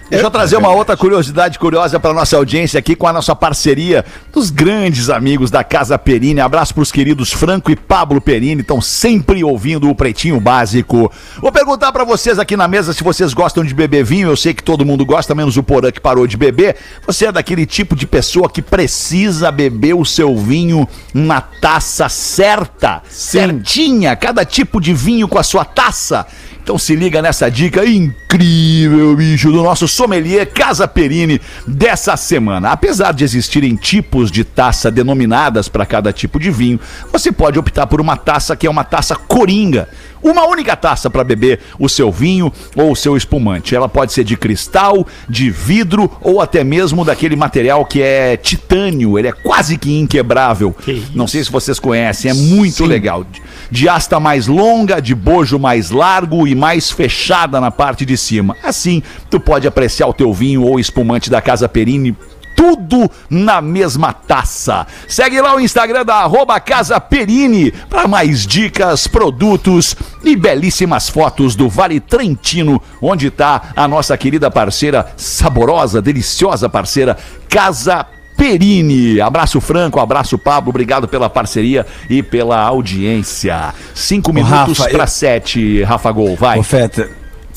Deixa 0.09 0.25
eu 0.25 0.31
trazer 0.31 0.57
uma 0.57 0.69
outra 0.69 0.97
curiosidade 0.97 1.59
curiosa 1.59 1.99
para 1.99 2.15
nossa 2.15 2.35
audiência 2.35 2.79
aqui 2.79 2.95
com 2.95 3.05
a 3.05 3.13
nossa 3.13 3.35
parceria 3.35 4.03
dos 4.33 4.49
grandes 4.49 5.07
amigos 5.07 5.51
da 5.51 5.63
Casa 5.63 5.99
Perini. 5.99 6.41
Abraço 6.41 6.73
para 6.73 6.81
os 6.81 6.91
queridos 6.91 7.31
Franco 7.31 7.69
e 7.69 7.75
Pablo 7.75 8.19
Perini, 8.19 8.61
estão 8.61 8.81
sempre 8.81 9.43
ouvindo 9.43 9.87
o 9.87 9.93
Pretinho 9.93 10.39
Básico. 10.39 11.11
Vou 11.39 11.51
perguntar 11.51 11.91
para 11.91 12.03
vocês 12.03 12.39
aqui 12.39 12.57
na 12.57 12.67
mesa 12.67 12.91
se 12.91 13.03
vocês 13.03 13.35
gostam 13.35 13.63
de 13.63 13.71
beber 13.71 14.03
vinho. 14.03 14.29
Eu 14.29 14.35
sei 14.35 14.51
que 14.51 14.63
todo 14.63 14.83
mundo 14.83 15.05
gosta, 15.05 15.35
menos 15.35 15.57
o 15.57 15.63
Porã 15.63 15.91
que 15.91 16.01
parou 16.01 16.25
de 16.25 16.37
beber. 16.37 16.75
Você 17.05 17.27
é 17.27 17.31
daquele 17.31 17.67
tipo 17.67 17.95
de 17.95 18.07
pessoa 18.07 18.49
que 18.49 18.63
precisa 18.63 19.51
beber 19.51 19.93
o 19.93 20.03
seu 20.03 20.35
vinho 20.35 20.87
na 21.13 21.39
taça 21.39 22.09
certa, 22.09 23.03
certinha, 23.07 24.15
cada 24.15 24.43
tipo 24.43 24.81
de 24.81 24.91
vinho 24.91 25.27
com 25.27 25.37
a 25.37 25.43
sua 25.43 25.63
taça. 25.63 26.25
Então 26.69 26.77
se 26.77 26.95
liga 26.95 27.19
nessa 27.19 27.49
dica 27.49 27.83
incrível, 27.83 29.15
bicho, 29.15 29.51
do 29.51 29.63
nosso 29.63 29.87
sommelier 30.03 30.45
Casa 30.53 30.87
Perini 30.87 31.41
dessa 31.67 32.15
semana. 32.15 32.71
Apesar 32.71 33.11
de 33.11 33.25
existirem 33.25 33.75
tipos 33.75 34.31
de 34.31 34.45
taça 34.45 34.89
denominadas 34.89 35.67
para 35.67 35.85
cada 35.85 36.13
tipo 36.13 36.39
de 36.39 36.49
vinho, 36.49 36.79
você 37.11 37.33
pode 37.33 37.59
optar 37.59 37.85
por 37.85 37.99
uma 37.99 38.15
taça 38.15 38.55
que 38.55 38.65
é 38.65 38.69
uma 38.69 38.85
taça 38.85 39.13
coringa. 39.13 39.89
Uma 40.21 40.45
única 40.45 40.75
taça 40.75 41.09
para 41.09 41.23
beber 41.23 41.61
o 41.79 41.87
seu 41.87 42.11
vinho 42.11 42.51
ou 42.75 42.91
o 42.91 42.95
seu 42.95 43.15
espumante. 43.15 43.73
Ela 43.73 43.87
pode 43.87 44.11
ser 44.11 44.25
de 44.25 44.35
cristal, 44.35 45.07
de 45.29 45.49
vidro 45.49 46.11
ou 46.21 46.41
até 46.41 46.61
mesmo 46.61 47.05
daquele 47.05 47.37
material 47.37 47.85
que 47.85 48.01
é 48.01 48.35
titânio. 48.35 49.17
Ele 49.17 49.29
é 49.29 49.31
quase 49.31 49.77
que 49.77 49.97
inquebrável. 49.97 50.75
Não 51.15 51.25
sei 51.25 51.41
se 51.43 51.49
vocês 51.49 51.79
conhecem, 51.79 52.31
é 52.31 52.33
muito 52.33 52.85
legal. 52.85 53.23
De- 53.23 53.41
De 53.71 53.87
asta 53.87 54.19
mais 54.19 54.45
longa, 54.47 54.99
de 55.01 55.15
bojo 55.15 55.57
mais 55.57 55.89
largo 55.89 56.45
e 56.47 56.53
mais 56.55 56.91
fechada 56.91 57.61
na 57.61 57.71
parte 57.71 58.03
de 58.05 58.17
cima. 58.17 58.57
Assim, 58.61 59.01
tu 59.29 59.39
pode 59.39 59.67
apreciar 59.67 59.88
o 60.05 60.13
teu 60.13 60.33
vinho 60.33 60.63
ou 60.63 60.79
espumante 60.79 61.29
da 61.29 61.41
Casa 61.41 61.67
Perini 61.67 62.15
tudo 62.55 63.09
na 63.29 63.61
mesma 63.61 64.11
taça. 64.11 64.85
Segue 65.07 65.39
lá 65.39 65.55
o 65.55 65.61
Instagram 65.61 66.03
da 66.03 66.15
arroba 66.15 66.59
Casa 66.59 66.99
Perini 66.99 67.71
para 67.89 68.05
mais 68.05 68.45
dicas, 68.45 69.07
produtos 69.07 69.95
e 70.25 70.35
belíssimas 70.35 71.07
fotos 71.07 71.55
do 71.55 71.69
Vale 71.69 72.01
Trentino, 72.01 72.81
onde 73.01 73.27
está 73.27 73.71
a 73.73 73.87
nossa 73.87 74.17
querida 74.17 74.51
parceira, 74.51 75.07
saborosa, 75.15 76.01
deliciosa 76.01 76.67
parceira, 76.67 77.15
Casa 77.47 78.05
Perini. 78.35 79.21
Abraço 79.21 79.61
Franco, 79.61 79.97
abraço 79.99 80.37
Pablo, 80.37 80.69
obrigado 80.71 81.07
pela 81.07 81.29
parceria 81.29 81.85
e 82.09 82.21
pela 82.21 82.59
audiência. 82.59 83.73
Cinco 83.95 84.33
minutos 84.33 84.79
para 84.79 85.03
eu- 85.03 85.07
sete, 85.07 85.83
Rafa 85.83 86.11
Gol, 86.11 86.35
vai. 86.35 86.59
Ô, 86.59 86.63
Feta, 86.63 87.09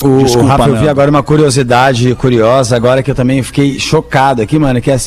o 0.07 0.23
Desculpa, 0.23 0.49
Rafa, 0.49 0.69
eu 0.69 0.75
vi 0.77 0.89
agora 0.89 1.09
uma 1.09 1.23
curiosidade 1.23 2.13
curiosa, 2.15 2.75
agora 2.75 3.01
que 3.01 3.11
eu 3.11 3.15
também 3.15 3.41
fiquei 3.43 3.79
chocado 3.79 4.41
aqui, 4.41 4.57
mano, 4.59 4.81
que 4.81 4.91
é 4.91 4.97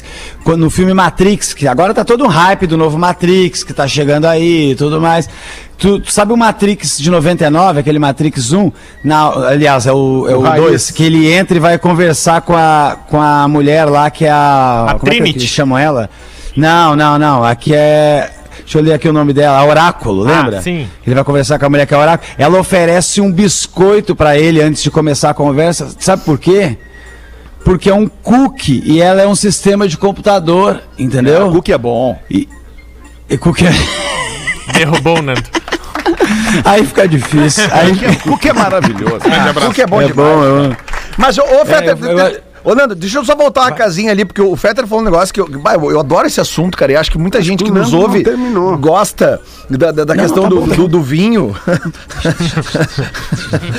quando 0.45 0.61
no 0.61 0.71
filme 0.71 0.93
Matrix, 0.95 1.55
que 1.55 1.67
agora 1.67 1.95
tá 1.95 2.05
todo 2.05 2.25
um 2.25 2.29
hype 2.29 2.67
do 2.67 2.77
novo 2.77 2.99
Matrix, 2.99 3.63
que 3.63 3.73
tá 3.73 3.87
chegando 3.87 4.27
aí 4.27 4.73
e 4.73 4.75
tudo 4.75 5.01
mais. 5.01 5.29
Tu, 5.79 6.01
tu 6.01 6.11
sabe 6.11 6.33
o 6.33 6.37
Matrix 6.37 6.99
de 6.99 7.11
99, 7.11 7.81
aquele 7.81 7.99
Matrix 7.99 8.53
1? 8.53 8.73
Não, 9.05 9.45
aliás, 9.45 9.87
é 9.87 9.93
o, 9.93 10.27
é 10.29 10.35
o 10.35 10.41
Raiz. 10.41 10.65
2, 10.65 10.91
que 10.93 11.03
ele 11.05 11.31
entra 11.31 11.57
e 11.57 11.61
vai 11.61 11.79
conversar 11.79 12.41
com 12.41 12.57
a, 12.57 12.97
com 13.09 13.21
a 13.21 13.47
mulher 13.47 13.85
lá, 13.85 14.11
que 14.11 14.25
é 14.25 14.31
a... 14.31 14.87
A 14.89 14.95
como 14.95 15.13
é 15.13 15.17
que 15.17 15.21
Trinity. 15.21 15.39
eles 15.39 15.51
chamam 15.51 15.77
ela? 15.77 16.09
Não, 16.57 16.97
não, 16.97 17.19
não, 17.19 17.45
aqui 17.45 17.75
é... 17.75 18.31
Deixa 18.61 18.79
eu 18.79 18.83
ler 18.83 18.93
aqui 18.95 19.09
o 19.09 19.13
nome 19.13 19.33
dela, 19.33 19.59
a 19.59 19.65
Oráculo, 19.65 20.23
lembra? 20.23 20.59
Ah, 20.59 20.63
sim. 20.63 20.89
Ele 21.07 21.15
vai 21.15 21.25
conversar 21.25 21.59
com 21.59 21.67
a 21.67 21.71
mulher 21.71 21.87
que 21.87 21.95
é 21.95 21.97
oráculo. 21.97 22.29
Ela 22.39 22.59
oferece 22.59 23.21
um 23.21 23.31
biscoito 23.33 24.15
pra 24.17 24.37
ele 24.39 24.61
antes 24.61 24.83
de 24.83 24.91
começar 24.91 25.31
a 25.31 25.35
conversa. 25.35 25.89
Sabe 25.99 26.23
por 26.25 26.39
quê? 26.39 26.77
Porque 27.65 27.91
é 27.91 27.95
um 27.95 28.07
cookie 28.09 28.83
e 28.85 29.01
ela 29.01 29.21
é 29.23 29.27
um 29.27 29.35
sistema 29.35 29.89
de 29.89 29.97
computador, 29.97 30.81
entendeu? 30.99 31.49
O 31.49 31.53
cookie 31.53 31.73
é 31.73 31.79
bom. 31.79 32.19
E, 32.31 32.49
e 33.29 33.37
cookie 33.37 33.67
é... 33.67 33.73
Derrubou 34.73 35.19
o 35.19 35.23
Nando. 35.23 35.43
Aí 36.65 36.85
fica 36.87 37.07
difícil. 37.09 37.65
Aí 37.73 37.93
O 37.93 38.31
cookie 38.31 38.49
é 38.49 38.53
maravilhoso. 38.53 39.17
O 39.69 39.73
que 39.73 39.83
é 39.83 39.87
bom 39.87 40.01
é 40.01 40.07
demais. 40.07 40.15
bom, 40.37 40.43
eu... 40.45 40.77
Mas, 41.17 41.39
ô, 41.39 41.45
Feta, 41.65 41.91
É, 41.91 41.93
eu- 42.37 42.41
Ô, 42.67 42.75
Nando, 42.75 42.97
deixa 42.97 43.19
eu 43.19 43.25
só 43.25 43.37
voltar 43.37 43.61
uma 43.63 43.71
casinha 43.73 44.11
ali, 44.11 44.25
porque 44.25 44.43
o 44.43 44.57
Fetter 44.57 44.87
falou 44.89 45.03
um 45.03 45.05
negócio 45.05 45.33
que 45.33 45.41
eu, 45.41 45.49
bah, 45.49 45.75
eu, 45.75 45.93
eu 45.93 46.01
adoro 46.01 46.27
esse 46.27 46.41
assunto, 46.41 46.77
cara. 46.77 46.91
E 46.93 46.97
acho 46.97 47.13
que 47.13 47.17
muita 47.17 47.41
gente 47.41 47.63
que 47.63 47.71
nos 47.71 47.93
não 47.93 48.01
ouve 48.01 48.25
gosta 48.81 49.41
da, 49.71 49.93
da, 49.93 50.05
da 50.05 50.17
questão 50.17 50.49
do, 50.49 50.63
do, 50.67 50.89
do 50.89 51.01
vinho. 51.01 51.55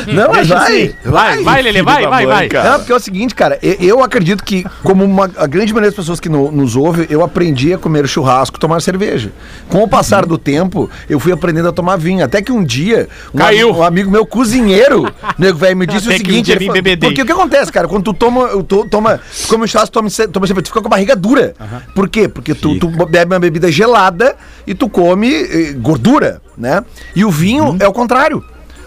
não, 0.07 0.31
mas 0.31 0.47
vai. 0.47 0.95
Vai, 1.03 1.43
vai, 1.43 1.61
Lelê, 1.61 1.81
vai, 1.83 2.07
vai, 2.07 2.25
vai. 2.25 2.49
Não, 2.49 2.77
porque 2.79 2.91
é 2.91 2.95
o 2.95 2.99
seguinte, 2.99 3.35
cara, 3.35 3.57
e- 3.61 3.77
eu 3.81 4.03
acredito 4.03 4.43
que, 4.43 4.65
como 4.83 5.03
uma, 5.03 5.29
a 5.37 5.47
grande 5.47 5.73
maioria 5.73 5.89
das 5.91 5.95
pessoas 5.95 6.19
que 6.19 6.29
no- 6.29 6.51
nos 6.51 6.75
ouve, 6.75 7.07
eu 7.09 7.23
aprendi 7.23 7.73
a 7.73 7.77
comer 7.77 8.07
churrasco, 8.07 8.59
tomar 8.59 8.81
cerveja. 8.81 9.31
Com 9.69 9.83
o 9.83 9.87
passar 9.87 10.25
do 10.25 10.37
tempo, 10.37 10.89
eu 11.09 11.19
fui 11.19 11.31
aprendendo 11.31 11.69
a 11.69 11.73
tomar 11.73 11.97
vinho. 11.97 12.23
Até 12.23 12.41
que 12.41 12.51
um 12.51 12.63
dia, 12.63 13.07
um, 13.33 13.37
Caiu. 13.37 13.75
um 13.75 13.83
amigo 13.83 14.09
meu, 14.09 14.25
cozinheiro, 14.25 15.11
nego 15.37 15.57
velho, 15.57 15.77
me 15.77 15.85
disse 15.85 16.07
Até 16.07 16.15
o 16.15 16.19
que 16.19 16.23
um 16.23 16.27
seguinte: 16.27 16.45
dia 16.45 16.55
ele 16.55 16.69
me 16.69 16.77
falou- 16.81 16.97
porque 16.99 17.21
o 17.21 17.25
que 17.25 17.31
acontece, 17.31 17.71
cara, 17.71 17.87
quando 17.87 18.03
tu 18.03 18.13
toma, 18.13 18.47
tu, 18.63 18.76
toma, 18.85 19.17
tu 19.41 19.47
come 19.47 19.63
um 19.63 19.67
churrasco, 19.67 19.91
toma, 19.93 20.09
toma 20.31 20.47
cerveja, 20.47 20.63
tu 20.63 20.67
fica 20.67 20.81
com 20.81 20.87
a 20.87 20.89
barriga 20.89 21.15
dura. 21.15 21.53
Por 21.95 22.07
quê? 22.09 22.27
Porque 22.27 22.53
tu, 22.53 22.77
tu 22.79 22.87
bebe 23.05 23.33
uma 23.33 23.39
bebida 23.39 23.71
gelada 23.71 24.35
e 24.65 24.73
tu 24.75 24.89
come 24.89 25.33
eh, 25.33 25.73
gordura, 25.73 26.41
né? 26.57 26.83
E 27.15 27.23
o 27.25 27.31
vinho 27.31 27.63
Uhum. 27.65 27.77
é 27.79 27.87
o 27.87 27.93
contrário. 27.93 28.43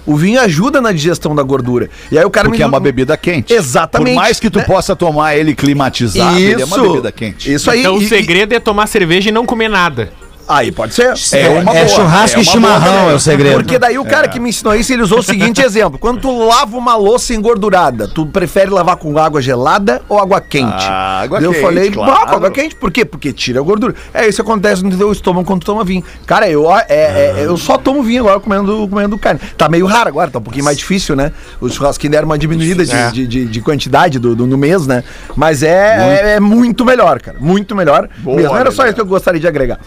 O 0.06 0.16
vinho 0.16 0.40
ajuda 0.40 0.80
na 0.80 0.92
digestão 0.92 1.34
da 1.34 1.42
gordura. 1.42 1.88
E 2.10 2.18
aí 2.18 2.24
o 2.24 2.30
cara 2.30 2.48
Porque 2.48 2.62
é 2.62 2.66
uma 2.66 2.80
bebida 2.80 3.16
quente. 3.16 3.52
Exatamente. 3.52 4.14
Por 4.14 4.16
mais 4.16 4.40
que 4.40 4.48
tu 4.50 4.58
né? 4.58 4.64
possa 4.64 4.96
tomar 4.96 5.36
ele 5.36 5.54
climatizado, 5.54 6.38
ele 6.38 6.62
é 6.62 6.64
uma 6.64 6.78
bebida 6.78 7.12
quente. 7.12 7.52
Isso 7.52 7.70
aí. 7.70 7.80
Então 7.80 7.96
o 7.96 8.02
e- 8.02 8.08
segredo 8.08 8.52
é 8.54 8.58
tomar 8.58 8.86
cerveja 8.86 9.28
e 9.28 9.32
não 9.32 9.44
comer 9.44 9.68
nada. 9.68 10.10
Aí 10.48 10.72
pode 10.72 10.94
ser. 10.94 11.14
É 11.36 11.48
uma 11.48 11.72
é 11.72 11.84
boa, 11.84 11.88
churrasco 11.88 12.38
é 12.38 12.42
e 12.42 12.44
chimarrão, 12.44 13.10
é 13.10 13.14
o 13.14 13.20
segredo. 13.20 13.54
Porque 13.56 13.78
daí 13.78 13.98
o 13.98 14.04
cara 14.04 14.28
que 14.28 14.38
me 14.40 14.50
ensinou 14.50 14.74
isso, 14.74 14.92
ele 14.92 15.02
usou 15.02 15.18
o 15.18 15.22
seguinte 15.22 15.60
exemplo. 15.64 15.98
Quando 15.98 16.20
tu 16.20 16.46
lava 16.46 16.76
uma 16.76 16.96
louça 16.96 17.34
engordurada, 17.34 18.08
tu 18.08 18.26
prefere 18.26 18.70
lavar 18.70 18.96
com 18.96 19.16
água 19.18 19.40
gelada 19.40 20.02
ou 20.08 20.18
água 20.18 20.40
quente? 20.40 20.84
Ah, 20.88 21.20
água 21.22 21.40
eu 21.40 21.52
quente, 21.52 21.62
falei, 21.62 21.90
claro. 21.90 22.12
"Ah, 22.12 22.26
com 22.26 22.34
água 22.36 22.50
quente. 22.50 22.74
Por 22.74 22.90
quê? 22.90 23.04
Porque 23.04 23.32
tira 23.32 23.60
a 23.60 23.62
gordura. 23.62 23.94
É 24.12 24.26
isso 24.28 24.42
que 24.42 24.48
acontece 24.50 24.82
no 24.84 24.96
teu 24.96 25.12
estômago 25.12 25.46
quando 25.46 25.60
tu 25.60 25.66
toma 25.66 25.84
vinho. 25.84 26.04
Cara, 26.26 26.48
eu, 26.48 26.70
é, 26.74 26.86
é, 26.88 27.34
é, 27.38 27.44
eu 27.46 27.56
só 27.56 27.76
tomo 27.78 28.02
vinho 28.02 28.22
agora 28.22 28.40
comendo, 28.40 28.86
comendo 28.88 29.18
carne. 29.18 29.40
Tá 29.56 29.68
meio 29.68 29.86
raro 29.86 30.08
agora, 30.08 30.30
tá 30.30 30.38
um 30.38 30.42
pouquinho 30.42 30.64
mais 30.64 30.76
difícil, 30.78 31.14
né? 31.16 31.32
O 31.60 31.68
churrasquinho 31.68 32.10
deram 32.10 32.26
uma 32.26 32.38
diminuída 32.38 32.84
de, 32.84 32.94
É. 32.94 33.10
de, 33.10 33.26
de- 33.26 33.44
de 33.46 33.60
quantidade 33.60 34.18
do, 34.18 34.34
do- 34.34 34.46
no 34.46 34.56
mês, 34.58 34.86
né? 34.86 35.04
Mas 35.36 35.62
é, 35.62 36.22
é, 36.22 36.30
é 36.36 36.40
muito 36.40 36.84
melhor, 36.84 37.20
cara. 37.20 37.38
Muito 37.40 37.74
melhor. 37.76 38.08
Boa, 38.18 38.36
mesmo. 38.36 38.56
Era 38.56 38.70
só 38.70 38.84
isso 38.86 38.94
que 38.94 39.00
eu 39.00 39.06
gostaria 39.06 39.40
de 39.40 39.46
agregar. 39.46 39.78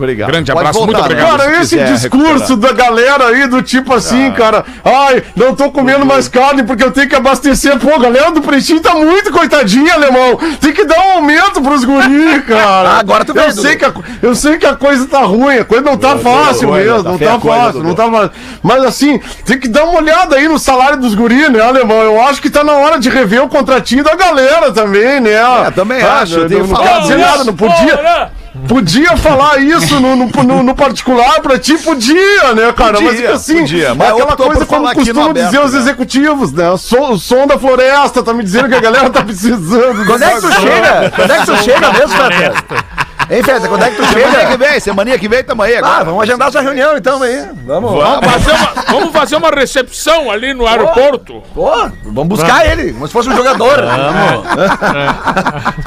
Obrigado. 0.00 0.28
Grande 0.30 0.50
abraço, 0.50 0.78
voltar, 0.78 0.92
muito 0.92 1.04
obrigado. 1.04 1.30
Nando, 1.38 1.42
Cara, 1.42 1.64
se 1.64 1.76
esse 1.76 1.92
discurso 1.92 2.54
recuperar. 2.54 2.74
da 2.74 2.84
galera 2.84 3.26
aí 3.28 3.46
do 3.46 3.62
tipo 3.62 3.92
assim, 3.94 4.30
cara, 4.32 4.64
ai, 4.84 5.22
não 5.36 5.54
tô 5.54 5.70
comendo 5.70 6.06
mais 6.06 6.26
carne 6.28 6.62
porque 6.62 6.82
eu 6.82 6.90
tenho 6.90 7.08
que 7.08 7.14
abastecer. 7.14 7.78
Pô, 7.78 7.94
a 7.94 7.98
galera 7.98 8.30
do 8.30 8.40
Pretinho 8.40 8.80
tá 8.80 8.94
muito 8.94 9.30
coitadinha, 9.30 9.94
alemão. 9.94 10.38
Tem 10.60 10.72
que 10.72 10.84
dar 10.84 10.98
um 10.98 11.10
aumento 11.12 11.60
pros 11.60 11.84
guris, 11.84 12.44
cara. 12.48 12.88
Ah, 12.90 12.98
agora 13.00 13.24
tu 13.24 13.30
eu 13.36 13.42
vendo. 13.42 13.60
sei 13.60 13.76
que 13.76 13.84
a, 13.84 13.92
Eu 14.22 14.34
sei 14.34 14.56
que 14.58 14.66
a 14.66 14.74
coisa 14.74 15.06
tá 15.06 15.20
ruim, 15.20 15.58
a 15.58 15.64
coisa 15.64 15.84
não 15.84 15.96
tá 15.96 16.16
fácil 16.16 16.68
coisa, 16.68 16.92
mesmo, 16.92 17.04
tá 17.04 17.10
não 17.10 17.18
tá 17.18 17.38
coisa, 17.38 17.56
fácil, 17.64 17.82
não 17.82 17.94
tá 17.94 18.10
fácil. 18.10 18.30
Mas 18.62 18.84
assim, 18.84 19.20
tem 19.44 19.58
que 19.58 19.68
dar 19.68 19.84
uma 19.84 19.98
olhada 20.00 20.36
aí 20.36 20.48
no 20.48 20.58
salário 20.58 20.98
dos 20.98 21.14
guris, 21.14 21.50
né, 21.50 21.60
alemão? 21.60 21.98
Eu 22.02 22.20
acho 22.22 22.40
que 22.40 22.48
tá 22.50 22.64
na 22.64 22.72
hora 22.72 22.98
de 22.98 23.08
rever 23.10 23.42
o 23.42 23.48
contratinho 23.48 24.02
da 24.02 24.14
galera 24.14 24.72
também, 24.72 25.20
né? 25.20 25.32
É, 25.66 25.70
também 25.70 26.00
Ah, 26.02 26.20
acho, 26.22 26.34
eu 26.34 26.40
Não, 26.42 26.48
tenho 26.48 26.66
não 26.66 27.00
isso. 27.02 27.18
nada, 27.18 27.44
não 27.44 27.54
podia. 27.54 28.30
Podia 28.68 29.16
falar 29.16 29.58
isso 29.60 30.00
no, 30.00 30.16
no, 30.16 30.26
no- 30.26 30.62
no 30.64 30.74
particular 30.74 31.40
pra 31.40 31.58
ti? 31.58 31.76
Podia, 31.78 32.52
né, 32.54 32.72
cara? 32.72 32.94
Podia, 32.94 33.10
mas 33.30 33.30
assim, 33.30 33.60
podia, 33.60 33.94
mas 33.94 34.08
é 34.08 34.10
aquela 34.12 34.30
optou 34.30 34.46
coisa 34.46 34.66
como 34.66 34.92
costumam 34.92 35.30
aberto, 35.30 35.46
dizer 35.46 35.60
os 35.64 35.72
né? 35.72 35.78
executivos, 35.78 36.52
né? 36.52 36.68
O 36.70 36.76
som, 36.76 37.12
o 37.12 37.18
som 37.18 37.46
da 37.46 37.56
floresta 37.58 38.22
tá 38.24 38.34
me 38.34 38.42
dizendo 38.42 38.68
que 38.68 38.74
a 38.74 38.80
galera 38.80 39.08
tá 39.08 39.22
precisando. 39.22 40.04
Quando 40.04 40.22
é 40.24 40.34
que 40.34 40.40
tu 40.40 40.52
chega? 40.52 41.12
Quando 41.14 41.30
é 41.30 41.38
que 41.38 41.46
tu 41.46 41.56
chega 41.62 41.92
mesmo, 41.92 42.08
Feta? 42.08 42.84
Hein, 43.30 43.42
Feta? 43.44 43.68
Quando 43.68 43.84
é 43.84 43.90
que 43.90 43.96
tu 43.96 44.04
Semana 44.06 44.34
que 44.34 44.40
chega? 44.40 44.56
vem, 44.56 44.80
semana 44.80 45.18
que 45.18 45.28
vem 45.28 45.44
tamo 45.44 45.62
aí 45.62 45.76
Ah, 45.76 45.78
agora. 45.78 46.04
vamos 46.04 46.22
agendar 46.24 46.48
essa 46.48 46.60
reunião 46.60 46.96
então 46.96 47.22
aí. 47.22 47.46
Vamos. 47.64 47.92
Vamos 47.92 48.26
fazer, 48.32 48.50
uma, 48.50 48.72
vamos 48.88 49.12
fazer 49.12 49.36
uma 49.36 49.50
recepção 49.50 50.30
ali 50.30 50.52
no 50.52 50.66
aeroporto. 50.66 51.40
Pô, 51.54 51.70
vamos 52.04 52.28
buscar 52.38 52.66
ele, 52.66 52.92
como 52.92 53.06
se 53.06 53.12
fosse 53.12 53.28
um 53.28 53.36
jogador. 53.36 53.78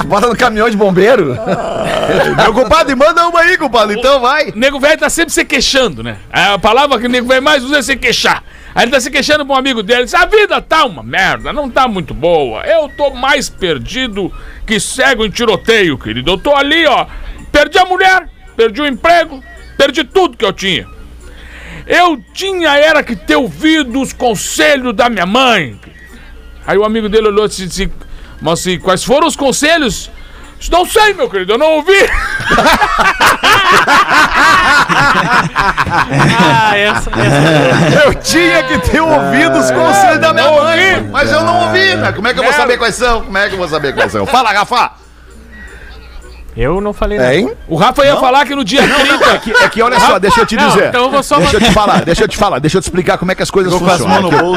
Bota 0.05 0.27
no 0.27 0.37
caminhão 0.37 0.69
de 0.69 0.77
bombeiro. 0.77 1.37
Meu 2.37 2.53
compadre, 2.53 2.95
manda 2.95 3.27
uma 3.27 3.39
aí, 3.41 3.57
compadre. 3.57 3.97
Então 3.99 4.21
vai. 4.21 4.49
O 4.49 4.57
nego 4.57 4.79
velho 4.79 4.97
tá 4.97 5.09
sempre 5.09 5.33
se 5.33 5.43
queixando, 5.43 6.01
né? 6.03 6.17
A 6.31 6.57
palavra 6.57 6.97
que 6.99 7.07
o 7.07 7.09
nego 7.09 7.27
velho 7.27 7.43
mais 7.43 7.63
usa 7.63 7.79
é 7.79 7.81
se 7.81 7.95
queixar. 7.95 8.43
Aí 8.75 8.85
ele 8.85 8.91
tá 8.91 8.99
se 8.99 9.11
queixando 9.11 9.45
pra 9.45 9.55
um 9.55 9.59
amigo 9.59 9.83
dele, 9.83 10.05
diz, 10.05 10.15
a 10.15 10.25
vida 10.25 10.59
tá 10.59 10.83
uma 10.85 11.03
merda, 11.03 11.53
não 11.53 11.69
tá 11.69 11.87
muito 11.87 12.11
boa. 12.11 12.63
Eu 12.65 12.89
tô 12.97 13.11
mais 13.11 13.47
perdido 13.47 14.33
que 14.65 14.79
cego 14.79 15.23
em 15.25 15.29
tiroteio, 15.29 15.95
querido. 15.97 16.31
Eu 16.31 16.37
tô 16.39 16.55
ali, 16.55 16.87
ó, 16.87 17.05
perdi 17.53 17.77
a 17.77 17.85
mulher, 17.85 18.27
perdi 18.57 18.81
o 18.81 18.87
emprego, 18.87 19.41
perdi 19.77 20.03
tudo 20.03 20.35
que 20.35 20.43
eu 20.43 20.51
tinha. 20.51 20.87
Eu 21.85 22.21
tinha 22.33 22.75
era 22.77 23.03
que 23.03 23.15
ter 23.15 23.35
ouvido 23.35 24.01
os 24.01 24.11
conselhos 24.11 24.93
da 24.93 25.09
minha 25.09 25.25
mãe. 25.25 25.79
Aí 26.65 26.77
o 26.77 26.83
amigo 26.83 27.07
dele 27.07 27.27
olhou 27.27 27.45
e 27.45 27.49
disse, 27.49 27.91
mas 28.41 28.59
assim, 28.59 28.79
quais 28.79 29.03
foram 29.03 29.27
os 29.27 29.35
conselhos? 29.35 30.09
Disse, 30.57 30.71
Não 30.71 30.85
sei, 30.85 31.13
meu 31.13 31.29
querido, 31.29 31.53
eu 31.53 31.57
não 31.57 31.73
ouvi. 31.73 32.09
Ah, 36.39 36.77
essa, 36.77 37.09
essa. 37.11 38.05
Eu 38.05 38.15
tinha 38.15 38.63
que 38.63 38.79
ter 38.79 39.01
ouvido 39.01 39.59
os 39.59 39.71
conselhos 39.71 40.19
da 40.19 40.33
minha 40.33 40.49
mãe. 40.51 40.95
ouvi. 40.95 41.09
Mas 41.11 41.31
eu 41.31 41.41
não 41.43 41.67
ouvi, 41.67 41.95
né? 41.95 42.11
Como 42.13 42.27
é 42.27 42.33
que 42.33 42.39
eu 42.39 42.43
vou 42.43 42.53
saber 42.53 42.77
quais 42.77 42.95
são? 42.95 43.23
Como 43.23 43.37
é 43.37 43.47
que 43.47 43.53
eu 43.55 43.59
vou 43.59 43.67
saber 43.67 43.93
quais 43.93 44.11
são? 44.11 44.25
Fala, 44.25 44.51
Rafa. 44.51 45.02
Eu 46.55 46.79
não 46.79 46.93
falei 46.93 47.17
nada. 47.17 47.35
Hein? 47.35 47.51
O 47.67 47.75
Rafa 47.75 48.05
ia 48.05 48.15
falar 48.17 48.45
que 48.45 48.55
no 48.55 48.63
dia 48.63 48.81
30. 48.81 49.25
É 49.25 49.37
que, 49.39 49.51
é 49.51 49.69
que 49.69 49.81
olha 49.81 49.99
só, 49.99 50.19
deixa 50.19 50.41
eu 50.41 50.45
te 50.45 50.55
Não, 50.55 50.67
dizer. 50.67 50.89
então 50.89 51.05
eu 51.05 51.11
vou 51.11 51.23
só 51.23 51.37
Deixa 51.39 51.57
eu 51.57 51.61
te 51.61 51.71
falar, 51.71 52.05
deixa 52.05 52.23
eu 52.23 52.27
te 52.27 52.37
falar, 52.37 52.59
deixa 52.59 52.77
eu 52.77 52.81
te 52.81 52.85
explicar 52.85 53.17
como 53.17 53.31
é 53.31 53.35
que 53.35 53.41
as 53.43 53.49
coisas 53.49 53.73
funcionam. 53.73 54.29
Eu, 54.31 54.55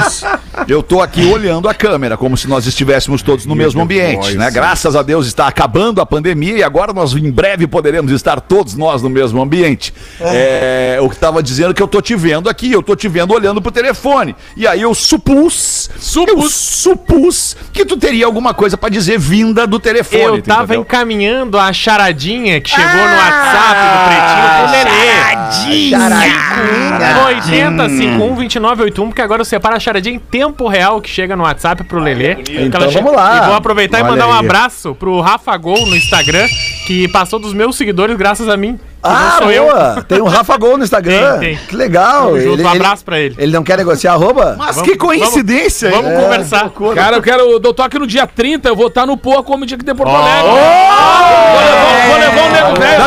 eu 0.68 0.82
tô 0.82 1.00
aqui 1.00 1.24
olhando 1.24 1.68
a 1.68 1.74
câmera, 1.74 2.16
como 2.16 2.36
se 2.36 2.48
nós 2.48 2.66
estivéssemos 2.66 3.22
todos 3.22 3.46
no 3.46 3.54
mesmo 3.54 3.80
ambiente, 3.82 4.36
né? 4.36 4.50
Graças 4.50 4.94
a 4.94 5.02
Deus 5.02 5.26
está 5.26 5.46
acabando 5.46 6.00
a 6.00 6.06
pandemia 6.06 6.58
e 6.58 6.62
agora 6.62 6.92
nós 6.92 7.12
em 7.14 7.30
breve 7.30 7.66
poderemos 7.66 8.12
estar 8.12 8.40
todos 8.40 8.74
nós 8.74 9.02
no 9.02 9.08
mesmo 9.08 9.40
ambiente. 9.40 9.92
É, 10.20 10.98
o 11.00 11.08
que 11.08 11.16
tava 11.16 11.42
dizendo 11.42 11.72
que 11.72 11.82
eu 11.82 11.88
tô 11.88 12.00
te 12.00 12.14
vendo 12.14 12.48
aqui, 12.48 12.72
eu 12.72 12.82
tô 12.82 12.94
te 12.94 13.08
vendo 13.08 13.32
olhando 13.32 13.62
pro 13.62 13.70
telefone. 13.72 14.36
E 14.56 14.66
aí 14.66 14.82
eu 14.82 14.94
supus, 14.94 15.90
eu 16.28 16.48
supus 16.48 17.56
que 17.72 17.84
tu 17.84 17.96
teria 17.96 18.26
alguma 18.26 18.52
coisa 18.52 18.76
pra 18.76 18.88
dizer 18.88 19.18
vinda 19.18 19.66
do 19.66 19.78
telefone. 19.78 20.38
Eu 20.38 20.42
tava 20.42 20.64
entendeu? 20.64 20.82
encaminhando 20.82 21.58
a 21.58 21.72
charadinha 21.86 22.60
que 22.60 22.68
chegou 22.68 22.84
no 22.84 23.16
WhatsApp 23.16 23.80
do 23.86 23.98
Pretinho 24.08 24.48
pro 24.56 24.66
Lelê. 24.72 25.90
Charadinha! 25.90 27.26
80 27.26 27.88
51 27.88 28.34
29 28.34 28.82
81, 28.82 29.06
porque 29.06 29.22
agora 29.22 29.40
eu 29.42 29.44
separo 29.44 29.76
a 29.76 29.78
charadinha 29.80 30.16
em 30.16 30.18
tempo 30.18 30.66
real 30.66 31.00
que 31.00 31.08
chega 31.08 31.36
no 31.36 31.44
WhatsApp 31.44 31.84
pro 31.84 32.00
Lelê. 32.00 32.38
Então 32.48 32.90
vamos 32.90 33.12
lá. 33.12 33.36
E 33.36 33.46
vou 33.46 33.54
aproveitar 33.54 33.98
Olha 33.98 34.06
e 34.06 34.10
mandar 34.10 34.26
um 34.26 34.32
aí. 34.32 34.38
abraço 34.40 34.96
pro 34.96 35.20
Rafa 35.20 35.56
Gol 35.56 35.86
no 35.86 35.94
Instagram, 35.94 36.48
que 36.88 37.06
passou 37.08 37.38
dos 37.38 37.54
meus 37.54 37.76
seguidores 37.76 38.16
graças 38.16 38.48
a 38.48 38.56
mim. 38.56 38.80
Ah, 39.02 39.30
não 39.32 39.38
sou 39.38 39.52
eu. 39.52 39.64
boa. 39.64 40.04
Tem 40.08 40.20
um 40.20 40.26
Rafa 40.26 40.56
Gol 40.56 40.76
no 40.78 40.84
Instagram. 40.84 41.38
Tem, 41.38 41.56
tem. 41.56 41.66
Que 41.66 41.76
legal. 41.76 42.26
Tamo 42.26 42.40
junto, 42.40 42.62
um 42.62 42.68
abraço 42.68 43.04
pra 43.04 43.18
ele. 43.20 43.34
Ele 43.38 43.52
não 43.52 43.62
quer 43.62 43.76
negociar 43.78 44.12
arroba? 44.14 44.56
Mas 44.58 44.76
Vamos- 44.76 44.90
que 44.90 44.96
coincidência, 44.96 45.90
Vamos 45.90 46.10
hein? 46.10 46.16
conversar. 46.20 46.70
Cara, 46.94 47.16
eu 47.16 47.22
quero. 47.22 47.42
Eu 47.52 47.60
tô 47.60 47.82
aqui 47.82 47.98
no 47.98 48.06
dia 48.06 48.26
30, 48.26 48.68
eu 48.68 48.74
vou 48.76 48.88
estar 48.88 49.06
no 49.06 49.16
Poa 49.16 49.42
Comedy 49.44 49.74
aqui 49.74 49.84
de 49.84 49.94
Porto 49.94 50.10
Alegre. 50.10 50.42
Vou 50.48 50.54
levar- 50.56 52.06
Vou 52.06 52.18
levar 52.18 52.42
o 52.42 52.50
nego 52.52 52.80
velho. 52.80 53.02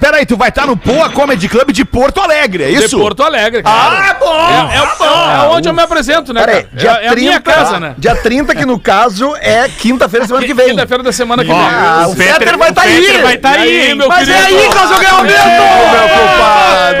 Peraí, 0.00 0.24
tu 0.24 0.36
vai 0.36 0.48
estar 0.48 0.66
no 0.66 0.76
Poa 0.76 1.10
Comedy 1.10 1.48
Club 1.48 1.70
de 1.72 1.84
Porto 1.84 2.20
Alegre, 2.20 2.64
é 2.64 2.68
De 2.78 2.84
isso? 2.86 2.98
Porto 2.98 3.22
Alegre, 3.22 3.62
cara. 3.62 3.76
Ah, 4.10 4.16
bom! 4.18 4.70
É, 4.70 4.76
é, 4.76 5.44
é 5.44 5.48
onde 5.48 5.68
eu 5.68 5.74
me 5.74 5.82
apresento, 5.82 6.32
né, 6.32 6.40
Peraí, 6.44 6.66
dia 6.72 6.90
É, 7.02 7.06
é 7.06 7.08
a 7.08 7.14
minha 7.14 7.40
30, 7.40 7.40
casa, 7.42 7.78
né? 7.78 7.94
Dia 7.98 8.16
30, 8.16 8.54
que 8.54 8.64
no 8.64 8.78
caso 8.80 9.36
é 9.40 9.68
quinta-feira, 9.68 10.26
semana 10.26 10.46
que 10.46 10.54
vem. 10.54 10.70
Quinta-feira 10.70 11.02
da 11.02 11.12
semana 11.12 11.42
que 11.44 11.50
vem. 11.50 11.58
Ah, 11.60 12.06
o 12.08 12.14
Fetter 12.16 12.56
vai 12.58 12.70
estar 12.70 12.80
o 12.82 12.84
Fetter 12.84 13.14
aí. 13.16 13.22
vai 13.22 13.36
tá 13.38 13.50
aí, 13.50 13.94
meu 13.94 14.08
Mas 14.08 14.28
é 14.28 14.32
querido? 14.32 14.58
aí 14.62 14.68
que 14.68 14.74
nós 14.74 14.98
ganhar 14.98 15.20
o 15.20 15.22
meu 15.22 16.08
compadre! 16.08 16.98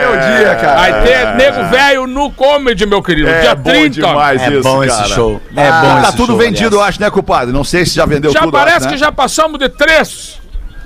Meu 0.00 0.38
dia, 0.38 0.54
cara. 0.56 0.74
Vai 0.76 1.02
ter 1.02 1.34
nego 1.36 1.64
velho 1.68 2.06
no 2.06 2.30
comedy, 2.32 2.86
meu 2.86 3.02
querido. 3.02 3.28
É 3.28 3.40
dia 3.40 3.54
bom 3.54 3.70
30. 3.70 3.90
demais 3.90 4.42
É 4.42 4.50
isso, 4.50 4.62
bom 4.62 4.80
cara. 4.86 5.02
esse 5.02 5.14
show. 5.14 5.40
É 5.56 5.68
Ah, 5.68 5.80
bom 5.82 6.02
tá 6.02 6.08
esse 6.08 6.16
tudo 6.16 6.36
vendido, 6.36 6.76
eu 6.76 6.82
acho, 6.82 7.00
né, 7.00 7.10
compadre? 7.10 7.52
Não 7.52 7.64
sei 7.64 7.84
se 7.84 7.94
já 7.94 8.06
vendeu 8.06 8.32
Já 8.32 8.40
tudo. 8.40 8.52
parece 8.52 8.76
acho, 8.78 8.86
né? 8.86 8.92
que 8.92 8.98
já 8.98 9.12
passamos 9.12 9.58
de 9.58 9.68
três. 9.68 10.40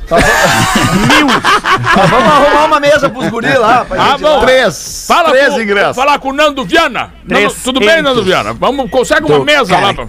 Nós 0.08 2.10
vamos 2.10 2.32
arrumar 2.32 2.64
uma 2.66 2.80
mesa 2.80 3.08
pros 3.10 3.28
guris 3.28 3.58
lá. 3.58 3.84
Pra 3.84 4.02
Ah, 4.02 4.18
bom. 4.18 4.40
Três. 4.40 5.04
Fala 5.08 5.30
Três 5.30 5.54
com, 5.54 5.60
ingressos. 5.60 5.96
falar 5.96 6.18
com 6.18 6.30
o 6.30 6.32
Nando 6.32 6.64
Viana. 6.64 7.10
Nando, 7.26 7.54
tudo 7.64 7.80
bem, 7.80 8.02
Nando 8.02 8.22
Viana? 8.22 8.52
Vamos, 8.52 8.90
consegue 8.90 9.26
uma 9.26 9.44
mesa 9.44 9.66
cara, 9.74 9.86
lá. 9.86 9.94
Pra... 9.94 10.06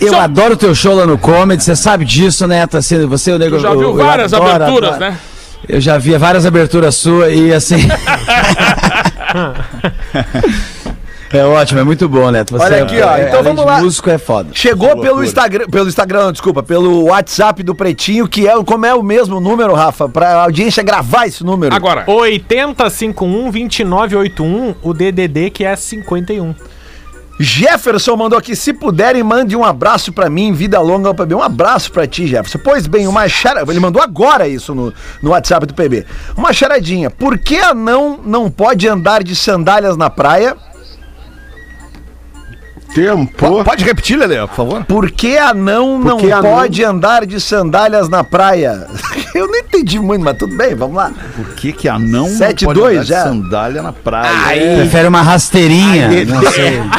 Eu 0.00 0.12
Só- 0.12 0.20
adoro 0.20 0.56
teu 0.56 0.74
show 0.74 0.94
lá 0.94 1.06
no 1.06 1.18
Comedy, 1.18 1.62
você 1.62 1.76
sabe 1.76 2.04
disso, 2.04 2.46
né? 2.46 2.66
Tá 2.66 2.80
sendo 2.82 3.08
você 3.08 3.32
o 3.32 3.38
nego. 3.38 3.56
Tu 3.56 3.62
já 3.62 3.68
eu- 3.70 3.78
viu 3.78 3.88
eu 3.90 3.96
várias 3.96 4.32
adoro, 4.32 4.50
aberturas, 4.50 4.94
adoro. 4.94 5.10
né? 5.12 5.18
Eu 5.68 5.80
já 5.80 5.98
vi 5.98 6.16
várias 6.18 6.44
aberturas 6.46 6.94
suas 6.94 7.32
e 7.32 7.52
assim. 7.52 7.76
É 11.34 11.44
ótimo, 11.44 11.80
é 11.80 11.84
muito 11.84 12.08
bom, 12.08 12.30
Neto. 12.30 12.52
Você 12.52 12.64
Olha 12.64 12.76
é- 12.76 12.82
aqui, 12.82 13.00
ó, 13.00 13.16
é- 13.16 13.26
então 13.26 13.40
além 13.40 13.54
vamos 13.54 13.66
lá. 13.66 13.80
músico 13.80 14.08
é 14.08 14.18
foda. 14.18 14.50
Chegou 14.52 15.00
pelo 15.00 15.24
Instagram, 15.24 15.66
pelo 15.66 15.88
Instagram, 15.88 16.30
desculpa, 16.30 16.62
pelo 16.62 17.06
WhatsApp 17.06 17.60
do 17.64 17.74
Pretinho, 17.74 18.28
que 18.28 18.46
é, 18.46 18.52
como 18.62 18.86
é 18.86 18.94
o 18.94 19.02
mesmo 19.02 19.40
número, 19.40 19.74
Rafa, 19.74 20.08
pra 20.08 20.44
audiência 20.44 20.80
gravar 20.82 21.26
esse 21.26 21.42
número. 21.42 21.74
Agora, 21.74 22.04
8051-2981, 22.06 24.76
o 24.80 24.94
DDD 24.94 25.50
que 25.50 25.64
é 25.64 25.74
51. 25.74 26.54
Jefferson 27.40 28.16
mandou 28.16 28.38
aqui, 28.38 28.54
se 28.54 28.72
puderem, 28.72 29.24
mande 29.24 29.56
um 29.56 29.64
abraço 29.64 30.12
pra 30.12 30.30
mim, 30.30 30.52
vida 30.52 30.80
longa 30.80 31.08
ao 31.08 31.14
PB. 31.16 31.34
Um 31.34 31.42
abraço 31.42 31.90
pra 31.90 32.06
ti, 32.06 32.28
Jefferson. 32.28 32.60
Pois 32.62 32.86
bem, 32.86 33.08
uma 33.08 33.28
charada, 33.28 33.68
ele 33.72 33.80
mandou 33.80 34.00
agora 34.00 34.46
isso 34.46 34.72
no, 34.72 34.94
no 35.20 35.30
WhatsApp 35.30 35.66
do 35.66 35.74
PB. 35.74 36.06
Uma 36.36 36.52
charadinha, 36.52 37.10
por 37.10 37.36
que 37.36 37.58
anão 37.58 38.20
não 38.24 38.48
pode 38.48 38.86
andar 38.86 39.24
de 39.24 39.34
sandálias 39.34 39.96
na 39.96 40.08
praia? 40.08 40.56
Tempo. 42.94 43.64
Pode 43.64 43.84
repetir, 43.84 44.16
Lele, 44.16 44.38
por 44.46 44.54
favor? 44.54 44.84
Por 44.84 45.10
que 45.10 45.36
anão 45.36 46.00
Por 46.00 46.08
não 46.10 46.16
que 46.18 46.30
anão? 46.30 46.52
pode 46.52 46.84
andar 46.84 47.26
de 47.26 47.40
sandálias 47.40 48.08
na 48.08 48.22
praia? 48.22 48.86
Eu 49.34 49.48
não 49.48 49.56
entendi 49.58 49.98
muito, 49.98 50.24
mas 50.24 50.36
tudo 50.38 50.56
bem, 50.56 50.74
vamos 50.76 50.94
lá. 50.96 51.10
Por 51.34 51.46
que 51.56 51.72
que 51.72 51.88
anão 51.88 52.28
não 52.28 52.38
pode 52.38 52.64
dois, 52.66 52.94
andar 52.98 53.02
de 53.02 53.08
já. 53.08 53.22
sandália 53.24 53.82
na 53.82 53.92
praia? 53.92 54.76
Prefere 54.76 55.08
uma 55.08 55.22
rasteirinha. 55.22 56.08
não 56.24 56.42
sei. 56.52 56.80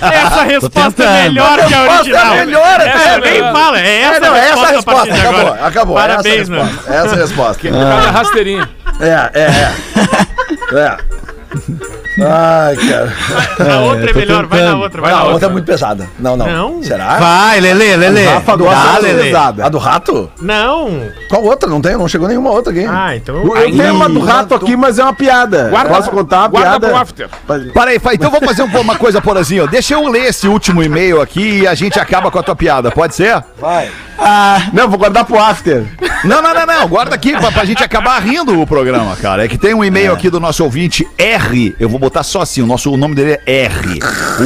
Essa 0.00 0.42
resposta 0.44 1.02
é 1.02 1.22
melhor 1.28 1.56
que 1.66 1.74
a 1.74 1.78
resposta 1.82 1.94
original. 2.00 2.34
é 2.34 2.44
melhor, 2.46 2.80
Essa 2.80 2.98
cara. 2.98 3.10
é 3.16 3.20
bem 3.20 3.40
fala, 3.52 3.80
é 3.80 4.00
essa, 4.02 4.16
É, 4.16 4.20
não, 4.20 4.32
a 4.34 4.38
essa 4.38 4.60
é 4.60 4.64
a 4.64 4.70
resposta 4.72 5.12
de 5.12 5.20
Acabou, 5.20 5.40
agora. 5.40 5.66
acabou. 5.66 5.96
Parabéns, 5.96 6.40
essa 6.42 6.52
é 6.52 6.54
a 6.54 6.58
mano. 6.58 6.70
resposta. 6.70 6.92
Essa 6.94 7.14
é 7.14 7.18
a 7.18 7.22
resposta. 7.22 7.58
por 7.62 7.70
causa 7.72 8.02
da 8.02 8.10
rasteirinha. 8.10 8.70
É, 9.00 9.30
é, 9.34 9.42
é. 9.42 9.72
É. 10.74 10.96
Ai, 12.20 12.76
cara. 12.76 13.12
A 13.74 13.80
outra 13.80 14.10
é 14.10 14.14
melhor, 14.14 14.46
vai 14.46 14.60
na 14.62 14.76
outra, 14.76 15.00
vai 15.00 15.10
na 15.10 15.16
a 15.16 15.20
outra 15.20 15.32
outra. 15.34 15.48
é 15.48 15.52
muito 15.52 15.64
pesada. 15.64 16.08
Não, 16.18 16.36
não. 16.36 16.46
Não. 16.46 16.82
Será? 16.82 17.16
Vai, 17.18 17.60
Lele, 17.60 17.96
Lele. 17.96 18.24
Rafa 18.24 18.56
gosta 18.56 18.74
Dá, 18.86 18.92
das 18.92 19.02
Lele. 19.02 19.22
pesadas. 19.22 19.64
A 19.64 19.68
do 19.68 19.78
rato? 19.78 20.30
Não. 20.40 21.02
Qual 21.28 21.42
outra? 21.44 21.68
Não 21.68 21.80
tem? 21.80 21.96
Não 21.96 22.06
chegou 22.08 22.28
nenhuma 22.28 22.50
outra 22.50 22.72
aqui. 22.72 22.84
Ah, 22.86 23.16
então... 23.16 23.36
Eu 23.42 23.54
Aí- 23.56 23.76
tenho 23.76 23.94
uma 23.94 24.08
do 24.08 24.20
rato 24.20 24.54
aqui, 24.54 24.76
mas 24.76 24.98
é 24.98 25.02
uma 25.02 25.14
piada. 25.14 25.68
Guarda- 25.70 25.94
Posso 25.94 26.10
contar 26.10 26.40
uma 26.40 26.48
guarda 26.48 26.68
piada? 26.80 26.86
pro 26.88 26.96
after. 26.96 27.28
Peraí, 27.72 27.98
Fá, 27.98 28.14
então 28.14 28.30
vamos 28.30 28.46
fazer 28.46 28.62
um- 28.62 28.80
uma 28.80 28.96
coisa, 28.96 29.20
Porazinho. 29.20 29.66
Deixa 29.66 29.94
eu 29.94 30.06
ler 30.08 30.26
esse 30.26 30.46
último 30.48 30.82
e-mail 30.82 31.20
aqui 31.20 31.60
e 31.60 31.66
a 31.66 31.74
gente 31.74 31.98
acaba 31.98 32.30
com 32.30 32.38
a 32.38 32.42
tua 32.42 32.56
piada, 32.56 32.90
pode 32.90 33.14
ser? 33.14 33.42
Vai. 33.60 33.90
Não, 34.72 34.88
vou 34.88 34.98
guardar 34.98 35.24
pro 35.24 35.38
after. 35.38 35.84
Não, 36.24 36.40
não, 36.40 36.54
não, 36.54 36.66
não. 36.66 36.88
Guarda 36.88 37.14
aqui 37.14 37.32
pra, 37.36 37.50
pra 37.50 37.64
gente 37.64 37.82
acabar 37.82 38.20
rindo 38.22 38.60
o 38.60 38.66
programa, 38.66 39.16
cara. 39.16 39.44
É 39.44 39.48
que 39.48 39.58
tem 39.58 39.74
um 39.74 39.82
e-mail 39.84 40.12
aqui 40.12 40.30
do 40.30 40.38
nosso 40.38 40.62
ouvinte 40.62 41.06
R. 41.18 41.41
Eu 41.78 41.88
vou 41.88 41.98
botar 41.98 42.22
só 42.22 42.42
assim, 42.42 42.62
o, 42.62 42.66
nosso, 42.66 42.90
o 42.90 42.96
nome 42.96 43.14
dele 43.14 43.38
é 43.46 43.64
R. 43.64 43.98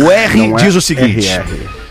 O 0.02 0.10
R 0.10 0.48
Não 0.48 0.58
é 0.58 0.62
diz 0.62 0.74
o 0.74 0.80
seguinte. 0.80 1.28
RR. 1.28 1.86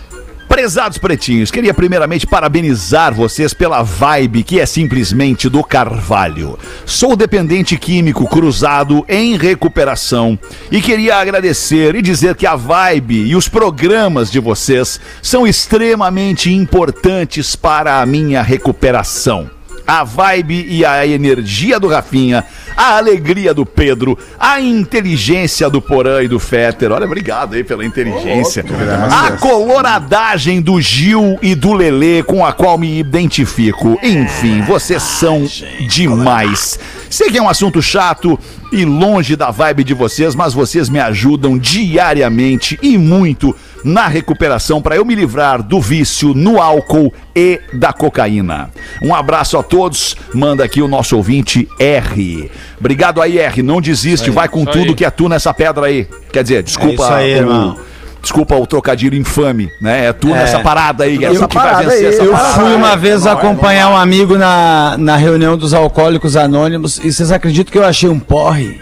Prezados 0.48 1.00
pretinhos, 1.00 1.50
queria 1.50 1.74
primeiramente 1.74 2.26
parabenizar 2.26 3.14
vocês 3.14 3.54
pela 3.54 3.82
vibe 3.82 4.44
que 4.44 4.60
é 4.60 4.66
simplesmente 4.66 5.50
do 5.50 5.64
Carvalho. 5.64 6.58
Sou 6.86 7.16
dependente 7.16 7.76
químico 7.78 8.28
cruzado 8.28 9.04
em 9.10 9.36
recuperação 9.36 10.38
e 10.72 10.82
queria 10.82 11.18
agradecer 11.18 11.96
e 11.96 12.02
dizer 12.02 12.36
que 12.36 12.46
a 12.46 12.56
vibe 12.56 13.26
e 13.26 13.36
os 13.36 13.50
programas 13.50 14.32
de 14.32 14.40
vocês 14.40 15.00
são 15.22 15.48
extremamente 15.48 16.54
importantes 16.54 17.56
para 17.56 18.00
a 18.00 18.06
minha 18.06 18.42
recuperação. 18.42 19.50
A 19.86 20.04
vibe 20.04 20.66
e 20.70 20.86
a 20.86 21.06
energia 21.06 21.80
do 21.80 21.88
Rafinha, 21.88 22.44
a 22.76 22.98
alegria 22.98 23.54
do 23.54 23.66
Pedro, 23.66 24.18
a 24.40 24.60
inteligência 24.60 25.70
do 25.70 25.82
Porã 25.82 26.24
e 26.24 26.28
do 26.28 26.40
Fetter. 26.40 26.92
Olha, 26.92 27.06
obrigado 27.06 27.56
aí 27.56 27.64
pela 27.64 27.86
inteligência. 27.86 28.66
A 29.12 29.32
coloradagem 29.34 30.62
do 30.62 30.80
Gil 30.82 31.38
e 31.42 31.56
do 31.56 31.74
Lelê 31.74 32.24
com 32.24 32.46
a 32.46 32.52
qual 32.52 32.78
me 32.78 33.00
identifico. 33.00 33.98
Enfim, 34.04 34.62
vocês 34.62 35.02
são 35.02 35.48
demais. 35.88 36.80
Sei 37.10 37.30
que 37.30 37.38
é 37.38 37.42
um 37.42 37.50
assunto 37.50 37.82
chato 37.82 38.38
e 38.72 38.84
longe 38.84 39.36
da 39.36 39.52
vibe 39.52 39.84
de 39.84 39.94
vocês, 39.94 40.36
mas 40.36 40.54
vocês 40.54 40.90
me 40.90 41.00
ajudam 41.00 41.58
diariamente 41.58 42.78
e 42.82 42.98
muito 42.98 43.56
na 43.86 44.08
recuperação 44.08 44.82
para 44.82 44.96
eu 44.96 45.06
me 45.06 45.14
livrar 45.14 45.62
do 45.62 45.80
vício 45.80 46.34
no 46.34 46.60
álcool 46.60 47.14
e 47.36 47.62
da 47.74 47.94
cocaína. 47.94 48.72
Um 49.02 49.14
abraço 49.14 49.58
a 49.58 49.64
todos. 49.64 50.18
Manda 50.34 50.64
aqui 50.64 50.82
o 50.82 50.88
nosso 50.88 51.16
ouvinte 51.16 51.70
R. 51.80 52.50
Obrigado 52.80 53.22
aí, 53.22 53.38
R. 53.40 53.62
Não 53.64 53.80
desiste, 53.82 54.30
vai 54.30 54.48
com 54.48 54.66
tudo 54.66 54.90
aí. 54.90 54.94
que 54.94 55.06
é 55.06 55.10
tu 55.10 55.28
nessa 55.30 55.54
pedra 55.54 55.86
aí. 55.88 56.08
Quer 56.32 56.44
dizer, 56.44 56.64
desculpa 56.64 56.94
isso 57.04 57.14
aí, 57.14 57.34
o- 57.34 57.38
irmão. 57.38 57.78
Desculpa 58.22 58.56
o 58.56 58.66
trocadilho 58.66 59.16
infame, 59.16 59.70
né? 59.80 60.08
É 60.08 60.12
tu 60.14 60.30
nessa 60.30 60.60
parada 60.60 61.04
aí, 61.04 61.24
é 61.24 61.28
Essa 61.28 61.48
que 61.48 61.56
vai 61.56 61.86
vencer 61.86 62.00
aí, 62.00 62.06
essa 62.08 62.24
eu 62.24 62.26
Eu 62.26 62.32
parada. 62.32 62.54
fui 62.56 62.74
uma 62.74 62.96
vez 62.98 63.28
acompanhar 63.28 63.90
um 63.92 63.96
amigo 63.96 64.36
na, 64.36 64.96
na 64.98 65.16
reunião 65.16 65.56
dos 65.56 65.76
alcoólicos 65.76 66.36
anônimos 66.36 66.98
e 67.04 67.12
vocês 67.14 67.32
acreditam 67.32 67.72
que 67.72 67.78
eu 67.78 67.86
achei 67.86 68.10
um 68.10 68.20
porre? 68.20 68.82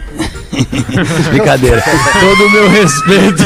Brincadeira. 1.29 1.83
Todo 2.19 2.45
o 2.45 2.49
meu 2.51 2.69
respeito. 2.69 3.43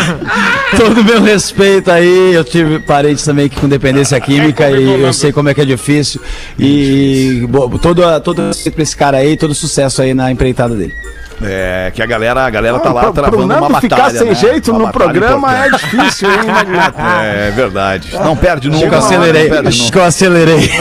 Todo 0.76 1.02
o 1.02 1.04
meu 1.04 1.22
respeito 1.22 1.92
aí. 1.92 2.34
Eu 2.34 2.44
tive 2.44 2.80
parentes 2.80 3.24
também 3.24 3.48
que 3.50 3.60
com 3.60 3.68
dependência 3.68 4.20
química 4.20 4.70
e 4.70 5.02
eu 5.02 5.14
sei 5.14 5.32
como 5.32 5.50
é 5.50 5.54
que 5.54 5.62
é 5.62 5.66
difícil. 5.66 6.22
E 6.60 7.46
bo- 7.50 7.78
todo, 7.80 8.02
todo 8.22 8.48
respeito 8.48 8.76
pra 8.76 8.84
esse 8.84 8.96
cara 8.96 9.18
aí, 9.18 9.38
todo 9.38 9.54
sucesso 9.56 10.02
aí 10.02 10.14
na 10.14 10.32
empreitada 10.32 10.76
dele. 10.76 10.94
É, 11.40 11.92
que 11.94 12.02
a 12.02 12.06
galera, 12.08 12.46
a 12.48 12.50
galera 12.50 12.80
tá 12.80 12.92
lá 12.92 13.02
Pro- 13.04 13.14
pro 13.14 13.22
travando 13.22 13.44
uma 13.44 13.60
Nando 13.60 13.70
batalha, 13.74 13.82
ficar 13.82 14.10
sem 14.10 14.30
né? 14.30 14.34
jeito 14.34 14.72
Uma 14.72 14.88
no 14.88 14.92
programa 14.92 15.56
é 15.56 15.68
importante. 15.68 15.96
difícil, 15.98 16.32
hein, 16.32 16.40
Magnata? 16.52 17.02
É 17.22 17.52
verdade. 17.52 18.12
Não 18.14 18.36
perde 18.36 18.70
Acho 18.70 18.78
que 18.80 18.84
nunca. 18.86 18.96
eu 18.96 19.00
acelerei. 19.00 19.44
não 19.44 19.50
perde 19.52 19.68
Acho 19.68 19.80
nunca. 19.84 19.92
que 19.92 19.98
eu 20.00 20.04
acelerei. 20.04 20.72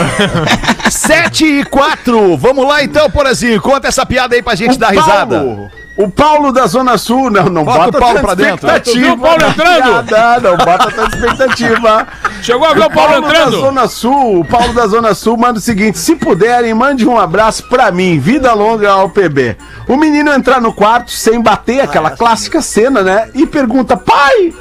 7 0.89 1.45
e 1.45 1.63
4. 1.63 2.37
Vamos 2.37 2.67
lá 2.67 2.83
então, 2.83 3.07
Porazinho. 3.07 3.61
Conta 3.61 3.87
essa 3.87 4.03
piada 4.03 4.33
aí 4.33 4.41
pra 4.41 4.55
gente 4.55 4.79
dar 4.79 4.89
risada. 4.89 5.69
Paulo, 5.97 6.03
o 6.05 6.09
Paulo 6.11 6.51
da 6.51 6.67
Zona 6.67 6.97
Sul, 6.97 7.31
não, 7.31 7.45
não 7.45 7.63
Bota 7.63 7.85
bota, 7.85 7.97
o 7.97 8.01
Paulo 8.01 8.19
pra 8.19 8.35
dentro. 8.35 8.67
Tu 8.81 8.93
viu 8.93 9.13
o 9.13 9.17
Paulo 9.17 9.43
entrando? 9.43 10.05
piada, 10.05 10.39
não 10.39 10.57
bota 10.57 10.91
tanta 10.91 11.15
expectativa. 11.15 12.07
Chegou 12.41 12.67
a 12.67 12.73
ver 12.73 12.85
o 12.85 12.89
Paulo 12.89 13.21
da 13.21 13.27
entrando? 13.27 13.59
Zona 13.59 13.87
Sul, 13.87 14.41
o 14.41 14.45
Paulo 14.45 14.73
da 14.73 14.85
Zona 14.87 15.13
Sul 15.15 15.35
manda 15.37 15.57
o 15.57 15.61
seguinte: 15.61 15.97
se 15.97 16.15
puderem, 16.15 16.73
mande 16.73 17.07
um 17.07 17.19
abraço 17.19 17.67
pra 17.67 17.91
mim, 17.91 18.19
vida 18.19 18.53
longa 18.53 18.91
ao 18.91 19.09
PB. 19.09 19.57
O 19.87 19.97
menino 19.97 20.31
entrar 20.31 20.61
no 20.61 20.71
quarto 20.71 21.11
sem 21.11 21.41
bater 21.41 21.81
aquela 21.81 22.11
clássica 22.11 22.61
cena, 22.61 23.01
né? 23.01 23.29
E 23.33 23.47
pergunta: 23.47 23.97
pai, 23.97 24.53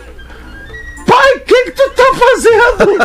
pai, 1.07 1.37
o 1.37 1.41
que, 1.41 1.65
que 1.65 1.71
tu 1.73 1.91
tá 1.91 2.05
fazendo? 2.15 2.99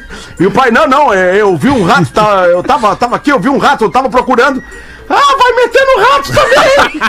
e 0.40 0.46
o 0.46 0.50
pai: 0.50 0.70
não, 0.70 0.86
não, 0.88 1.12
é, 1.12 1.40
eu 1.40 1.54
vi 1.56 1.68
um 1.68 1.84
rato, 1.84 2.10
tá, 2.12 2.46
eu 2.46 2.62
tava, 2.62 2.96
tava 2.96 3.16
aqui, 3.16 3.30
eu 3.30 3.38
vi 3.38 3.50
um 3.50 3.58
rato, 3.58 3.84
eu 3.84 3.90
tava 3.90 4.08
procurando. 4.08 4.62
Ah, 5.10 5.36
vai 5.36 5.52
meter 5.54 5.84
no 5.86 5.96
rato 6.02 6.32
também! 6.32 7.00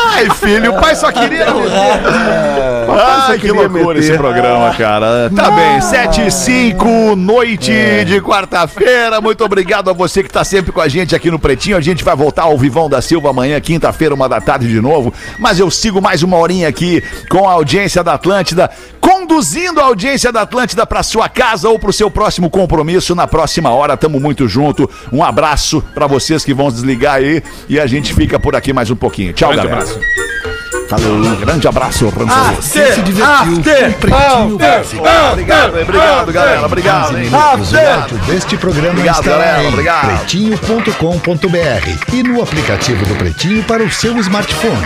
Ai, 0.16 0.30
filho, 0.30 0.72
o 0.72 0.80
pai 0.80 0.96
só 0.96 1.12
queria. 1.12 1.46
Ai, 2.88 3.38
que 3.38 3.50
loucura 3.50 3.98
esse 3.98 4.16
programa, 4.16 4.74
cara. 4.74 5.30
Tá 5.34 5.50
bem, 5.50 5.80
7 5.80 6.26
e 6.26 6.30
5, 6.30 7.14
noite 7.16 7.70
de 8.06 8.20
quarta-feira. 8.22 9.20
Muito 9.20 9.44
obrigado 9.44 9.90
a 9.90 9.92
você 9.92 10.22
que 10.22 10.30
tá 10.30 10.42
sempre 10.42 10.72
com 10.72 10.80
a 10.80 10.88
gente 10.88 11.14
aqui 11.14 11.30
no 11.30 11.38
Pretinho. 11.38 11.76
A 11.76 11.80
gente 11.82 12.02
vai 12.02 12.16
voltar 12.16 12.44
ao 12.44 12.56
Vivão 12.56 12.88
da 12.88 13.02
Silva 13.02 13.28
amanhã, 13.30 13.60
quinta-feira, 13.60 14.14
uma 14.14 14.26
da 14.28 14.40
tarde 14.40 14.68
de 14.68 14.80
novo. 14.80 15.12
Mas 15.38 15.58
eu 15.60 15.70
sigo 15.70 16.00
mais 16.00 16.22
uma 16.22 16.38
horinha 16.38 16.68
aqui 16.68 17.02
com 17.28 17.46
a 17.46 17.52
audiência 17.52 18.02
da 18.02 18.14
Atlântida, 18.14 18.70
conduzindo 19.00 19.80
a 19.80 19.84
audiência 19.84 20.32
da 20.32 20.42
Atlântida 20.42 20.86
para 20.86 21.02
sua 21.02 21.28
casa 21.28 21.68
ou 21.68 21.78
para 21.78 21.90
o 21.90 21.92
seu 21.92 22.10
próximo 22.10 22.48
compromisso 22.48 23.14
na 23.14 23.26
próxima 23.26 23.70
hora. 23.70 23.96
Tamo 23.96 24.18
muito 24.18 24.48
junto. 24.48 24.88
Um 25.12 25.22
abraço 25.22 25.82
para 25.94 26.06
vocês 26.06 26.44
que 26.44 26.54
vão 26.54 26.70
desligar 26.70 27.16
aí 27.16 27.42
e 27.68 27.78
a 27.78 27.86
gente 27.86 28.14
fica 28.14 28.38
por 28.38 28.56
aqui 28.56 28.72
mais 28.72 28.90
um 28.90 28.96
pouquinho. 28.96 29.32
Tchau, 29.32 29.50
Grande 29.52 29.68
galera. 29.68 29.90
abraço. 29.90 30.05
Valeu, 30.88 31.14
um 31.14 31.34
grande 31.36 31.66
abraço, 31.66 32.08
Ramsey. 32.08 32.56
Você 32.56 32.92
se 32.92 33.02
divertiu 33.02 33.54
com 33.54 33.58
o 33.58 33.98
Pretinho 33.98 34.58
Básico. 34.58 35.02
Obrigado, 35.32 35.76
hein, 35.76 35.82
obrigado, 35.82 36.32
galera. 36.32 36.66
Obrigado, 36.66 37.18
hein. 37.18 37.28
O 37.28 37.54
episódio 37.54 38.18
deste 38.18 38.56
programa 38.56 38.90
Obrigado, 38.90 39.18
estará 39.18 39.38
galera, 39.38 39.62
em 39.64 39.68
obrigado. 39.68 40.06
pretinho.com.br 40.18 42.14
e 42.14 42.22
no 42.22 42.40
aplicativo 42.40 43.04
do 43.04 43.16
Pretinho 43.16 43.64
para 43.64 43.82
o 43.82 43.90
seu 43.90 44.16
smartphone. 44.18 44.78